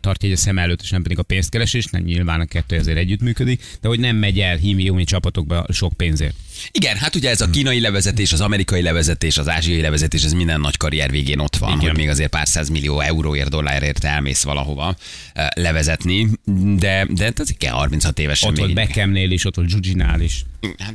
tartja 0.00 0.28
egy 0.28 0.32
a 0.32 0.36
szem 0.36 0.58
előtt, 0.58 0.80
és 0.82 0.90
nem 0.90 1.02
pedig 1.02 1.18
a 1.18 1.22
pénzkeresést, 1.22 1.90
nem 1.90 2.02
nyilván 2.02 2.40
a 2.40 2.44
kettő 2.44 2.78
azért 2.78 2.98
együttműködik, 2.98 3.62
de 3.80 3.88
hogy 3.88 3.98
nem 3.98 4.16
megy 4.16 4.40
el 4.40 4.56
hími 4.56 5.04
csapatokba 5.04 5.66
sok 5.68 5.92
pénzért. 5.92 6.34
Igen, 6.70 6.96
hát 6.96 7.14
ugye 7.14 7.30
ez 7.30 7.40
a 7.40 7.50
kínai 7.50 7.80
levezetés, 7.80 8.32
az 8.32 8.40
amerikai 8.40 8.82
levezetés, 8.82 9.38
az 9.38 9.48
ázsiai 9.48 9.80
levezetés, 9.80 10.22
ez 10.22 10.32
minden 10.32 10.60
nagy 10.60 10.76
karrier 10.76 11.10
végén 11.10 11.38
ott 11.38 11.56
van, 11.56 11.70
Igen. 11.70 11.80
hogy 11.80 11.96
még 11.96 12.08
azért 12.08 12.30
pár 12.30 12.48
száz 12.48 12.68
millió 12.68 13.00
euróért, 13.00 13.50
dollárért 13.50 14.04
elmész 14.04 14.42
valahova 14.42 14.96
eh, 15.32 15.46
levezetni, 15.54 16.28
de, 16.76 17.06
de 17.10 17.32
ez 17.36 17.50
igen, 17.50 17.72
36 17.72 18.18
évesen 18.18 18.48
Ott 18.48 18.56
még 18.56 18.64
volt 18.64 18.86
Beckhamnél 18.86 19.30
is, 19.30 19.44
ott 19.44 19.54
volt 19.54 19.68
Giuginál 19.68 20.20
is. 20.20 20.44
Hát, 20.78 20.94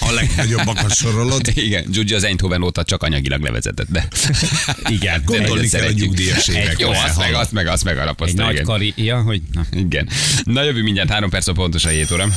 A 0.00 0.12
legnagyobbakat 0.12 0.94
sorolod. 0.94 1.48
igen, 1.54 1.84
Giugi 1.90 2.14
az 2.14 2.24
Eindhoven 2.24 2.62
óta 2.62 2.84
csak 2.84 3.02
anyagilag 3.02 3.40
levezetett, 3.40 3.90
de 3.90 4.08
Igen, 4.96 5.22
Gondolni 5.24 5.68
kell 5.68 5.86
a 5.86 5.90
nyugdíjas 5.90 6.48
évekre. 6.48 6.74
Jó, 6.78 6.90
azt 6.90 7.18
meg, 7.18 7.34
azt 7.34 7.52
meg, 7.52 7.66
azt 7.66 7.84
meg 7.84 7.94
Egy 7.94 8.00
alapozta, 8.00 8.42
nagy 8.42 8.52
igen. 8.52 8.64
kari, 8.64 8.92
ja, 8.96 9.22
hogy 9.22 9.42
na. 9.52 9.66
igen. 9.72 10.08
Na 10.44 10.62
jövő 10.62 10.82
mindjárt 10.82 11.10
három 11.10 11.30
perc 11.30 11.46
a 11.46 11.52
pontos 11.52 11.84
a 11.84 11.88
7 11.88 12.10
óra. 12.10 12.28